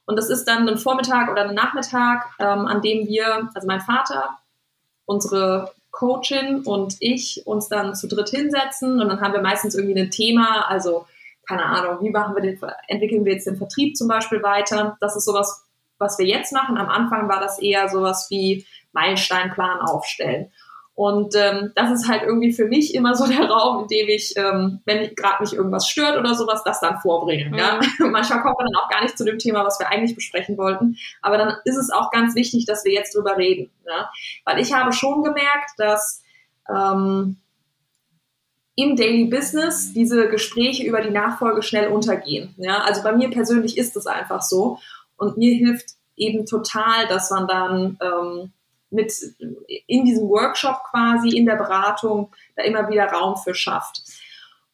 Und 0.05 0.15
das 0.15 0.29
ist 0.29 0.45
dann 0.45 0.67
ein 0.67 0.77
Vormittag 0.77 1.29
oder 1.29 1.47
ein 1.47 1.55
Nachmittag, 1.55 2.25
ähm, 2.39 2.65
an 2.65 2.81
dem 2.81 3.07
wir, 3.07 3.49
also 3.53 3.67
mein 3.67 3.81
Vater, 3.81 4.37
unsere 5.05 5.71
Coachin 5.91 6.61
und 6.61 6.95
ich 6.99 7.45
uns 7.45 7.67
dann 7.67 7.95
zu 7.95 8.07
dritt 8.07 8.29
hinsetzen 8.29 9.01
und 9.01 9.09
dann 9.09 9.21
haben 9.21 9.33
wir 9.33 9.41
meistens 9.41 9.75
irgendwie 9.75 9.99
ein 9.99 10.11
Thema, 10.11 10.67
also 10.67 11.05
keine 11.49 11.65
Ahnung, 11.65 11.97
wie 12.01 12.11
machen 12.11 12.35
wir 12.35 12.43
den, 12.43 12.59
entwickeln 12.87 13.25
wir 13.25 13.33
jetzt 13.33 13.47
den 13.47 13.57
Vertrieb 13.57 13.97
zum 13.97 14.07
Beispiel 14.07 14.43
weiter? 14.43 14.97
Das 15.01 15.15
ist 15.15 15.25
sowas, 15.25 15.65
was 15.97 16.19
wir 16.19 16.27
jetzt 16.27 16.53
machen. 16.53 16.77
Am 16.77 16.89
Anfang 16.89 17.27
war 17.27 17.39
das 17.39 17.59
eher 17.59 17.89
sowas 17.89 18.27
wie 18.29 18.67
Meilensteinplan 18.91 19.81
aufstellen. 19.81 20.51
Und 20.93 21.33
ähm, 21.35 21.71
das 21.75 21.91
ist 21.91 22.07
halt 22.07 22.21
irgendwie 22.23 22.51
für 22.51 22.65
mich 22.65 22.93
immer 22.93 23.15
so 23.15 23.25
der 23.25 23.45
Raum, 23.49 23.83
in 23.83 23.87
dem 23.87 24.09
ich, 24.09 24.35
ähm, 24.37 24.81
wenn 24.85 25.15
gerade 25.15 25.41
mich 25.41 25.53
irgendwas 25.53 25.87
stört 25.87 26.19
oder 26.19 26.35
sowas, 26.35 26.61
das 26.63 26.81
dann 26.81 26.99
vorbringe. 26.99 27.45
Mhm. 27.45 27.55
Ja? 27.55 27.79
Manchmal 27.99 28.41
kommt 28.41 28.57
man 28.59 28.67
dann 28.67 28.83
auch 28.83 28.89
gar 28.89 29.01
nicht 29.01 29.17
zu 29.17 29.25
dem 29.25 29.39
Thema, 29.39 29.65
was 29.65 29.79
wir 29.79 29.89
eigentlich 29.89 30.13
besprechen 30.13 30.55
wollten. 30.57 30.97
Aber 31.23 31.39
dann 31.39 31.55
ist 31.65 31.77
es 31.77 31.89
auch 31.89 32.11
ganz 32.11 32.35
wichtig, 32.35 32.65
dass 32.65 32.85
wir 32.85 32.91
jetzt 32.91 33.15
drüber 33.15 33.37
reden. 33.37 33.71
Ja? 33.87 34.11
Weil 34.45 34.59
ich 34.59 34.71
habe 34.73 34.93
schon 34.93 35.23
gemerkt, 35.23 35.71
dass 35.77 36.21
ähm, 36.69 37.37
im 38.81 38.95
Daily 38.95 39.25
Business 39.25 39.91
diese 39.93 40.29
Gespräche 40.29 40.85
über 40.85 41.01
die 41.01 41.09
Nachfolge 41.09 41.61
schnell 41.61 41.89
untergehen. 41.89 42.55
Ja, 42.57 42.79
also 42.79 43.03
bei 43.03 43.11
mir 43.11 43.29
persönlich 43.29 43.77
ist 43.77 43.95
es 43.97 44.07
einfach 44.07 44.41
so. 44.41 44.79
Und 45.17 45.37
mir 45.37 45.53
hilft 45.53 45.95
eben 46.15 46.45
total, 46.45 47.07
dass 47.07 47.29
man 47.29 47.47
dann 47.47 47.97
ähm, 48.01 48.53
mit 48.89 49.13
in 49.87 50.05
diesem 50.05 50.29
Workshop 50.29 50.83
quasi, 50.89 51.29
in 51.29 51.45
der 51.45 51.57
Beratung, 51.57 52.31
da 52.55 52.63
immer 52.63 52.89
wieder 52.89 53.05
Raum 53.05 53.35
für 53.37 53.53
schafft. 53.53 54.01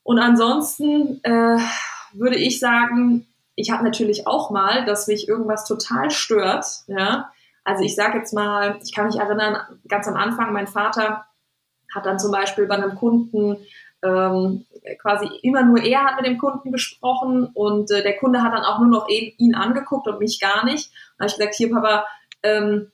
Und 0.03 0.19
ansonsten 0.19 1.19
äh, 1.23 1.57
würde 2.13 2.35
ich 2.35 2.59
sagen, 2.59 3.25
ich 3.55 3.71
habe 3.71 3.83
natürlich 3.83 4.27
auch 4.27 4.51
mal, 4.51 4.85
dass 4.85 5.07
mich 5.07 5.27
irgendwas 5.27 5.65
total 5.65 6.11
stört. 6.11 6.65
Ja? 6.87 7.31
Also 7.63 7.83
ich 7.83 7.95
sage 7.95 8.19
jetzt 8.19 8.33
mal, 8.33 8.79
ich 8.83 8.93
kann 8.93 9.07
mich 9.07 9.17
erinnern, 9.17 9.57
ganz 9.87 10.07
am 10.07 10.15
Anfang, 10.15 10.53
mein 10.53 10.67
Vater 10.67 11.25
hat 11.93 12.05
dann 12.05 12.19
zum 12.19 12.31
Beispiel 12.31 12.67
bei 12.67 12.75
einem 12.75 12.95
Kunden 12.95 13.57
ähm, 14.05 14.65
quasi 15.01 15.27
immer 15.41 15.63
nur 15.63 15.81
er 15.81 16.03
hat 16.03 16.17
mit 16.17 16.25
dem 16.25 16.37
Kunden 16.37 16.71
gesprochen 16.71 17.49
und 17.53 17.91
äh, 17.91 18.03
der 18.03 18.17
Kunde 18.17 18.43
hat 18.43 18.53
dann 18.53 18.63
auch 18.63 18.79
nur 18.79 18.89
noch 18.89 19.09
ihn, 19.09 19.33
ihn 19.37 19.55
angeguckt 19.55 20.07
und 20.07 20.19
mich 20.19 20.39
gar 20.39 20.65
nicht. 20.65 20.91
Und 21.17 21.23
habe 21.23 21.27
ich 21.27 21.37
gesagt, 21.37 21.55
hier 21.55 21.71
Papa, 21.71 22.05
ähm, 22.43 22.91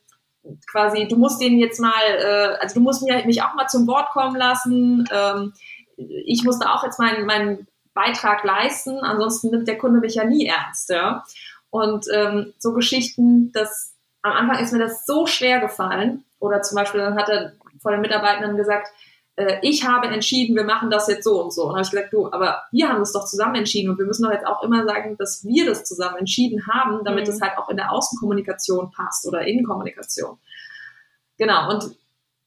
quasi, 0.71 1.07
du 1.07 1.17
musst 1.17 1.41
den 1.41 1.57
jetzt 1.57 1.79
mal, 1.79 2.01
äh, 2.05 2.57
also 2.59 2.75
du 2.75 2.81
musst 2.81 3.03
mir, 3.03 3.25
mich 3.25 3.41
auch 3.43 3.53
mal 3.53 3.67
zum 3.67 3.87
Wort 3.87 4.09
kommen 4.11 4.35
lassen. 4.35 5.07
Ähm, 5.11 5.53
ich 5.97 6.43
muss 6.43 6.59
da 6.59 6.73
auch 6.73 6.83
jetzt 6.83 6.99
meinen, 6.99 7.25
meinen 7.25 7.67
Beitrag 7.93 8.43
leisten, 8.43 8.99
ansonsten 8.99 9.49
nimmt 9.49 9.67
der 9.67 9.77
Kunde 9.77 9.99
mich 9.99 10.15
ja 10.15 10.23
nie 10.23 10.47
ernst. 10.47 10.89
Ja? 10.89 11.23
Und 11.69 12.05
ähm, 12.13 12.53
so 12.57 12.73
Geschichten, 12.73 13.51
dass 13.51 13.93
am 14.21 14.33
Anfang 14.33 14.63
ist 14.63 14.71
mir 14.71 14.79
das 14.79 15.05
so 15.05 15.25
schwer 15.25 15.59
gefallen. 15.59 16.23
Oder 16.39 16.61
zum 16.61 16.75
Beispiel, 16.75 17.01
dann 17.01 17.15
hat 17.15 17.29
er 17.29 17.53
vor 17.81 17.91
den 17.91 18.01
Mitarbeitenden 18.01 18.57
gesagt, 18.57 18.87
äh, 19.41 19.59
ich 19.61 19.85
habe 19.87 20.07
entschieden, 20.07 20.55
wir 20.55 20.63
machen 20.63 20.89
das 20.89 21.07
jetzt 21.07 21.23
so 21.23 21.41
und 21.43 21.53
so. 21.53 21.63
Und 21.63 21.71
habe 21.71 21.81
ich 21.81 21.91
gesagt, 21.91 22.13
du, 22.13 22.31
aber 22.31 22.63
wir 22.71 22.89
haben 22.89 23.01
es 23.01 23.11
doch 23.11 23.25
zusammen 23.25 23.55
entschieden 23.55 23.89
und 23.89 23.97
wir 23.97 24.05
müssen 24.05 24.23
doch 24.23 24.31
jetzt 24.31 24.45
auch 24.45 24.63
immer 24.63 24.85
sagen, 24.85 25.17
dass 25.17 25.43
wir 25.45 25.65
das 25.65 25.83
zusammen 25.83 26.17
entschieden 26.17 26.67
haben, 26.67 27.03
damit 27.03 27.27
mhm. 27.27 27.33
es 27.33 27.41
halt 27.41 27.57
auch 27.57 27.69
in 27.69 27.77
der 27.77 27.91
Außenkommunikation 27.91 28.91
passt 28.91 29.27
oder 29.27 29.41
Innenkommunikation. 29.41 30.37
Genau, 31.37 31.71
und 31.71 31.95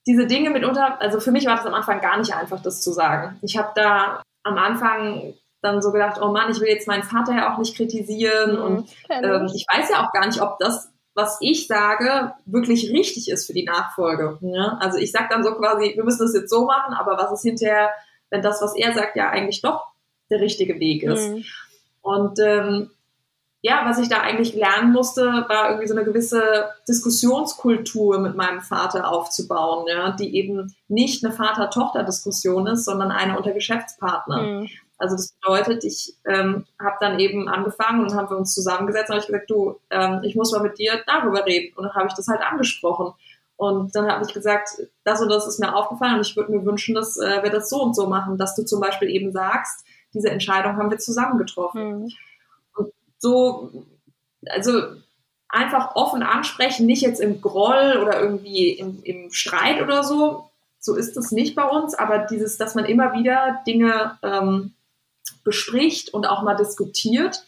diese 0.07 0.27
Dinge 0.27 0.51
mitunter, 0.51 1.01
also 1.01 1.19
für 1.19 1.33
mich 1.33 1.47
war 1.47 1.57
das 1.57 1.67
am 1.67 1.75
Anfang 1.75 2.01
gar 2.01 2.19
nicht 2.19 2.35
einfach, 2.35 2.63
das 2.63 2.83
zu 2.83 2.93
sagen. 2.93 3.39
Ich 3.43 3.57
habe 3.57 3.71
da 3.75 4.23
am 4.43 4.59
Anfang 4.59 5.35
dann 5.63 5.81
so 5.81 5.91
gedacht, 5.93 6.21
oh 6.21 6.29
Mann, 6.29 6.51
ich 6.51 6.61
will 6.61 6.69
jetzt 6.69 6.87
meinen 6.87 7.03
Vater 7.03 7.35
ja 7.35 7.53
auch 7.53 7.59
nicht 7.59 7.75
kritisieren 7.75 8.57
mhm, 8.57 8.63
und 8.63 8.91
ähm, 9.09 9.51
ich 9.55 9.67
weiß 9.73 9.91
ja 9.91 10.05
auch 10.05 10.13
gar 10.13 10.27
nicht, 10.27 10.43
ob 10.43 10.59
das 10.59 10.93
was 11.15 11.39
ich 11.41 11.67
sage, 11.67 12.33
wirklich 12.45 12.91
richtig 12.91 13.31
ist 13.31 13.47
für 13.47 13.53
die 13.53 13.65
Nachfolge. 13.65 14.39
Ja? 14.43 14.79
Also 14.81 14.99
ich 14.99 15.13
sage 15.13 15.29
dann 15.31 15.45
so 15.45 15.55
quasi, 15.55 15.93
wir 15.95 16.05
müssen 16.05 16.27
das 16.27 16.35
jetzt 16.35 16.51
so 16.51 16.67
machen, 16.67 16.95
aber 16.95 17.17
was 17.17 17.33
ist 17.33 17.43
hinterher, 17.43 17.91
wenn 18.31 18.43
das, 18.43 18.61
was 18.61 18.75
er 18.77 18.93
sagt, 18.95 19.17
ja 19.17 19.31
eigentlich 19.31 19.63
doch 19.63 19.87
der 20.31 20.41
richtige 20.41 20.81
Weg 20.81 21.03
ist. 21.05 21.31
Mhm. 21.31 21.45
Und 22.03 22.39
ähm, 22.41 22.91
ja, 23.63 23.83
was 23.87 23.99
ich 23.99 24.11
da 24.11 24.21
eigentlich 24.21 24.55
lernen 24.55 24.93
musste, 24.93 25.23
war 25.49 25.71
irgendwie 25.71 25.87
so 25.87 25.95
eine 25.95 26.05
gewisse 26.05 26.69
Diskussionskultur 26.87 28.19
mit 28.19 28.37
meinem 28.37 28.61
Vater 28.61 29.09
aufzubauen, 29.11 29.87
ja, 29.89 30.11
die 30.11 30.37
eben 30.37 30.75
nicht 30.89 31.25
eine 31.25 31.33
Vater-Tochter-Diskussion 31.33 32.67
ist, 32.67 32.85
sondern 32.85 33.11
eine 33.11 33.39
unter 33.39 33.53
Geschäftspartnern. 33.53 34.61
Mhm. 34.61 34.69
Also 35.05 35.17
das 35.17 35.33
bedeutet, 35.33 35.85
ich 35.85 36.15
ähm, 36.27 36.65
habe 36.81 36.97
dann 37.01 37.19
eben 37.19 37.47
angefangen 37.47 38.03
und 38.03 38.15
haben 38.15 38.31
wir 38.31 38.39
uns 38.39 38.55
zusammengesetzt 38.55 39.11
und 39.11 39.17
habe 39.17 39.21
ich 39.21 39.27
gesagt, 39.27 39.51
du, 39.51 39.79
ähm, 39.91 40.21
ich 40.23 40.35
muss 40.35 40.51
mal 40.51 40.63
mit 40.63 40.79
dir 40.79 41.03
darüber 41.07 41.45
reden. 41.45 41.77
Und 41.77 41.85
dann 41.85 41.95
habe 41.95 42.07
ich 42.09 42.15
das 42.15 42.27
halt 42.27 42.41
angesprochen. 42.41 43.13
Und 43.57 43.95
dann 43.95 44.11
habe 44.11 44.25
ich 44.27 44.33
gesagt, 44.33 44.71
das 45.05 45.21
und 45.21 45.29
das 45.29 45.47
ist 45.47 45.61
mir 45.61 45.77
aufgefallen 45.77 46.15
und 46.15 46.27
ich 46.27 46.35
würde 46.37 46.53
mir 46.53 46.65
wünschen, 46.65 46.95
dass 46.95 47.19
äh, 47.19 47.43
wir 47.43 47.51
das 47.51 47.69
so 47.69 47.83
und 47.83 47.95
so 47.95 48.07
machen, 48.07 48.39
dass 48.39 48.57
du 48.57 48.65
zum 48.65 48.81
Beispiel 48.81 49.11
eben 49.11 49.31
sagst, 49.31 49.85
diese 50.15 50.31
Entscheidung 50.31 50.77
haben 50.77 50.91
wir 50.91 50.99
zusammen 50.99 51.37
getroffen. 51.37 51.99
Mhm. 52.01 52.13
Und 52.75 52.93
so, 53.19 53.71
also 54.49 54.73
einfach 55.49 55.97
offen 55.97 56.23
ansprechen, 56.23 56.87
nicht 56.87 57.03
jetzt 57.03 57.21
im 57.21 57.43
Groll 57.43 57.99
oder 58.01 58.21
irgendwie 58.21 58.71
im, 58.71 59.03
im 59.05 59.31
Streit 59.33 59.83
oder 59.83 60.03
so. 60.03 60.49
So 60.81 60.97
ist 60.97 61.17
es 61.17 61.31
nicht 61.31 61.55
bei 61.55 61.65
uns, 61.65 61.95
aber 61.95 62.19
dieses, 62.19 62.59
dass 62.59 62.75
man 62.75 62.85
immer 62.85 63.15
wieder 63.15 63.63
Dinge 63.67 64.19
ähm, 64.23 64.74
bespricht 65.45 66.13
und 66.13 66.27
auch 66.27 66.43
mal 66.43 66.55
diskutiert. 66.55 67.45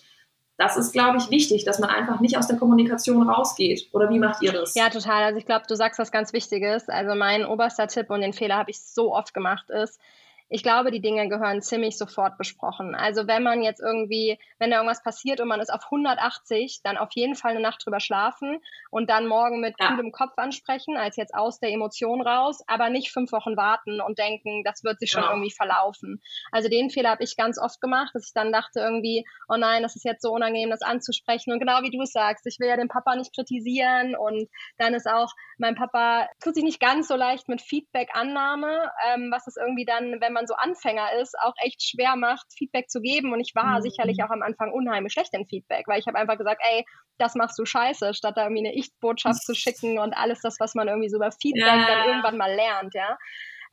Das 0.59 0.77
ist, 0.79 0.93
glaube 0.93 1.19
ich, 1.19 1.31
wichtig, 1.31 1.65
dass 1.65 1.79
man 1.79 1.91
einfach 1.91 2.21
nicht 2.21 2.39
aus 2.39 2.47
der 2.47 2.57
Kommunikation 2.57 3.29
rausgeht. 3.29 3.91
Oder 3.93 4.09
wie 4.09 4.19
macht 4.19 4.43
ihr 4.43 4.53
das? 4.53 4.75
Ja, 4.75 4.89
total. 4.89 5.23
Also 5.23 5.39
ich 5.39 5.45
glaube, 5.45 5.67
du 5.69 5.75
sagst 5.77 5.99
was 5.99 6.11
ganz 6.11 6.33
Wichtiges. 6.33 6.89
Also 6.89 7.15
mein 7.15 7.45
oberster 7.45 7.89
Tipp 7.89 8.09
und 8.09 8.23
den 8.23 8.33
Fehler 8.33 8.57
habe 8.57 8.71
ich 8.71 8.81
so 8.81 9.15
oft 9.15 9.35
gemacht 9.35 9.69
ist, 9.69 10.01
ich 10.49 10.63
glaube, 10.63 10.91
die 10.91 11.01
Dinge 11.01 11.29
gehören 11.29 11.61
ziemlich 11.61 11.99
sofort 11.99 12.39
besprochen. 12.39 12.95
Also 12.95 13.27
wenn 13.27 13.43
man 13.43 13.63
jetzt 13.63 13.81
irgendwie, 13.81 14.39
wenn 14.59 14.71
da 14.71 14.77
irgendwas 14.77 15.03
passiert 15.03 15.41
und 15.41 15.49
man 15.49 15.61
ist 15.61 15.73
auf 15.73 15.85
180, 15.87 16.81
dann 16.85 16.97
auf 16.97 17.09
jeden 17.15 17.35
Fall 17.35 17.53
eine 17.53 17.61
Nacht 17.61 17.85
drüber 17.85 17.99
schlafen 17.99 18.61
und 18.91 19.11
dann 19.11 19.27
morgen 19.27 19.61
mit 19.61 19.75
ja. 19.81 19.89
kühlem 19.89 20.13
Kopf 20.13 20.35
ansprechen, 20.37 20.97
als 20.97 21.17
jetzt 21.17 21.35
aus 21.35 21.59
der 21.59 21.71
Emotion 21.71 22.21
raus, 22.21 22.63
aber 22.69 22.91
nicht 22.91 23.11
fünf 23.11 23.33
Wochen 23.33 23.57
warten 23.57 24.01
und 24.01 24.19
denken, 24.19 24.63
das 24.65 24.85
wird 24.85 25.01
sich 25.01 25.11
schon 25.11 25.23
genau. 25.23 25.35
irgendwie 25.35 25.51
verlaufen. 25.51 26.23
Also 26.53 26.69
den 26.69 26.91
Fehler 26.91 27.11
habe 27.11 27.25
ich 27.25 27.37
ganz 27.37 27.59
oft 27.59 27.81
gemacht, 27.81 28.11
dass 28.15 28.27
ich 28.27 28.33
dann 28.33 28.53
dachte 28.53 28.79
irgendwie, 28.81 29.25
oh 29.49 29.57
nein, 29.57 29.83
das 29.83 29.97
ist 29.97 30.05
jetzt 30.05 30.23
so 30.23 30.31
unangenehm, 30.31 30.71
das 30.71 30.83
anzusprechen. 30.83 31.53
Und 31.53 31.59
genau 31.59 31.83
wie 31.83 31.91
du 31.91 32.03
es 32.03 32.13
sagst, 32.13 32.47
ich 32.47 32.61
will 32.61 32.69
ja 32.69 32.77
den 32.77 32.89
Papa 32.89 33.17
nicht 33.17 33.35
kritisieren 33.35 34.15
und 34.15 34.49
dann 34.79 34.95
ist 34.95 35.09
auch, 35.09 35.33
mein 35.59 35.75
Papa 35.75 36.29
tut 36.41 36.55
sich 36.55 36.65
nicht 36.65 36.81
ganz 36.81 37.09
so 37.09 37.17
leicht 37.17 37.49
mit 37.49 37.61
Feedback-Annahme, 37.61 38.93
ähm, 39.09 39.31
was 39.33 39.47
ist 39.47 39.57
irgendwie 39.57 39.85
dann, 39.85 40.21
wenn 40.21 40.36
man 40.37 40.47
so 40.47 40.55
Anfänger 40.55 41.13
ist, 41.21 41.37
auch 41.41 41.55
echt 41.59 41.83
schwer 41.83 42.17
macht, 42.17 42.47
Feedback 42.57 42.89
zu 42.89 43.01
geben. 43.01 43.33
Und 43.33 43.41
ich 43.41 43.55
war 43.55 43.79
mhm. 43.79 43.83
sicherlich 43.83 44.23
auch 44.23 44.31
am 44.31 44.43
Anfang 44.43 44.73
unheimlich 44.73 45.13
schlecht 45.13 45.33
in 45.33 45.47
Feedback, 45.47 45.89
weil 45.89 45.99
ich 45.99 46.07
habe 46.07 46.19
einfach 46.19 46.39
gesagt, 46.39 46.61
ey, 46.71 46.85
das 47.19 47.35
machst 47.35 47.59
du 47.59 47.65
scheiße, 47.65 48.15
statt 48.15 48.35
da 48.37 48.45
irgendwie 48.45 48.67
eine 48.67 48.77
Ich-Botschaft 48.77 49.43
zu 49.43 49.55
schicken 49.55 49.99
und 49.99 50.15
alles 50.17 50.41
das, 50.43 50.61
was 50.61 50.75
man 50.75 50.89
irgendwie 50.89 51.09
so 51.09 51.17
über 51.17 51.33
Feedback 51.33 51.65
ja. 51.65 51.87
dann 51.87 52.09
irgendwann 52.09 52.37
mal 52.37 52.55
lernt, 52.55 52.95
ja. 52.95 53.17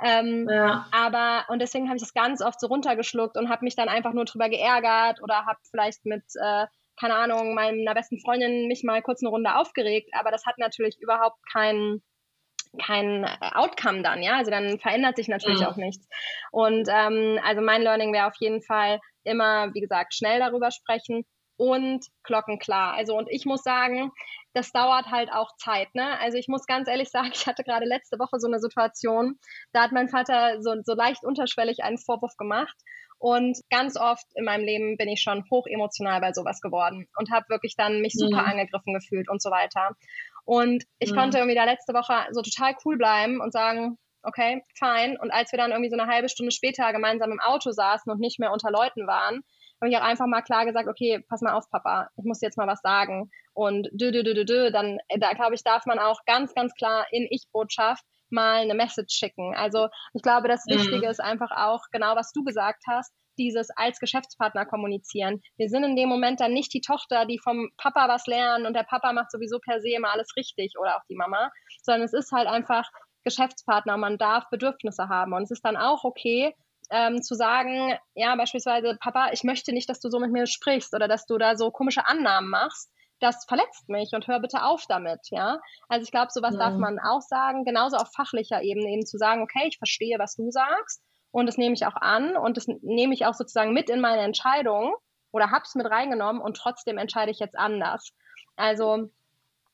Ähm, 0.02 0.48
ja. 0.50 0.88
Aber, 0.92 1.46
und 1.50 1.60
deswegen 1.62 1.88
habe 1.88 1.98
ich 1.98 2.04
das 2.04 2.14
ganz 2.14 2.42
oft 2.42 2.60
so 2.60 2.68
runtergeschluckt 2.68 3.38
und 3.38 3.50
habe 3.50 3.64
mich 3.64 3.76
dann 3.76 3.90
einfach 3.90 4.14
nur 4.14 4.26
drüber 4.26 4.50
geärgert 4.50 5.22
oder 5.22 5.46
habe 5.46 5.60
vielleicht 5.70 6.06
mit, 6.06 6.24
äh, 6.36 6.66
keine 7.00 7.16
Ahnung, 7.16 7.54
meiner 7.54 7.94
besten 7.94 8.20
Freundin 8.20 8.68
mich 8.68 8.84
mal 8.84 9.02
kurz 9.02 9.22
eine 9.22 9.30
Runde 9.30 9.56
aufgeregt. 9.56 10.10
Aber 10.14 10.32
das 10.32 10.46
hat 10.46 10.58
natürlich 10.58 10.98
überhaupt 11.00 11.38
keinen 11.52 12.04
kein 12.82 13.24
äh, 13.24 13.30
Outcome 13.54 14.02
dann, 14.02 14.22
ja. 14.24 14.38
Also 14.38 14.52
dann 14.52 14.80
verändert 14.80 15.16
sich 15.16 15.28
natürlich 15.28 15.62
mhm. 15.62 15.66
auch 15.68 15.76
nichts. 15.76 16.08
Und 16.52 16.88
ähm, 16.90 17.40
also 17.44 17.62
mein 17.62 17.82
Learning 17.82 18.14
wäre 18.14 18.28
auf 18.28 18.36
jeden 18.40 18.62
Fall 18.62 19.00
immer, 19.24 19.74
wie 19.74 19.82
gesagt, 19.82 20.14
schnell 20.14 20.40
darüber 20.40 20.72
sprechen 20.72 21.26
und 21.58 22.06
glockenklar. 22.24 22.94
Also 22.94 23.16
und 23.16 23.30
ich 23.30 23.46
muss 23.46 23.64
sagen, 23.64 24.12
das 24.54 24.72
dauert 24.72 25.08
halt 25.08 25.32
auch 25.32 25.56
Zeit. 25.58 25.94
Ne? 25.94 26.20
Also 26.20 26.38
ich 26.38 26.48
muss 26.48 26.66
ganz 26.66 26.88
ehrlich 26.88 27.10
sagen, 27.10 27.32
ich 27.34 27.48
hatte 27.48 27.64
gerade 27.64 27.86
letzte 27.86 28.18
Woche 28.20 28.40
so 28.40 28.48
eine 28.48 28.60
Situation, 28.60 29.40
da 29.72 29.84
hat 29.84 29.92
mein 29.92 30.10
Vater 30.10 30.62
so, 30.62 30.76
so 30.84 30.94
leicht 30.94 31.24
unterschwellig 31.24 31.84
einen 31.84 31.98
Vorwurf 31.98 32.36
gemacht. 32.38 32.76
Und 33.20 33.58
ganz 33.70 33.96
oft 33.96 34.26
in 34.36 34.44
meinem 34.44 34.66
Leben 34.66 34.98
bin 34.98 35.08
ich 35.08 35.22
schon 35.22 35.46
hoch 35.50 35.66
emotional 35.66 36.20
bei 36.20 36.34
sowas 36.34 36.60
geworden 36.60 37.08
und 37.16 37.32
habe 37.32 37.48
wirklich 37.48 37.76
dann 37.78 38.02
mich 38.02 38.12
super 38.18 38.42
mhm. 38.42 38.50
angegriffen 38.50 38.94
gefühlt 38.94 39.30
und 39.30 39.42
so 39.42 39.50
weiter. 39.50 39.96
Und 40.46 40.84
ich 41.00 41.12
mhm. 41.12 41.16
konnte 41.16 41.38
irgendwie 41.38 41.56
da 41.56 41.64
letzte 41.64 41.94
Woche 41.94 42.28
so 42.32 42.42
total 42.42 42.76
cool 42.86 42.98
bleiben 42.98 43.42
und 43.42 43.54
sagen, 43.54 43.98
okay, 44.24 44.64
fein. 44.78 45.18
Und 45.18 45.32
als 45.32 45.52
wir 45.52 45.58
dann 45.58 45.72
irgendwie 45.72 45.90
so 45.90 45.98
eine 45.98 46.12
halbe 46.12 46.30
Stunde 46.30 46.52
später 46.52 46.92
gemeinsam 46.94 47.32
im 47.32 47.40
Auto 47.40 47.72
saßen 47.72 48.12
und 48.12 48.20
nicht 48.20 48.40
mehr 48.40 48.52
unter 48.52 48.72
Leuten 48.72 49.06
waren, 49.08 49.42
habe 49.82 49.92
ich 49.92 49.98
auch 49.98 50.04
einfach 50.04 50.28
mal 50.28 50.42
klar 50.42 50.66
gesagt, 50.66 50.88
okay, 50.88 51.24
pass 51.28 51.42
mal 51.42 51.54
auf, 51.54 51.70
Papa, 51.70 52.08
ich 52.16 52.24
muss 52.24 52.42
jetzt 52.42 52.58
mal 52.58 52.68
was 52.68 52.80
sagen. 52.82 53.30
Und 53.54 53.90
dü, 53.92 54.12
dü, 54.12 54.24
dü, 54.24 54.34
dü, 54.34 54.46
dü, 54.46 54.72
dann, 54.72 54.98
da 55.20 55.34
glaube 55.34 55.56
ich, 55.56 55.64
darf 55.64 55.86
man 55.86 56.00
auch 56.00 56.22
ganz, 56.26 56.54
ganz 56.54 56.74
klar 56.74 57.06
in 57.12 57.28
Ich-Botschaft 57.30 58.04
mal 58.30 58.62
eine 58.62 58.74
Message 58.74 59.14
schicken. 59.14 59.54
Also 59.56 59.90
ich 60.14 60.22
glaube, 60.22 60.48
das 60.48 60.66
mhm. 60.66 60.76
Wichtige 60.76 61.08
ist 61.08 61.22
einfach 61.22 61.52
auch 61.52 61.82
genau, 61.92 62.16
was 62.16 62.32
du 62.32 62.44
gesagt 62.44 62.84
hast, 62.88 63.14
dieses 63.38 63.70
als 63.76 64.00
Geschäftspartner 64.00 64.66
kommunizieren. 64.66 65.42
Wir 65.58 65.70
sind 65.70 65.84
in 65.84 65.96
dem 65.96 66.10
Moment 66.10 66.40
dann 66.40 66.54
nicht 66.54 66.74
die 66.74 66.82
Tochter, 66.82 67.26
die 67.26 67.40
vom 67.40 67.70
Papa 67.78 68.08
was 68.08 68.26
lernen 68.28 68.66
und 68.66 68.74
der 68.74 68.84
Papa 68.84 69.14
macht 69.14 69.32
sowieso 69.32 69.60
per 69.60 69.82
se 69.82 69.90
immer 69.90 70.12
alles 70.12 70.36
richtig 70.38 70.74
oder 70.80 70.98
auch 70.98 71.06
die 71.10 71.16
Mama, 71.16 71.52
sondern 71.82 72.04
es 72.04 72.14
ist 72.14 72.32
halt 72.32 72.48
einfach 72.48 72.90
Geschäftspartner, 73.24 73.98
man 73.98 74.18
darf 74.18 74.50
Bedürfnisse 74.50 75.08
haben 75.10 75.34
und 75.34 75.44
es 75.44 75.52
ist 75.52 75.66
dann 75.66 75.78
auch 75.78 76.04
okay, 76.04 76.54
ähm, 76.92 77.22
zu 77.22 77.36
sagen, 77.36 77.98
ja, 78.14 78.36
beispielsweise, 78.36 78.98
Papa, 79.00 79.30
ich 79.32 79.44
möchte 79.44 79.74
nicht, 79.74 79.90
dass 79.90 80.00
du 80.00 80.10
so 80.10 80.20
mit 80.20 80.32
mir 80.32 80.46
sprichst 80.46 80.94
oder 80.94 81.08
dass 81.08 81.26
du 81.26 81.38
da 81.38 81.56
so 81.56 81.72
komische 81.72 82.06
Annahmen 82.06 82.50
machst. 82.50 82.92
Das 83.20 83.46
verletzt 83.46 83.88
mich 83.88 84.10
und 84.14 84.28
hör 84.28 84.42
bitte 84.42 84.64
auf 84.64 84.84
damit, 84.90 85.22
ja. 85.30 85.60
Also 85.88 86.04
ich 86.04 86.12
glaube, 86.12 86.32
sowas 86.32 86.56
ja. 86.56 86.60
darf 86.60 86.78
man 86.78 87.00
auch 87.00 87.22
sagen, 87.22 87.64
genauso 87.64 87.96
auf 87.96 88.12
fachlicher 88.14 88.62
Ebene 88.62 88.90
eben 88.90 89.06
zu 89.06 89.18
sagen, 89.18 89.42
okay, 89.42 89.68
ich 89.68 89.78
verstehe, 89.78 90.20
was 90.20 90.36
du 90.36 90.52
sagst 90.52 91.02
und 91.34 91.48
das 91.48 91.58
nehme 91.58 91.74
ich 91.74 91.86
auch 91.88 91.96
an 91.96 92.38
und 92.38 92.58
das 92.58 92.68
nehme 92.68 93.14
ich 93.14 93.26
auch 93.26 93.34
sozusagen 93.34 93.74
mit 93.74 93.90
in 93.90 94.00
meine 94.00 94.22
Entscheidung 94.22 94.94
oder 95.32 95.50
hab's 95.50 95.74
mit 95.74 95.90
reingenommen 95.90 96.42
und 96.42 96.56
trotzdem 96.56 97.00
entscheide 97.00 97.32
ich 97.32 97.40
jetzt 97.40 97.58
anders. 97.58 98.12
Also 98.56 99.10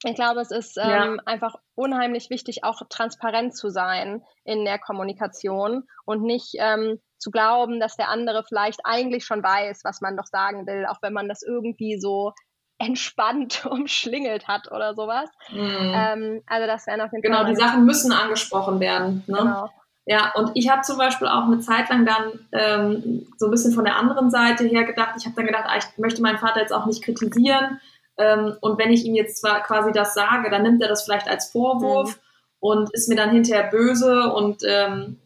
ich 0.05 0.16
glaube, 0.16 0.39
es 0.39 0.51
ist 0.51 0.78
ähm, 0.78 0.89
ja. 0.89 1.18
einfach 1.26 1.55
unheimlich 1.76 2.30
wichtig, 2.30 2.64
auch 2.64 2.82
transparent 2.88 3.57
zu 3.57 3.70
sein 3.70 4.24
in 4.45 4.64
der 4.64 4.80
Kommunikation 4.80 5.84
und 6.05 6.24
nicht 6.24 6.55
ähm, 6.57 7.01
zu 7.18 7.30
glauben, 7.30 7.82
dass 7.82 7.97
der 7.97 8.07
andere 8.07 8.45
vielleicht 8.47 8.80
eigentlich 8.86 9.26
schon 9.26 9.43
weiß, 9.43 9.82
was 9.84 9.99
man 9.99 10.16
doch 10.16 10.28
sagen 10.28 10.66
will, 10.66 10.86
auch 10.86 11.01
wenn 11.01 11.12
man 11.12 11.28
das 11.28 11.43
irgendwie 11.43 11.99
so 11.99 12.32
entspannt 12.78 13.66
umschlingelt 13.70 14.47
hat 14.47 14.72
oder 14.72 14.95
sowas. 14.95 15.30
Mhm. 15.51 15.91
Ähm, 15.93 16.43
also 16.47 16.68
das 16.68 16.88
wäre 16.88 17.03
auf 17.03 17.12
jeden 17.12 17.22
Genau, 17.22 17.43
die 17.43 17.55
Sachen 17.55 17.84
müssen 17.84 18.14
angesprochen 18.14 18.80
werden. 18.80 19.26
Ne? 19.28 19.39
Genau. 19.39 19.70
Ja, 20.12 20.32
und 20.34 20.51
ich 20.55 20.70
habe 20.70 20.82
zum 20.82 20.97
Beispiel 20.97 21.28
auch 21.28 21.43
eine 21.43 21.60
Zeit 21.60 21.88
lang 21.89 22.03
dann 22.03 22.39
ähm, 22.51 23.28
so 23.38 23.45
ein 23.45 23.51
bisschen 23.51 23.74
von 23.74 23.86
der 23.86 23.95
anderen 23.95 24.32
Seite 24.32 24.64
her 24.64 24.84
gedacht, 24.84 25.14
ich 25.20 25.26
habe 25.26 25.36
dann 25.36 25.45
gedacht, 25.45 25.66
ah, 25.68 25.78
ich 25.78 25.86
möchte 25.99 26.24
meinen 26.24 26.39
Vater 26.39 26.62
jetzt 26.62 26.74
auch 26.74 26.88
nicht 26.88 27.03
kritisieren, 27.03 27.80
ähm, 28.20 28.57
und 28.60 28.78
wenn 28.78 28.91
ich 28.91 29.05
ihm 29.05 29.16
jetzt 29.16 29.39
zwar 29.39 29.64
quasi 29.64 29.91
das 29.93 30.14
sage, 30.14 30.49
dann 30.49 30.64
nimmt 30.64 30.82
er 30.82 30.89
das 30.89 31.03
vielleicht 31.03 31.30
als 31.30 31.51
Vorwurf 31.51 32.10
mhm. 32.10 32.22
und 32.60 32.93
ist 32.93 33.07
mir 33.07 33.16
dann 33.16 33.32
hinterher 33.32 33.70
böse 33.70 34.34
und 34.34 34.62
ähm, 34.68 35.18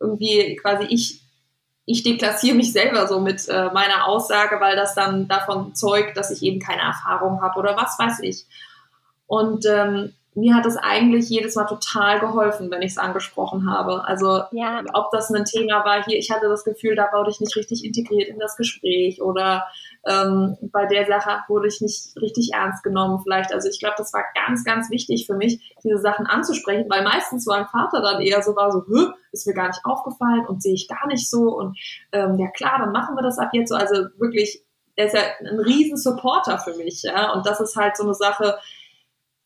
irgendwie 0.00 0.56
quasi 0.56 0.86
ich, 0.90 1.22
ich 1.84 2.02
deklassiere 2.02 2.56
mich 2.56 2.72
selber 2.72 3.06
so 3.06 3.20
mit 3.20 3.48
äh, 3.48 3.70
meiner 3.72 4.08
Aussage, 4.08 4.60
weil 4.60 4.74
das 4.74 4.94
dann 4.94 5.28
davon 5.28 5.74
zeugt, 5.74 6.16
dass 6.16 6.32
ich 6.32 6.42
eben 6.42 6.58
keine 6.58 6.82
Erfahrung 6.82 7.42
habe 7.42 7.58
oder 7.58 7.76
was 7.76 7.96
weiß 7.98 8.20
ich. 8.22 8.46
Und 9.26 9.64
ähm, 9.66 10.12
mir 10.34 10.54
hat 10.54 10.64
es 10.64 10.76
eigentlich 10.76 11.28
jedes 11.28 11.56
Mal 11.56 11.66
total 11.66 12.20
geholfen, 12.20 12.70
wenn 12.70 12.82
ich 12.82 12.92
es 12.92 12.98
angesprochen 12.98 13.68
habe. 13.68 14.04
Also 14.04 14.42
ja. 14.52 14.82
ob 14.94 15.10
das 15.10 15.30
ein 15.30 15.44
Thema 15.44 15.84
war 15.84 16.04
hier, 16.04 16.18
ich 16.18 16.30
hatte 16.30 16.48
das 16.48 16.64
Gefühl, 16.64 16.94
da 16.94 17.08
wurde 17.12 17.30
ich 17.30 17.40
nicht 17.40 17.56
richtig 17.56 17.84
integriert 17.84 18.28
in 18.28 18.38
das 18.38 18.56
Gespräch 18.56 19.20
oder 19.20 19.66
ähm, 20.06 20.56
bei 20.72 20.86
der 20.86 21.06
Sache 21.06 21.40
wurde 21.48 21.66
ich 21.66 21.80
nicht 21.80 22.16
richtig 22.20 22.50
ernst 22.54 22.84
genommen 22.84 23.20
vielleicht. 23.22 23.52
Also 23.52 23.68
ich 23.68 23.80
glaube, 23.80 23.96
das 23.98 24.12
war 24.12 24.22
ganz, 24.46 24.64
ganz 24.64 24.88
wichtig 24.90 25.26
für 25.26 25.34
mich, 25.34 25.74
diese 25.82 25.98
Sachen 25.98 26.26
anzusprechen, 26.26 26.86
weil 26.88 27.02
meistens 27.02 27.44
so 27.44 27.50
ein 27.50 27.66
Vater 27.66 28.00
dann 28.00 28.22
eher 28.22 28.42
so 28.42 28.54
war, 28.54 28.70
so, 28.70 28.84
ist 29.32 29.46
mir 29.46 29.54
gar 29.54 29.66
nicht 29.66 29.84
aufgefallen 29.84 30.46
und 30.46 30.62
sehe 30.62 30.74
ich 30.74 30.88
gar 30.88 31.08
nicht 31.08 31.28
so 31.28 31.56
und 31.56 31.76
ähm, 32.12 32.38
ja 32.38 32.48
klar, 32.50 32.78
dann 32.78 32.92
machen 32.92 33.16
wir 33.16 33.22
das 33.22 33.38
ab 33.38 33.50
jetzt 33.52 33.70
so. 33.70 33.74
Also 33.74 34.06
wirklich, 34.18 34.62
er 34.94 35.06
ist 35.06 35.14
ja 35.14 35.22
ein 35.40 35.58
riesen 35.58 35.96
Supporter 35.96 36.58
für 36.58 36.74
mich, 36.76 37.02
ja, 37.02 37.32
und 37.32 37.46
das 37.46 37.60
ist 37.60 37.76
halt 37.76 37.96
so 37.96 38.04
eine 38.04 38.14
Sache, 38.14 38.58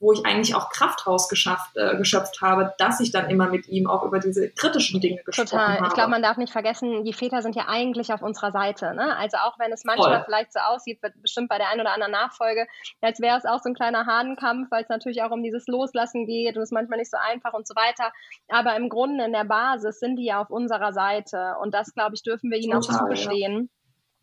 wo 0.05 0.13
ich 0.13 0.25
eigentlich 0.27 0.55
auch 0.55 0.69
Kraft 0.69 1.07
rausgeschafft, 1.07 1.77
äh, 1.77 1.97
geschöpft 1.97 2.43
habe, 2.43 2.75
dass 2.79 3.01
ich 3.01 3.11
dann 3.11 3.31
immer 3.31 3.49
mit 3.49 3.69
ihm 3.69 3.89
auch 3.89 4.03
über 4.03 4.21
diese 4.21 4.51
kritischen 4.51 5.01
Dinge 5.01 5.23
gesprochen 5.23 5.49
Total. 5.49 5.61
habe. 5.61 5.75
Total. 5.77 5.89
Ich 5.89 5.95
glaube, 5.95 6.11
man 6.11 6.23
darf 6.23 6.37
nicht 6.37 6.53
vergessen, 6.53 7.05
die 7.05 7.15
Väter 7.15 7.41
sind 7.41 7.57
ja 7.57 7.65
eigentlich 7.69 8.13
auf 8.13 8.23
unserer 8.23 8.53
Seite. 8.53 8.95
Ne? 8.95 9.17
Also 9.17 9.39
auch 9.39 9.59
wenn 9.59 9.73
es 9.73 9.85
manchmal 9.85 10.17
Voll. 10.17 10.25
vielleicht 10.27 10.53
so 10.53 10.61
aussieht, 10.61 11.01
bestimmt 11.23 11.49
bei 11.49 11.57
der 11.57 11.71
einen 11.71 11.81
oder 11.81 11.95
anderen 11.95 12.13
Nachfolge, 12.13 12.67
als 13.01 13.21
wäre 13.21 13.39
es 13.39 13.47
auch 13.47 13.61
so 13.63 13.71
ein 13.71 13.75
kleiner 13.75 14.05
Hahnenkampf, 14.05 14.71
weil 14.71 14.83
es 14.83 14.91
natürlich 14.91 15.23
auch 15.23 15.31
um 15.31 15.43
dieses 15.43 15.67
Loslassen 15.67 16.27
geht 16.27 16.57
und 16.57 16.63
es 16.63 16.71
manchmal 16.71 16.99
nicht 16.99 17.11
so 17.11 17.17
einfach 17.17 17.55
und 17.55 17.67
so 17.67 17.75
weiter. 17.75 18.13
Aber 18.49 18.77
im 18.77 18.91
Grunde 18.91 19.25
in 19.25 19.33
der 19.33 19.45
Basis 19.45 19.99
sind 20.01 20.17
die 20.17 20.27
ja 20.27 20.43
auf 20.43 20.51
unserer 20.51 20.93
Seite 20.93 21.55
und 21.63 21.73
das, 21.73 21.95
glaube 21.95 22.15
ich, 22.15 22.23
dürfen 22.23 22.51
wir 22.51 22.59
ihnen 22.59 22.79
Total, 22.81 22.97
auch 22.97 23.01
zugestehen. 23.01 23.55
Ja 23.55 23.69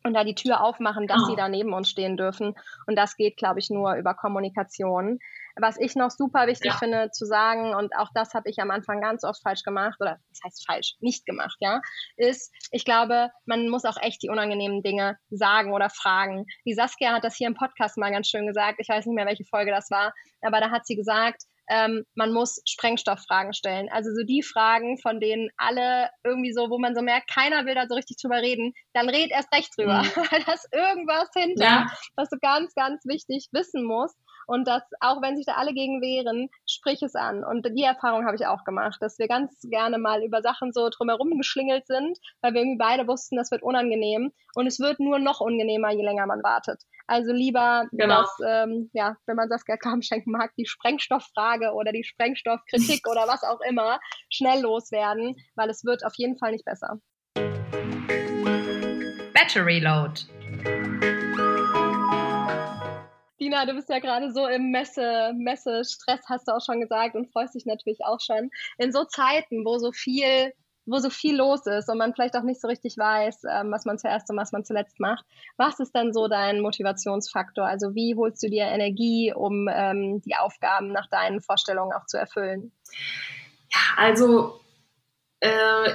und 0.03 0.13
da 0.13 0.23
die 0.23 0.35
Tür 0.35 0.63
aufmachen, 0.63 1.07
dass 1.07 1.25
sie 1.27 1.35
da 1.35 1.47
neben 1.47 1.73
uns 1.73 1.89
stehen 1.89 2.17
dürfen. 2.17 2.55
Und 2.87 2.95
das 2.95 3.15
geht, 3.15 3.37
glaube 3.37 3.59
ich, 3.59 3.69
nur 3.69 3.93
über 3.95 4.13
Kommunikation. 4.13 5.19
Was 5.55 5.79
ich 5.79 5.95
noch 5.95 6.11
super 6.11 6.47
wichtig 6.47 6.71
ja. 6.71 6.77
finde 6.77 7.11
zu 7.11 7.25
sagen, 7.25 7.73
und 7.75 7.95
auch 7.97 8.09
das 8.13 8.33
habe 8.33 8.49
ich 8.49 8.59
am 8.59 8.71
Anfang 8.71 9.01
ganz 9.01 9.23
oft 9.23 9.41
falsch 9.41 9.63
gemacht, 9.63 9.97
oder 9.99 10.17
das 10.29 10.39
heißt 10.45 10.65
falsch, 10.65 10.95
nicht 10.99 11.25
gemacht, 11.25 11.57
ja, 11.59 11.81
ist, 12.17 12.53
ich 12.71 12.85
glaube, 12.85 13.29
man 13.45 13.69
muss 13.69 13.85
auch 13.85 13.97
echt 14.01 14.23
die 14.23 14.29
unangenehmen 14.29 14.83
Dinge 14.83 15.17
sagen 15.29 15.73
oder 15.73 15.89
fragen. 15.89 16.45
Die 16.65 16.73
Saskia 16.73 17.13
hat 17.13 17.23
das 17.23 17.35
hier 17.35 17.47
im 17.47 17.55
Podcast 17.55 17.97
mal 17.97 18.11
ganz 18.11 18.27
schön 18.27 18.47
gesagt, 18.47 18.79
ich 18.79 18.89
weiß 18.89 19.05
nicht 19.05 19.15
mehr, 19.15 19.25
welche 19.25 19.45
Folge 19.45 19.71
das 19.71 19.89
war, 19.91 20.13
aber 20.41 20.59
da 20.59 20.71
hat 20.71 20.85
sie 20.85 20.95
gesagt, 20.95 21.43
ähm, 21.71 22.05
man 22.15 22.33
muss 22.33 22.61
Sprengstofffragen 22.67 23.53
stellen. 23.53 23.87
Also 23.91 24.11
so 24.13 24.25
die 24.25 24.43
Fragen, 24.43 24.97
von 24.97 25.19
denen 25.19 25.49
alle 25.57 26.09
irgendwie 26.23 26.51
so, 26.51 26.69
wo 26.69 26.77
man 26.77 26.95
so 26.95 27.01
merkt, 27.01 27.29
keiner 27.29 27.65
will 27.65 27.75
da 27.75 27.85
so 27.87 27.95
richtig 27.95 28.17
drüber 28.17 28.41
reden, 28.41 28.73
dann 28.93 29.09
red 29.09 29.31
erst 29.31 29.53
recht 29.53 29.71
drüber, 29.77 30.03
mhm. 30.03 30.07
weil 30.31 30.43
da 30.43 30.53
ist 30.53 30.67
irgendwas 30.73 31.29
hinter, 31.33 31.63
ja. 31.63 31.91
was 32.15 32.29
du 32.29 32.37
ganz, 32.41 32.73
ganz 32.75 33.05
wichtig 33.05 33.47
wissen 33.51 33.85
musst. 33.85 34.17
Und 34.51 34.67
dass, 34.67 34.83
auch 34.99 35.21
wenn 35.21 35.37
sich 35.37 35.45
da 35.45 35.53
alle 35.53 35.73
gegen 35.73 36.01
wehren, 36.01 36.49
sprich 36.67 37.01
es 37.01 37.15
an. 37.15 37.45
Und 37.45 37.65
die 37.73 37.83
Erfahrung 37.83 38.25
habe 38.25 38.35
ich 38.35 38.45
auch 38.45 38.65
gemacht, 38.65 38.97
dass 38.99 39.17
wir 39.17 39.29
ganz 39.29 39.57
gerne 39.61 39.97
mal 39.97 40.21
über 40.25 40.41
Sachen 40.41 40.73
so 40.73 40.89
drumherum 40.89 41.37
geschlingelt 41.37 41.87
sind, 41.87 42.19
weil 42.41 42.53
wir 42.53 42.59
irgendwie 42.59 42.77
beide 42.77 43.07
wussten, 43.07 43.37
das 43.37 43.49
wird 43.49 43.63
unangenehm. 43.63 44.33
Und 44.53 44.67
es 44.67 44.81
wird 44.81 44.99
nur 44.99 45.19
noch 45.19 45.39
unangenehmer, 45.39 45.91
je 45.91 46.03
länger 46.03 46.25
man 46.25 46.43
wartet. 46.43 46.83
Also 47.07 47.31
lieber, 47.31 47.87
genau. 47.93 48.23
dass, 48.23 48.37
ähm, 48.45 48.89
ja, 48.91 49.15
wenn 49.25 49.37
man 49.37 49.47
Saskia 49.47 49.77
Kram 49.77 50.01
schenken 50.01 50.31
mag, 50.31 50.51
die 50.57 50.65
Sprengstofffrage 50.65 51.71
oder 51.71 51.93
die 51.93 52.03
Sprengstoffkritik 52.03 53.07
oder 53.09 53.29
was 53.29 53.43
auch 53.43 53.61
immer 53.61 54.01
schnell 54.29 54.63
loswerden, 54.63 55.37
weil 55.55 55.69
es 55.69 55.85
wird 55.85 56.05
auf 56.05 56.15
jeden 56.17 56.37
Fall 56.37 56.51
nicht 56.51 56.65
besser. 56.65 56.99
Battery 59.33 59.79
Load. 59.79 60.23
Dina, 63.41 63.65
du 63.65 63.73
bist 63.73 63.89
ja 63.89 63.97
gerade 63.97 64.31
so 64.31 64.45
im 64.45 64.69
Messe, 64.69 65.33
Messe-Stress, 65.35 66.21
hast 66.29 66.47
du 66.47 66.55
auch 66.55 66.63
schon 66.63 66.79
gesagt, 66.79 67.15
und 67.15 67.31
freust 67.31 67.55
dich 67.55 67.65
natürlich 67.65 68.05
auch 68.05 68.19
schon. 68.19 68.51
In 68.77 68.91
so 68.91 69.03
Zeiten, 69.03 69.65
wo 69.65 69.79
so 69.79 69.91
viel, 69.91 70.53
wo 70.85 70.99
so 70.99 71.09
viel 71.09 71.37
los 71.37 71.65
ist 71.65 71.89
und 71.89 71.97
man 71.97 72.13
vielleicht 72.13 72.35
auch 72.35 72.43
nicht 72.43 72.61
so 72.61 72.67
richtig 72.67 72.99
weiß, 72.99 73.45
ähm, 73.49 73.71
was 73.71 73.85
man 73.85 73.97
zuerst 73.97 74.29
und 74.29 74.37
was 74.37 74.51
man 74.51 74.63
zuletzt 74.63 74.99
macht. 74.99 75.25
Was 75.57 75.79
ist 75.79 75.95
denn 75.95 76.13
so 76.13 76.27
dein 76.27 76.61
Motivationsfaktor? 76.61 77.65
Also 77.65 77.95
wie 77.95 78.15
holst 78.15 78.43
du 78.43 78.47
dir 78.47 78.65
Energie, 78.65 79.33
um 79.33 79.67
ähm, 79.73 80.21
die 80.21 80.35
Aufgaben 80.35 80.91
nach 80.91 81.09
deinen 81.09 81.41
Vorstellungen 81.41 81.93
auch 81.93 82.05
zu 82.05 82.17
erfüllen? 82.17 82.71
Ja, 83.71 83.79
also 83.97 84.61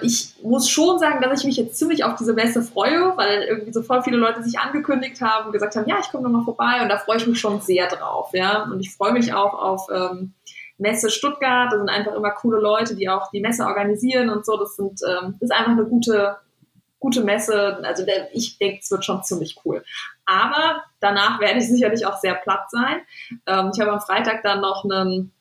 ich 0.02 0.34
muss 0.42 0.68
schon 0.68 0.98
sagen, 0.98 1.20
dass 1.20 1.40
ich 1.40 1.46
mich 1.46 1.56
jetzt 1.56 1.78
ziemlich 1.78 2.02
auf 2.02 2.16
diese 2.16 2.32
Messe 2.32 2.62
freue, 2.62 3.16
weil 3.16 3.42
irgendwie 3.42 3.72
so 3.72 3.82
voll 3.82 4.02
viele 4.02 4.16
Leute 4.16 4.42
sich 4.42 4.58
angekündigt 4.58 5.20
haben 5.20 5.46
und 5.46 5.52
gesagt 5.52 5.76
haben, 5.76 5.88
ja, 5.88 5.98
ich 6.00 6.10
komme 6.10 6.24
nochmal 6.24 6.44
vorbei 6.44 6.82
und 6.82 6.88
da 6.88 6.98
freue 6.98 7.18
ich 7.18 7.26
mich 7.28 7.38
schon 7.38 7.60
sehr 7.60 7.86
drauf, 7.86 8.30
ja. 8.32 8.64
Und 8.64 8.80
ich 8.80 8.92
freue 8.92 9.12
mich 9.12 9.32
auch 9.32 9.54
auf 9.54 9.86
ähm, 9.92 10.34
Messe 10.78 11.10
Stuttgart. 11.10 11.72
Da 11.72 11.78
sind 11.78 11.88
einfach 11.88 12.14
immer 12.14 12.32
coole 12.32 12.60
Leute, 12.60 12.96
die 12.96 13.08
auch 13.08 13.30
die 13.30 13.40
Messe 13.40 13.64
organisieren 13.64 14.30
und 14.30 14.44
so. 14.44 14.56
Das 14.56 14.76
sind, 14.76 15.00
ähm, 15.08 15.36
ist 15.40 15.52
einfach 15.52 15.72
eine 15.72 15.84
gute, 15.84 16.36
gute 16.98 17.22
Messe. 17.22 17.78
Also 17.84 18.04
ich 18.32 18.58
denke, 18.58 18.80
es 18.82 18.90
wird 18.90 19.04
schon 19.04 19.22
ziemlich 19.22 19.58
cool. 19.64 19.84
Aber 20.24 20.82
danach 21.00 21.40
werde 21.40 21.60
ich 21.60 21.68
sicherlich 21.68 22.04
auch 22.04 22.18
sehr 22.18 22.34
platt 22.34 22.70
sein. 22.70 23.00
Ähm, 23.46 23.70
ich 23.72 23.80
habe 23.80 23.92
am 23.92 24.00
Freitag 24.00 24.42
dann 24.42 24.60
noch 24.60 24.84
einen 24.84 25.32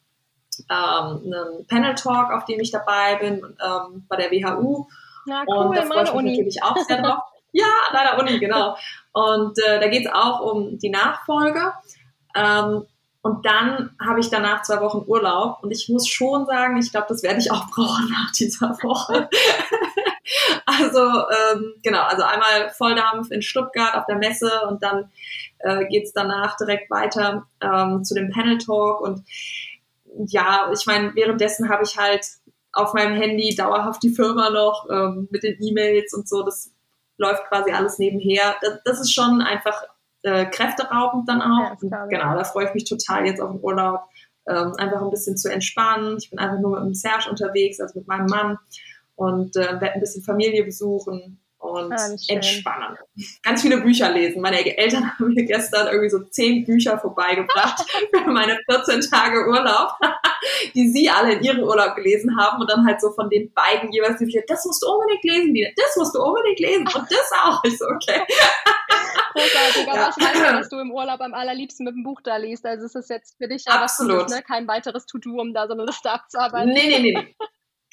einen 0.68 1.66
Panel-Talk, 1.68 2.32
auf 2.32 2.46
dem 2.46 2.60
ich 2.60 2.72
dabei 2.72 3.16
bin, 3.16 3.36
ähm, 3.64 4.06
bei 4.08 4.16
der 4.18 4.32
WHU. 4.32 4.88
Ja, 5.26 5.44
cool, 5.48 5.58
und 5.58 5.78
da 5.78 5.82
freue 5.84 6.04
ich 6.04 6.10
mich 6.10 6.14
Uni. 6.14 6.30
natürlich 6.32 6.64
auch 6.64 6.78
sehr 6.78 7.02
drauf. 7.02 7.20
ja, 7.52 7.66
leider 7.92 8.20
Uni, 8.20 8.40
genau. 8.40 8.76
Und 9.14 9.58
äh, 9.66 9.80
da 9.80 9.88
geht 9.88 10.06
es 10.06 10.12
auch 10.12 10.42
um 10.42 10.78
die 10.78 10.90
Nachfolge. 10.90 11.74
Ähm, 12.36 12.86
Und 13.26 13.44
dann 13.44 13.96
habe 14.00 14.20
ich 14.20 14.30
danach 14.30 14.62
zwei 14.62 14.82
Wochen 14.82 15.04
Urlaub 15.08 15.64
und 15.64 15.72
ich 15.72 15.90
muss 15.90 16.08
schon 16.08 16.46
sagen, 16.46 16.78
ich 16.78 16.92
glaube, 16.92 17.08
das 17.10 17.24
werde 17.24 17.40
ich 17.40 17.50
auch 17.50 17.66
brauchen 17.74 18.08
nach 18.12 18.32
dieser 18.32 18.70
Woche. 18.84 19.28
also 20.68 21.00
ähm, 21.00 21.74
genau, 21.82 22.04
also 22.04 22.22
einmal 22.22 22.70
Volldampf 22.70 23.32
in 23.32 23.42
Stuttgart 23.42 23.96
auf 23.96 24.06
der 24.06 24.18
Messe 24.18 24.52
und 24.70 24.84
dann 24.84 25.10
äh, 25.58 25.86
geht 25.88 26.04
es 26.04 26.14
danach 26.14 26.56
direkt 26.58 26.92
weiter 26.92 27.48
ähm, 27.62 28.04
zu 28.04 28.14
dem 28.14 28.30
Panel 28.30 28.60
Talk 28.60 29.02
und 29.02 29.24
ja, 30.28 30.72
ich 30.74 30.86
meine, 30.86 31.14
währenddessen 31.16 31.70
habe 31.70 31.84
ich 31.84 31.98
halt 31.98 32.26
auf 32.72 32.94
meinem 32.94 33.16
Handy 33.16 33.56
dauerhaft 33.56 34.04
die 34.04 34.10
Firma 34.10 34.50
noch 34.50 34.88
ähm, 34.92 35.28
mit 35.32 35.44
den 35.44 35.62
E-Mails 35.62 36.14
und 36.14 36.28
so. 36.28 36.44
Das 36.44 36.72
läuft 37.18 37.46
quasi 37.48 37.72
alles 37.72 38.00
nebenher. 38.00 38.56
Das, 38.62 38.80
das 38.84 39.00
ist 39.00 39.14
schon 39.14 39.42
einfach 39.42 39.84
äh, 40.24 40.46
kräfteraubend 40.46 41.30
dann 41.30 41.42
auch. 41.42 41.78
Ja, 41.82 42.06
genau, 42.06 42.36
da 42.36 42.44
freue 42.44 42.68
ich 42.68 42.74
mich 42.74 42.86
total 42.86 43.26
jetzt 43.26 43.42
auf 43.42 43.52
den 43.52 43.62
Urlaub. 43.62 44.02
Ähm, 44.48 44.74
einfach 44.78 45.02
ein 45.02 45.10
bisschen 45.10 45.38
zu 45.38 45.52
entspannen. 45.52 46.18
Ich 46.20 46.30
bin 46.30 46.38
einfach 46.38 46.60
nur 46.60 46.72
mit 46.72 46.82
dem 46.82 46.94
Serge 46.94 47.30
unterwegs, 47.30 47.80
also 47.80 47.98
mit 47.98 48.08
meinem 48.08 48.28
Mann 48.28 48.60
und 49.16 49.56
äh, 49.56 49.82
werde 49.82 49.94
ein 49.94 50.00
bisschen 50.02 50.24
Familie 50.24 50.64
besuchen 50.64 51.40
und 51.66 51.94
ah, 51.94 52.10
entspannen. 52.28 52.98
Ganz 53.44 53.62
viele 53.62 53.82
Bücher 53.82 54.12
lesen. 54.12 54.42
Meine 54.42 54.78
Eltern 54.78 55.12
haben 55.20 55.34
mir 55.34 55.46
gestern 55.46 55.88
irgendwie 55.88 56.10
so 56.10 56.20
zehn 56.20 56.66
Bücher 56.66 56.98
vorbeigebracht 57.00 57.84
für 58.14 58.32
meine 58.32 58.58
14 58.70 59.02
Tage 59.02 59.48
Urlaub, 59.48 59.92
die 60.76 60.90
sie 60.90 61.10
alle 61.10 61.34
in 61.34 61.44
ihrem 61.44 61.64
Urlaub 61.64 61.96
gelesen 61.96 62.38
haben 62.40 62.62
und 62.62 62.70
dann 62.70 62.86
halt 62.86 63.02
so 63.02 63.12
von 63.12 63.30
den 63.30 63.52
beiden 63.54 63.92
jeweils 63.92 64.18
die 64.20 64.26
Bücher, 64.26 64.42
das 64.48 64.66
musst 64.66 64.84
du 64.84 64.88
unbedingt 64.88 65.24
lesen, 65.24 65.54
Dina, 65.54 65.70
das 65.76 65.96
musst 65.98 66.16
du 66.16 66.24
unbedingt 66.24 66.60
lesen 66.60 66.88
und 66.88 67.12
das 67.12 67.32
auch. 67.44 67.64
Ich 67.64 67.78
so, 67.78 67.86
okay. 67.86 68.22
Großartig, 69.34 69.88
aber 69.90 70.00
ja. 70.00 70.10
ich 70.10 70.24
weiß 70.24 70.40
ja, 70.40 70.54
dass 70.54 70.70
du 70.70 70.80
im 70.80 70.92
Urlaub 70.92 71.20
am 71.20 71.34
allerliebsten 71.34 71.84
mit 71.84 71.94
dem 71.94 72.04
Buch 72.04 72.22
da 72.24 72.38
liest. 72.38 72.66
Also 72.66 72.86
es 72.86 72.96
ist 72.96 73.10
jetzt 73.10 73.36
für 73.38 73.48
dich 73.48 73.66
ja 73.68 73.82
Absolut. 73.82 74.20
Gutes, 74.20 74.36
ne? 74.36 74.44
kein 74.44 74.68
weiteres 74.68 75.06
To-Do, 75.06 75.42
um 75.42 75.54
da 75.54 75.68
so 75.68 75.74
eine 75.74 75.84
Liste 75.84 76.10
abzuarbeiten. 76.10 76.72
Nee, 76.72 76.88
nee, 76.88 77.00
nee. 77.00 77.36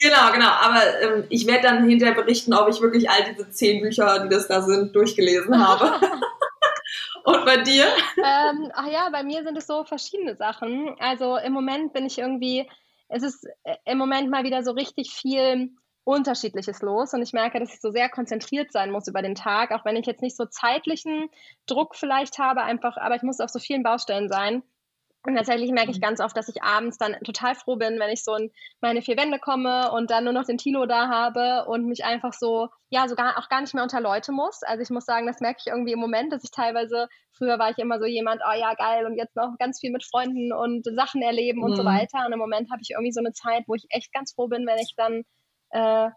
Genau, 0.03 0.33
genau. 0.33 0.49
Aber 0.49 1.01
ähm, 1.01 1.25
ich 1.29 1.47
werde 1.47 1.69
dann 1.69 1.89
hinterher 1.89 2.17
berichten, 2.17 2.53
ob 2.55 2.69
ich 2.69 2.81
wirklich 2.81 3.09
all 3.09 3.23
diese 3.23 3.49
zehn 3.51 3.81
Bücher, 3.81 4.19
die 4.25 4.29
das 4.29 4.49
da 4.49 4.61
sind, 4.61 4.97
durchgelesen 4.97 5.65
habe. 5.65 5.93
Und 7.25 7.45
bei 7.45 7.59
dir? 7.59 7.85
Ähm, 8.17 8.73
ach 8.75 8.89
ja, 8.91 9.09
bei 9.11 9.23
mir 9.23 9.45
sind 9.45 9.57
es 9.57 9.69
so 9.69 9.85
verschiedene 9.85 10.35
Sachen. 10.35 10.97
Also 10.99 11.37
im 11.37 11.53
Moment 11.53 11.93
bin 11.93 12.05
ich 12.05 12.19
irgendwie, 12.19 12.69
es 13.09 13.23
ist 13.23 13.47
äh, 13.63 13.77
im 13.85 13.97
Moment 13.97 14.29
mal 14.29 14.43
wieder 14.43 14.65
so 14.65 14.73
richtig 14.73 15.13
viel 15.13 15.71
Unterschiedliches 16.03 16.83
los 16.83 17.15
und 17.15 17.23
ich 17.23 17.33
merke, 17.33 17.61
dass 17.61 17.73
ich 17.73 17.81
so 17.81 17.93
sehr 17.93 18.09
konzentriert 18.09 18.73
sein 18.73 18.91
muss 18.91 19.07
über 19.07 19.23
den 19.23 19.37
Tag, 19.37 19.71
auch 19.71 19.85
wenn 19.85 19.95
ich 19.95 20.07
jetzt 20.07 20.21
nicht 20.21 20.37
so 20.37 20.47
zeitlichen 20.47 21.31
Druck 21.67 21.95
vielleicht 21.95 22.41
habe, 22.41 22.63
einfach, 22.63 22.97
aber 22.97 23.15
ich 23.15 23.23
muss 23.23 23.39
auf 23.39 23.51
so 23.51 23.61
vielen 23.61 23.85
Baustellen 23.85 24.29
sein. 24.29 24.65
Und 25.25 25.37
tatsächlich 25.37 25.71
merke 25.71 25.93
ich 25.93 25.99
mhm. 25.99 26.03
ganz 26.03 26.21
oft, 26.21 26.37
dass 26.37 26.49
ich 26.49 26.63
abends 26.65 26.99
dann 26.99 27.15
total 27.25 27.55
froh 27.55 27.77
bin, 27.77 28.01
wenn 28.01 28.11
ich 28.11 28.25
so 28.25 28.35
in 28.35 28.51
meine 28.81 29.03
vier 29.03 29.17
Wände 29.17 29.39
komme 29.39 29.93
und 29.93 30.11
dann 30.11 30.25
nur 30.25 30.33
noch 30.33 30.45
den 30.45 30.59
Tilo 30.59 30.85
da 30.85 31.09
habe 31.09 31.69
und 31.69 31.87
mich 31.87 32.05
einfach 32.05 32.33
so, 32.33 32.69
ja, 32.91 33.07
sogar 33.07 33.39
auch 33.39 33.49
gar 33.49 33.61
nicht 33.61 33.73
mehr 33.73 33.85
unter 33.85 34.01
Leute 34.01 34.33
muss. 34.33 34.65
Also 34.65 34.83
ich 34.83 34.91
muss 34.91 35.05
sagen, 35.05 35.29
das 35.29 35.41
merke 35.41 35.61
ich 35.61 35.69
irgendwie 35.69 35.93
im 35.93 36.01
Moment, 36.01 36.33
dass 36.33 36.43
ich 36.43 36.51
teilweise, 36.51 37.09
früher 37.31 37.59
war 37.61 37.71
ich 37.71 37.79
immer 37.79 38.01
so 38.01 38.07
jemand, 38.07 38.43
oh 38.45 38.59
ja, 38.59 38.75
geil, 38.75 39.07
und 39.07 39.17
jetzt 39.17 39.37
noch 39.37 39.57
ganz 39.59 39.79
viel 39.79 39.93
mit 39.93 40.05
Freunden 40.05 40.53
und 40.53 40.85
Sachen 40.97 41.23
erleben 41.23 41.59
mhm. 41.59 41.65
und 41.67 41.77
so 41.77 41.83
mhm. 41.83 41.87
weiter. 41.87 42.27
Und 42.27 42.33
im 42.33 42.41
Moment 42.41 42.73
habe 42.73 42.83
ich 42.83 42.91
irgendwie 42.91 43.13
so 43.13 43.21
eine 43.21 43.33
Zeit, 43.33 43.63
wo 43.69 43.75
ich 43.75 43.87
echt 43.91 44.13
ganz 44.13 44.33
froh 44.33 44.49
bin, 44.49 44.67
wenn 44.67 44.79
ich 44.79 44.95
dann 44.97 45.23
äh, 45.71 46.11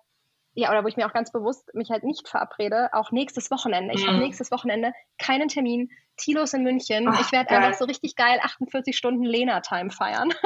ja, 0.55 0.71
oder 0.71 0.83
wo 0.83 0.87
ich 0.87 0.97
mir 0.97 1.05
auch 1.05 1.13
ganz 1.13 1.31
bewusst 1.31 1.69
mich 1.73 1.91
halt 1.91 2.03
nicht 2.03 2.27
verabrede, 2.27 2.89
auch 2.93 3.11
nächstes 3.11 3.51
Wochenende. 3.51 3.93
Ich 3.93 4.03
mhm. 4.03 4.07
habe 4.07 4.17
nächstes 4.19 4.51
Wochenende 4.51 4.93
keinen 5.17 5.49
Termin. 5.49 5.89
Tilos 6.17 6.53
in 6.53 6.63
München. 6.63 7.09
Ach, 7.09 7.19
ich 7.19 7.33
werde 7.33 7.49
einfach 7.49 7.77
so 7.77 7.83
richtig 7.83 8.15
geil 8.15 8.39
48 8.41 8.95
Stunden 8.95 9.23
Lena-Time 9.23 9.91
feiern. 9.91 10.33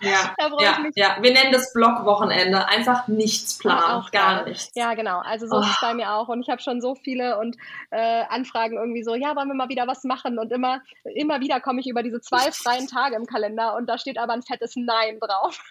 Ja, 0.00 0.34
ja, 0.58 0.84
ja, 0.94 1.16
wir 1.20 1.32
nennen 1.32 1.52
das 1.52 1.72
Blockwochenende. 1.72 2.68
Einfach 2.68 3.08
nichts 3.08 3.56
planen, 3.58 4.02
auch 4.02 4.10
gar 4.10 4.36
geil. 4.36 4.50
nichts. 4.50 4.72
Ja, 4.74 4.92
genau. 4.94 5.20
Also 5.20 5.46
so 5.46 5.56
oh. 5.56 5.60
ist 5.60 5.70
es 5.70 5.80
bei 5.80 5.94
mir 5.94 6.12
auch. 6.12 6.28
Und 6.28 6.42
ich 6.42 6.50
habe 6.50 6.60
schon 6.60 6.82
so 6.82 6.94
viele 6.94 7.38
und 7.38 7.56
äh, 7.90 8.24
Anfragen 8.28 8.76
irgendwie 8.76 9.02
so, 9.02 9.14
ja, 9.14 9.34
wollen 9.36 9.48
wir 9.48 9.54
mal 9.54 9.68
wieder 9.68 9.86
was 9.86 10.04
machen? 10.04 10.38
Und 10.38 10.52
immer, 10.52 10.82
immer 11.04 11.40
wieder 11.40 11.60
komme 11.60 11.80
ich 11.80 11.86
über 11.86 12.02
diese 12.02 12.20
zwei 12.20 12.50
freien 12.52 12.86
Tage 12.86 13.16
im 13.16 13.24
Kalender 13.24 13.76
und 13.76 13.88
da 13.88 13.96
steht 13.96 14.18
aber 14.18 14.34
ein 14.34 14.42
fettes 14.42 14.74
Nein 14.76 15.18
drauf. 15.20 15.62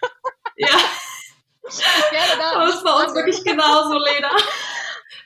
Ja. 0.56 0.68
das 1.64 2.74
ist 2.74 2.84
bei 2.84 3.04
uns 3.04 3.14
wirklich 3.14 3.44
genauso, 3.44 3.94
Lena. 3.94 4.30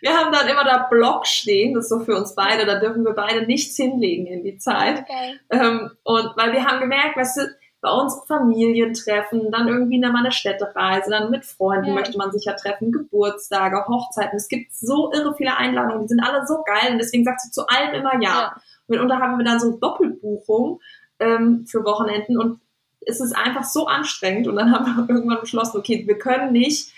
Wir 0.01 0.17
haben 0.17 0.33
dann 0.33 0.47
immer 0.47 0.65
da 0.65 0.87
Block 0.89 1.27
stehen, 1.27 1.75
das 1.75 1.85
ist 1.85 1.91
so 1.91 2.01
für 2.01 2.17
uns 2.17 2.35
beide, 2.35 2.67
da 2.67 2.79
dürfen 2.79 3.05
wir 3.05 3.15
beide 3.15 3.47
nichts 3.47 3.77
hinlegen 3.77 4.27
in 4.27 4.45
die 4.45 4.59
Zeit. 4.59 5.01
Okay. 5.01 5.41
Ähm, 5.51 5.91
und 6.05 6.37
weil 6.37 6.53
wir 6.53 6.65
haben 6.65 6.81
gemerkt, 6.81 7.17
weißt 7.17 7.39
du, 7.39 7.49
bei 7.81 7.91
uns 7.91 8.21
Familientreffen, 8.27 9.53
dann 9.53 9.69
irgendwie 9.69 10.01
mal 10.01 10.17
eine 10.17 10.33
Städtereise, 10.33 11.11
dann 11.11 11.31
mit 11.31 11.45
Freunden 11.45 11.89
ja. 11.89 11.95
möchte 11.95 12.19
man 12.19 12.33
sich 12.33 12.45
ja 12.45 12.55
treffen, 12.55 12.91
Geburtstage, 12.91 13.85
Hochzeiten. 13.87 14.37
Es 14.37 14.49
gibt 14.49 14.75
so 14.75 15.13
irre 15.13 15.35
viele 15.37 15.57
Einladungen, 15.57 16.03
die 16.03 16.09
sind 16.09 16.21
alle 16.21 16.45
so 16.47 16.63
geil 16.65 16.93
und 16.93 16.99
deswegen 16.99 17.25
sagst 17.25 17.47
du 17.47 17.63
zu 17.63 17.67
allem 17.69 17.95
immer 17.95 18.15
ja. 18.15 18.21
ja. 18.21 18.57
Mitunter 18.89 19.19
haben 19.19 19.39
wir 19.39 19.45
dann 19.45 19.61
so 19.61 19.79
Doppelbuchung 19.79 20.81
ähm, 21.21 21.67
für 21.69 21.85
Wochenenden 21.85 22.39
und 22.39 22.61
es 23.01 23.21
ist 23.21 23.37
einfach 23.37 23.65
so 23.65 23.87
anstrengend 23.87 24.49
und 24.49 24.57
dann 24.57 24.73
haben 24.75 25.09
wir 25.09 25.15
irgendwann 25.15 25.41
beschlossen, 25.41 25.79
okay, 25.79 26.07
wir 26.07 26.19
können 26.19 26.53
nicht 26.53 26.93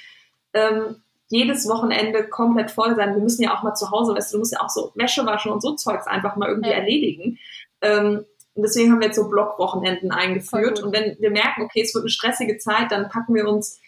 ähm, 0.53 1.03
jedes 1.29 1.69
Wochenende 1.69 2.29
komplett 2.29 2.71
voll 2.71 2.97
sein. 2.97 3.15
Wir 3.15 3.23
müssen 3.23 3.43
ja 3.43 3.57
auch 3.57 3.63
mal 3.63 3.75
zu 3.75 3.91
Hause, 3.91 4.15
weißt 4.15 4.33
du, 4.33 4.37
du 4.37 4.41
musst 4.41 4.53
ja 4.53 4.61
auch 4.61 4.69
so 4.69 4.93
Wäsche 4.97 5.25
waschen 5.27 5.53
und 5.53 5.63
so 5.63 5.75
Zeugs 5.77 6.07
einfach 6.07 6.37
mal 6.37 6.49
irgendwie 6.49 6.71
ja. 6.71 6.77
erledigen. 6.77 7.39
Ähm, 7.81 8.25
und 8.55 8.63
deswegen 8.65 8.91
haben 8.91 9.01
wir 9.01 9.07
jetzt 9.07 9.17
so 9.17 9.29
Blockwochenenden 9.29 10.11
eingeführt. 10.11 10.83
Und 10.83 10.93
wenn 10.93 11.17
wir 11.21 11.31
merken, 11.31 11.63
okay, 11.63 11.83
es 11.83 11.95
wird 11.95 12.03
eine 12.03 12.11
stressige 12.11 12.59
Zeit, 12.59 12.91
dann 12.91 13.09
packen 13.09 13.35
wir 13.35 13.49
uns 13.49 13.81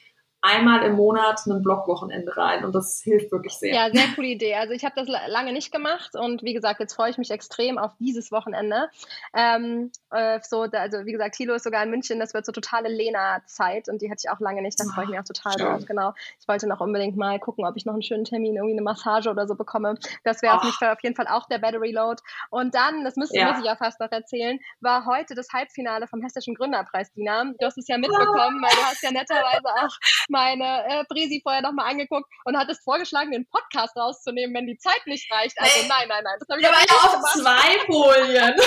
einmal 0.43 0.83
im 0.83 0.95
Monat 0.97 1.47
ein 1.47 1.63
Blogwochenende 1.63 2.37
rein 2.37 2.65
und 2.65 2.75
das 2.75 3.01
hilft 3.03 3.31
wirklich 3.31 3.55
sehr. 3.55 3.75
Ja, 3.75 3.91
sehr 3.93 4.09
coole 4.15 4.27
Idee. 4.27 4.57
Also 4.57 4.75
ich 4.75 4.85
habe 4.85 4.95
das 4.97 5.07
lange 5.29 5.53
nicht 5.53 5.73
gemacht 5.73 6.17
und 6.17 6.43
wie 6.43 6.53
gesagt, 6.53 6.81
jetzt 6.81 6.95
freue 6.95 7.11
ich 7.11 7.19
mich 7.19 7.31
extrem 7.31 7.79
auf 7.79 7.93
dieses 8.01 8.33
Wochenende. 8.33 8.89
Ähm, 9.35 9.93
äh, 10.11 10.41
so, 10.43 10.63
also 10.63 11.07
wie 11.07 11.13
gesagt, 11.13 11.37
Thilo 11.37 11.55
ist 11.55 11.63
sogar 11.63 11.85
in 11.85 11.91
München, 11.91 12.19
das 12.19 12.35
wird 12.35 12.45
so 12.45 12.51
totale 12.51 12.89
Lena-Zeit 12.89 13.89
und 13.89 14.03
die 14.03 14.11
hatte 14.11 14.23
ich 14.25 14.31
auch 14.31 14.41
lange 14.41 14.63
nicht, 14.63 14.79
da 14.81 14.85
freue 14.85 15.05
ich 15.05 15.11
mich 15.11 15.21
auch 15.21 15.25
total 15.25 15.53
Schön. 15.53 15.67
drauf. 15.67 15.85
Genau. 15.87 16.13
Ich 16.41 16.49
wollte 16.49 16.67
noch 16.67 16.81
unbedingt 16.81 17.17
mal 17.17 17.39
gucken, 17.39 17.65
ob 17.65 17.77
ich 17.77 17.87
noch 17.87 17.95
einen 17.95 18.03
schönen 18.03 18.25
Termin, 18.25 18.57
irgendwie 18.57 18.75
eine 18.75 18.83
Massage 18.83 19.31
oder 19.31 19.47
so 19.47 19.55
bekomme. 19.55 19.95
Das 20.25 20.43
wäre 20.43 20.57
auf, 20.57 20.83
auf 20.83 21.03
jeden 21.03 21.15
Fall 21.15 21.29
auch 21.29 21.47
der 21.47 21.59
Battery 21.59 21.93
Load. 21.93 22.21
Und 22.51 22.75
dann, 22.75 23.05
das 23.05 23.15
müsste 23.15 23.39
ja. 23.39 23.49
muss 23.49 23.61
ich 23.61 23.65
ja 23.65 23.77
fast 23.77 24.01
noch 24.01 24.11
erzählen, 24.11 24.59
war 24.81 25.07
heute 25.07 25.37
das 25.37 25.53
Halbfinale 25.53 26.09
vom 26.09 26.21
Hessischen 26.21 26.57
Gründerpreis, 26.57 27.13
Dina. 27.13 27.45
Du 27.45 27.67
hast 27.67 27.79
es 27.79 27.87
ja 27.87 27.97
mitbekommen, 27.97 28.61
weil 28.61 28.75
du 28.75 28.83
hast 28.83 29.03
ja 29.03 29.13
netterweise 29.13 29.69
auch 29.85 29.97
meine 30.33 30.85
äh, 30.89 31.05
Brisi 31.09 31.41
vorher 31.43 31.63
nochmal 31.63 31.89
angeguckt 31.91 32.29
und 32.45 32.57
hat 32.57 32.69
es 32.69 32.81
vorgeschlagen, 32.81 33.31
den 33.31 33.47
Podcast 33.47 33.97
rauszunehmen, 33.97 34.57
wenn 34.57 34.67
die 34.67 34.79
Zeit 34.79 35.07
nicht 35.07 35.31
reicht. 35.31 35.57
Also 35.61 35.87
nein, 35.87 36.09
nein, 36.09 36.25
nein. 36.25 36.37
Das 36.41 36.49
habe 36.49 36.61
ich 36.61 36.67
ja, 36.67 36.73
nicht 36.73 36.91
auf 36.93 37.13
gemacht. 37.13 37.39
zwei 37.39 37.79
Folien. 37.87 38.55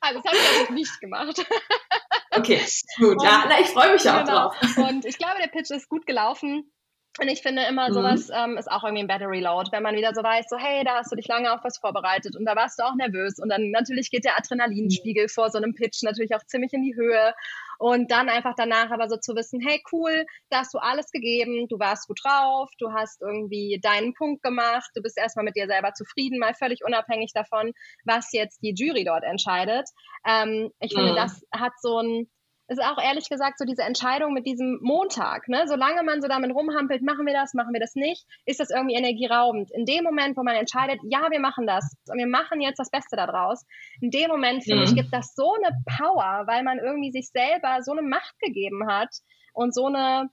also 0.00 0.20
das 0.20 0.24
habe 0.24 0.36
ich 0.36 0.42
natürlich 0.42 0.70
nicht 0.70 1.00
gemacht. 1.00 1.44
okay, 2.30 2.64
gut. 2.98 3.16
Und, 3.16 3.24
ja, 3.24 3.44
na, 3.48 3.58
ich 3.60 3.68
freue 3.68 3.92
mich 3.94 4.08
auch 4.08 4.24
genau. 4.24 4.50
drauf. 4.50 4.56
Und 4.76 5.04
ich 5.04 5.18
glaube, 5.18 5.40
der 5.40 5.48
Pitch 5.48 5.70
ist 5.70 5.88
gut 5.88 6.06
gelaufen. 6.06 6.70
Und 7.20 7.26
ich 7.28 7.42
finde 7.42 7.62
immer, 7.62 7.88
mhm. 7.88 7.94
sowas 7.94 8.30
ähm, 8.32 8.56
ist 8.56 8.70
auch 8.70 8.84
irgendwie 8.84 9.02
ein 9.02 9.08
Battery 9.08 9.40
Load, 9.40 9.70
wenn 9.72 9.82
man 9.82 9.96
wieder 9.96 10.14
so 10.14 10.22
weiß, 10.22 10.46
so 10.48 10.56
hey, 10.56 10.84
da 10.84 10.96
hast 10.96 11.10
du 11.10 11.16
dich 11.16 11.26
lange 11.26 11.52
auf 11.52 11.64
was 11.64 11.78
vorbereitet 11.78 12.36
und 12.36 12.44
da 12.44 12.54
warst 12.54 12.78
du 12.78 12.84
auch 12.84 12.94
nervös 12.94 13.40
und 13.40 13.48
dann 13.48 13.72
natürlich 13.72 14.10
geht 14.10 14.24
der 14.24 14.38
Adrenalinspiegel 14.38 15.24
mhm. 15.24 15.28
vor 15.28 15.50
so 15.50 15.58
einem 15.58 15.74
Pitch 15.74 16.02
natürlich 16.04 16.36
auch 16.36 16.44
ziemlich 16.46 16.72
in 16.72 16.82
die 16.82 16.94
Höhe 16.94 17.34
und 17.78 18.10
dann 18.10 18.28
einfach 18.28 18.54
danach 18.56 18.90
aber 18.90 19.08
so 19.08 19.16
zu 19.16 19.34
wissen, 19.34 19.60
hey 19.60 19.80
cool, 19.92 20.26
da 20.50 20.58
hast 20.58 20.74
du 20.74 20.78
alles 20.78 21.10
gegeben, 21.10 21.66
du 21.68 21.78
warst 21.78 22.08
gut 22.08 22.20
drauf, 22.22 22.70
du 22.78 22.92
hast 22.92 23.22
irgendwie 23.22 23.78
deinen 23.82 24.14
Punkt 24.14 24.42
gemacht, 24.42 24.90
du 24.94 25.02
bist 25.02 25.16
erstmal 25.16 25.44
mit 25.44 25.56
dir 25.56 25.66
selber 25.66 25.92
zufrieden, 25.94 26.38
mal 26.38 26.54
völlig 26.54 26.80
unabhängig 26.84 27.32
davon, 27.32 27.72
was 28.04 28.32
jetzt 28.32 28.62
die 28.62 28.74
Jury 28.76 29.04
dort 29.04 29.24
entscheidet. 29.24 29.88
Ähm, 30.26 30.70
ich 30.80 30.92
mhm. 30.92 30.98
finde, 30.98 31.14
das 31.14 31.42
hat 31.52 31.72
so 31.80 32.00
ein 32.00 32.28
ist 32.68 32.82
auch 32.82 33.02
ehrlich 33.02 33.28
gesagt 33.28 33.58
so 33.58 33.64
diese 33.64 33.82
Entscheidung 33.82 34.34
mit 34.34 34.46
diesem 34.46 34.78
Montag. 34.82 35.48
Ne? 35.48 35.64
Solange 35.66 36.02
man 36.02 36.20
so 36.20 36.28
damit 36.28 36.54
rumhampelt, 36.54 37.02
machen 37.02 37.26
wir 37.26 37.32
das, 37.32 37.54
machen 37.54 37.72
wir 37.72 37.80
das 37.80 37.94
nicht, 37.94 38.26
ist 38.44 38.60
das 38.60 38.70
irgendwie 38.70 38.94
energieraubend. 38.94 39.70
In 39.70 39.86
dem 39.86 40.04
Moment, 40.04 40.36
wo 40.36 40.42
man 40.42 40.54
entscheidet, 40.54 41.00
ja, 41.04 41.30
wir 41.30 41.40
machen 41.40 41.66
das 41.66 41.96
und 42.08 42.18
wir 42.18 42.26
machen 42.26 42.60
jetzt 42.60 42.78
das 42.78 42.90
Beste 42.90 43.16
daraus, 43.16 43.64
in 44.00 44.10
dem 44.10 44.28
Moment, 44.28 44.64
finde 44.64 44.82
mhm. 44.82 44.84
ich, 44.84 44.94
gibt 44.94 45.12
das 45.12 45.34
so 45.34 45.52
eine 45.54 45.76
Power, 45.98 46.44
weil 46.46 46.62
man 46.62 46.78
irgendwie 46.78 47.10
sich 47.10 47.30
selber 47.30 47.82
so 47.82 47.92
eine 47.92 48.02
Macht 48.02 48.38
gegeben 48.40 48.86
hat 48.86 49.10
und 49.54 49.74
so 49.74 49.86
eine, 49.86 50.28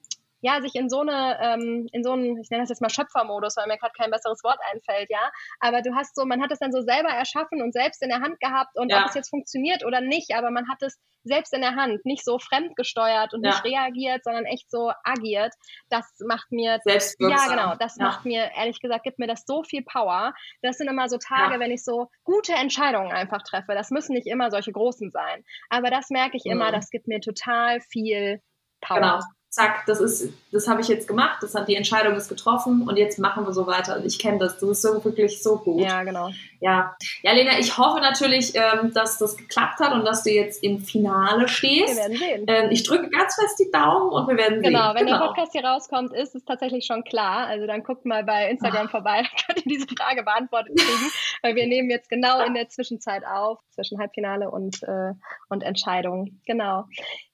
ja, 0.45 0.61
sich 0.61 0.75
in 0.75 0.89
so 0.89 1.01
eine, 1.01 1.39
ähm, 1.41 1.87
in 1.91 2.03
so 2.03 2.11
einen, 2.11 2.39
ich 2.39 2.51
nenne 2.51 2.61
das 2.61 2.69
jetzt 2.69 2.81
mal 2.81 2.91
Schöpfermodus, 2.91 3.57
weil 3.57 3.65
mir 3.65 3.79
gerade 3.79 3.93
kein 3.97 4.11
besseres 4.11 4.43
Wort 4.43 4.59
einfällt, 4.71 5.09
ja. 5.09 5.31
Aber 5.59 5.81
du 5.81 5.95
hast 5.95 6.15
so, 6.15 6.23
man 6.23 6.39
hat 6.39 6.51
es 6.51 6.59
dann 6.59 6.71
so 6.71 6.81
selber 6.81 7.09
erschaffen 7.09 7.63
und 7.63 7.73
selbst 7.73 8.03
in 8.03 8.09
der 8.09 8.21
Hand 8.21 8.39
gehabt 8.39 8.77
und 8.77 8.91
ja. 8.91 9.01
ob 9.01 9.09
es 9.09 9.15
jetzt 9.15 9.31
funktioniert 9.31 9.83
oder 9.83 10.01
nicht, 10.01 10.35
aber 10.35 10.51
man 10.51 10.69
hat 10.69 10.83
es 10.83 10.99
selbst 11.23 11.51
in 11.51 11.61
der 11.61 11.75
Hand, 11.75 12.05
nicht 12.05 12.23
so 12.23 12.37
fremdgesteuert 12.37 13.33
und 13.33 13.43
ja. 13.43 13.49
nicht 13.49 13.63
reagiert, 13.63 14.23
sondern 14.23 14.45
echt 14.45 14.69
so 14.69 14.91
agiert. 15.03 15.51
Das 15.89 16.05
macht 16.19 16.51
mir, 16.51 16.79
ja 16.85 17.47
genau, 17.49 17.75
das 17.79 17.95
ja. 17.97 18.05
macht 18.05 18.25
mir, 18.25 18.51
ehrlich 18.55 18.79
gesagt, 18.79 19.03
gibt 19.03 19.17
mir 19.17 19.25
das 19.25 19.45
so 19.47 19.63
viel 19.63 19.83
Power. 19.83 20.35
Das 20.61 20.77
sind 20.77 20.87
immer 20.87 21.09
so 21.09 21.17
Tage, 21.17 21.59
wenn 21.59 21.71
ich 21.71 21.83
so 21.83 22.11
gute 22.23 22.53
Entscheidungen 22.53 23.11
einfach 23.11 23.41
treffe. 23.41 23.73
Das 23.73 23.89
müssen 23.89 24.13
nicht 24.13 24.27
immer 24.27 24.51
solche 24.51 24.71
großen 24.71 25.09
sein. 25.09 25.43
Aber 25.71 25.89
das 25.89 26.11
merke 26.11 26.37
ich 26.37 26.45
immer, 26.45 26.67
mhm. 26.67 26.73
das 26.73 26.91
gibt 26.91 27.07
mir 27.07 27.19
total 27.19 27.81
viel 27.81 28.41
Power. 28.81 28.99
Genau 28.99 29.19
zack, 29.55 29.85
das 29.85 30.01
ist, 30.01 30.33
das 30.51 30.67
habe 30.67 30.81
ich 30.81 30.89
jetzt 30.89 31.07
gemacht, 31.07 31.37
das 31.41 31.55
hat 31.55 31.69
die 31.69 31.75
Entscheidung 31.75 32.13
ist 32.15 32.27
getroffen 32.27 32.87
und 32.87 32.97
jetzt 32.97 33.19
machen 33.19 33.45
wir 33.45 33.53
so 33.53 33.65
weiter. 33.65 34.03
Ich 34.03 34.19
kenne 34.19 34.37
das, 34.37 34.59
das 34.59 34.69
ist 34.69 34.81
so 34.81 35.03
wirklich 35.03 35.41
so 35.41 35.57
gut. 35.59 35.81
Ja, 35.81 36.03
genau. 36.03 36.29
Ja, 36.59 36.95
ja, 37.21 37.31
Lena, 37.31 37.57
ich 37.57 37.77
hoffe 37.77 38.01
natürlich, 38.01 38.53
ähm, 38.55 38.91
dass 38.93 39.17
das 39.17 39.37
geklappt 39.37 39.79
hat 39.79 39.93
und 39.93 40.03
dass 40.03 40.23
du 40.23 40.31
jetzt 40.31 40.61
im 40.61 40.79
Finale 40.79 41.47
stehst. 41.47 41.95
Wir 41.95 41.95
werden 41.95 42.17
sehen. 42.17 42.45
Ähm, 42.47 42.71
ich 42.71 42.83
drücke 42.83 43.09
ganz 43.09 43.35
fest 43.35 43.57
die 43.57 43.71
Daumen 43.71 44.11
und 44.11 44.27
wir 44.27 44.35
werden 44.35 44.61
genau, 44.61 44.93
sehen. 44.93 44.95
Genau, 44.95 44.95
wenn 44.95 45.07
der 45.07 45.25
Podcast 45.25 45.53
hier 45.53 45.63
rauskommt, 45.63 46.13
ist 46.13 46.35
es 46.35 46.43
tatsächlich 46.43 46.85
schon 46.85 47.05
klar. 47.05 47.47
Also 47.47 47.65
dann 47.65 47.81
guckt 47.83 48.05
mal 48.05 48.25
bei 48.25 48.49
Instagram 48.49 48.87
Ach. 48.87 48.91
vorbei, 48.91 49.23
dann 49.47 49.55
könnt 49.55 49.65
ihr 49.65 49.77
diese 49.77 49.87
Frage 49.87 50.23
beantwortet 50.23 50.77
kriegen, 50.77 51.11
weil 51.43 51.55
wir 51.55 51.65
nehmen 51.65 51.89
jetzt 51.89 52.09
genau 52.09 52.43
in 52.43 52.55
der 52.55 52.67
Zwischenzeit 52.67 53.23
auf, 53.25 53.59
zwischen 53.69 53.99
Halbfinale 53.99 54.51
und, 54.51 54.83
äh, 54.83 55.13
und 55.47 55.63
Entscheidung. 55.63 56.41
Genau. 56.45 56.85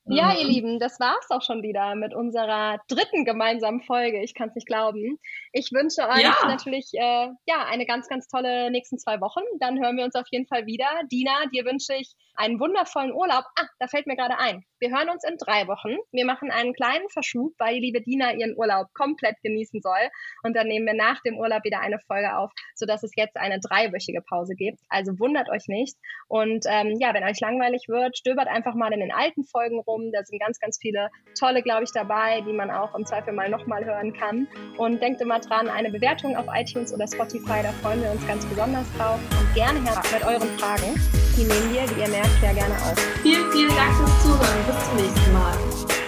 Ja, 0.05 0.33
ihr 0.33 0.45
mhm. 0.45 0.51
Lieben, 0.51 0.79
das 0.79 0.99
war's 0.99 1.29
auch 1.29 1.43
schon 1.43 1.61
wieder 1.61 1.95
mit 1.95 2.13
unserer 2.13 2.79
dritten 2.87 3.23
gemeinsamen 3.23 3.81
Folge. 3.81 4.21
Ich 4.23 4.33
kann 4.33 4.49
es 4.49 4.55
nicht 4.55 4.67
glauben. 4.67 5.19
Ich 5.53 5.71
wünsche 5.71 6.07
euch 6.07 6.23
ja. 6.23 6.35
natürlich 6.47 6.91
äh, 6.93 7.27
ja 7.45 7.65
eine 7.69 7.85
ganz, 7.85 8.07
ganz 8.07 8.27
tolle 8.27 8.71
nächsten 8.71 8.97
zwei 8.97 9.19
Wochen. 9.19 9.41
Dann 9.59 9.81
hören 9.81 9.97
wir 9.97 10.05
uns 10.05 10.15
auf 10.15 10.27
jeden 10.31 10.47
Fall 10.47 10.65
wieder. 10.65 10.87
Dina, 11.11 11.45
dir 11.53 11.65
wünsche 11.65 11.93
ich 11.93 12.15
einen 12.35 12.59
wundervollen 12.59 13.11
Urlaub. 13.11 13.43
Ah, 13.57 13.67
da 13.79 13.87
fällt 13.87 14.07
mir 14.07 14.15
gerade 14.15 14.37
ein. 14.39 14.63
Wir 14.79 14.89
hören 14.89 15.09
uns 15.09 15.23
in 15.23 15.37
drei 15.37 15.67
Wochen. 15.67 15.97
Wir 16.11 16.25
machen 16.25 16.49
einen 16.49 16.73
kleinen 16.73 17.07
Verschub, 17.09 17.53
weil 17.59 17.75
die 17.75 17.81
liebe 17.81 18.01
Dina 18.01 18.33
ihren 18.33 18.57
Urlaub 18.57 18.87
komplett 18.93 19.35
genießen 19.43 19.81
soll. 19.81 20.09
Und 20.43 20.55
dann 20.55 20.67
nehmen 20.67 20.85
wir 20.85 20.93
nach 20.93 21.21
dem 21.21 21.37
Urlaub 21.37 21.63
wieder 21.65 21.81
eine 21.81 21.99
Folge 21.99 22.35
auf, 22.37 22.51
sodass 22.75 23.03
es 23.03 23.11
jetzt 23.15 23.35
eine 23.35 23.59
dreiwöchige 23.59 24.21
Pause 24.21 24.55
gibt. 24.55 24.79
Also 24.89 25.19
wundert 25.19 25.49
euch 25.49 25.67
nicht. 25.67 25.97
Und 26.29 26.65
ähm, 26.67 26.95
ja, 26.99 27.13
wenn 27.13 27.23
euch 27.23 27.39
langweilig 27.41 27.89
wird, 27.89 28.17
stöbert 28.17 28.47
einfach 28.47 28.73
mal 28.73 28.93
in 28.93 29.01
den 29.01 29.11
alten 29.11 29.43
Folgen 29.43 29.79
rum. 29.79 30.11
Da 30.13 30.23
sind 30.23 30.39
ganz, 30.39 30.59
ganz 30.59 30.79
viele 30.81 31.09
tolle, 31.37 31.61
glaube 31.61 31.83
ich, 31.83 31.91
dabei, 31.91 32.41
die 32.41 32.53
man 32.53 32.71
auch 32.71 32.95
im 32.95 33.05
Zweifel 33.05 33.33
mal 33.33 33.49
nochmal 33.49 33.83
hören 33.85 34.13
kann. 34.13 34.47
Und 34.77 35.01
denkt 35.01 35.21
immer 35.21 35.40
dran, 35.41 35.67
eine 35.69 35.89
Bewertung 35.89 36.35
auf 36.35 36.45
iTunes 36.53 36.93
oder 36.93 37.07
Spotify, 37.07 37.61
da 37.63 37.71
freuen 37.81 38.01
wir 38.01 38.11
uns 38.11 38.25
ganz 38.27 38.45
besonders 38.45 38.85
drauf. 38.97 39.19
Und 39.39 39.53
gerne 39.53 39.81
her 39.81 40.01
mit 40.13 40.23
euren 40.25 40.49
Fragen. 40.59 40.99
Die 41.37 41.43
nehmen 41.43 41.73
wir, 41.73 41.95
wie 41.95 42.01
ihr 42.01 42.09
merkt, 42.09 42.41
ja 42.41 42.53
gerne 42.53 42.75
auf. 42.75 42.97
Vielen, 43.21 43.51
vielen 43.51 43.75
Dank 43.75 43.95
fürs 43.95 44.23
Zuhören. 44.23 44.65
Bis 44.67 44.85
zum 44.85 44.95
nächsten 44.97 45.33
Mal. 45.33 46.00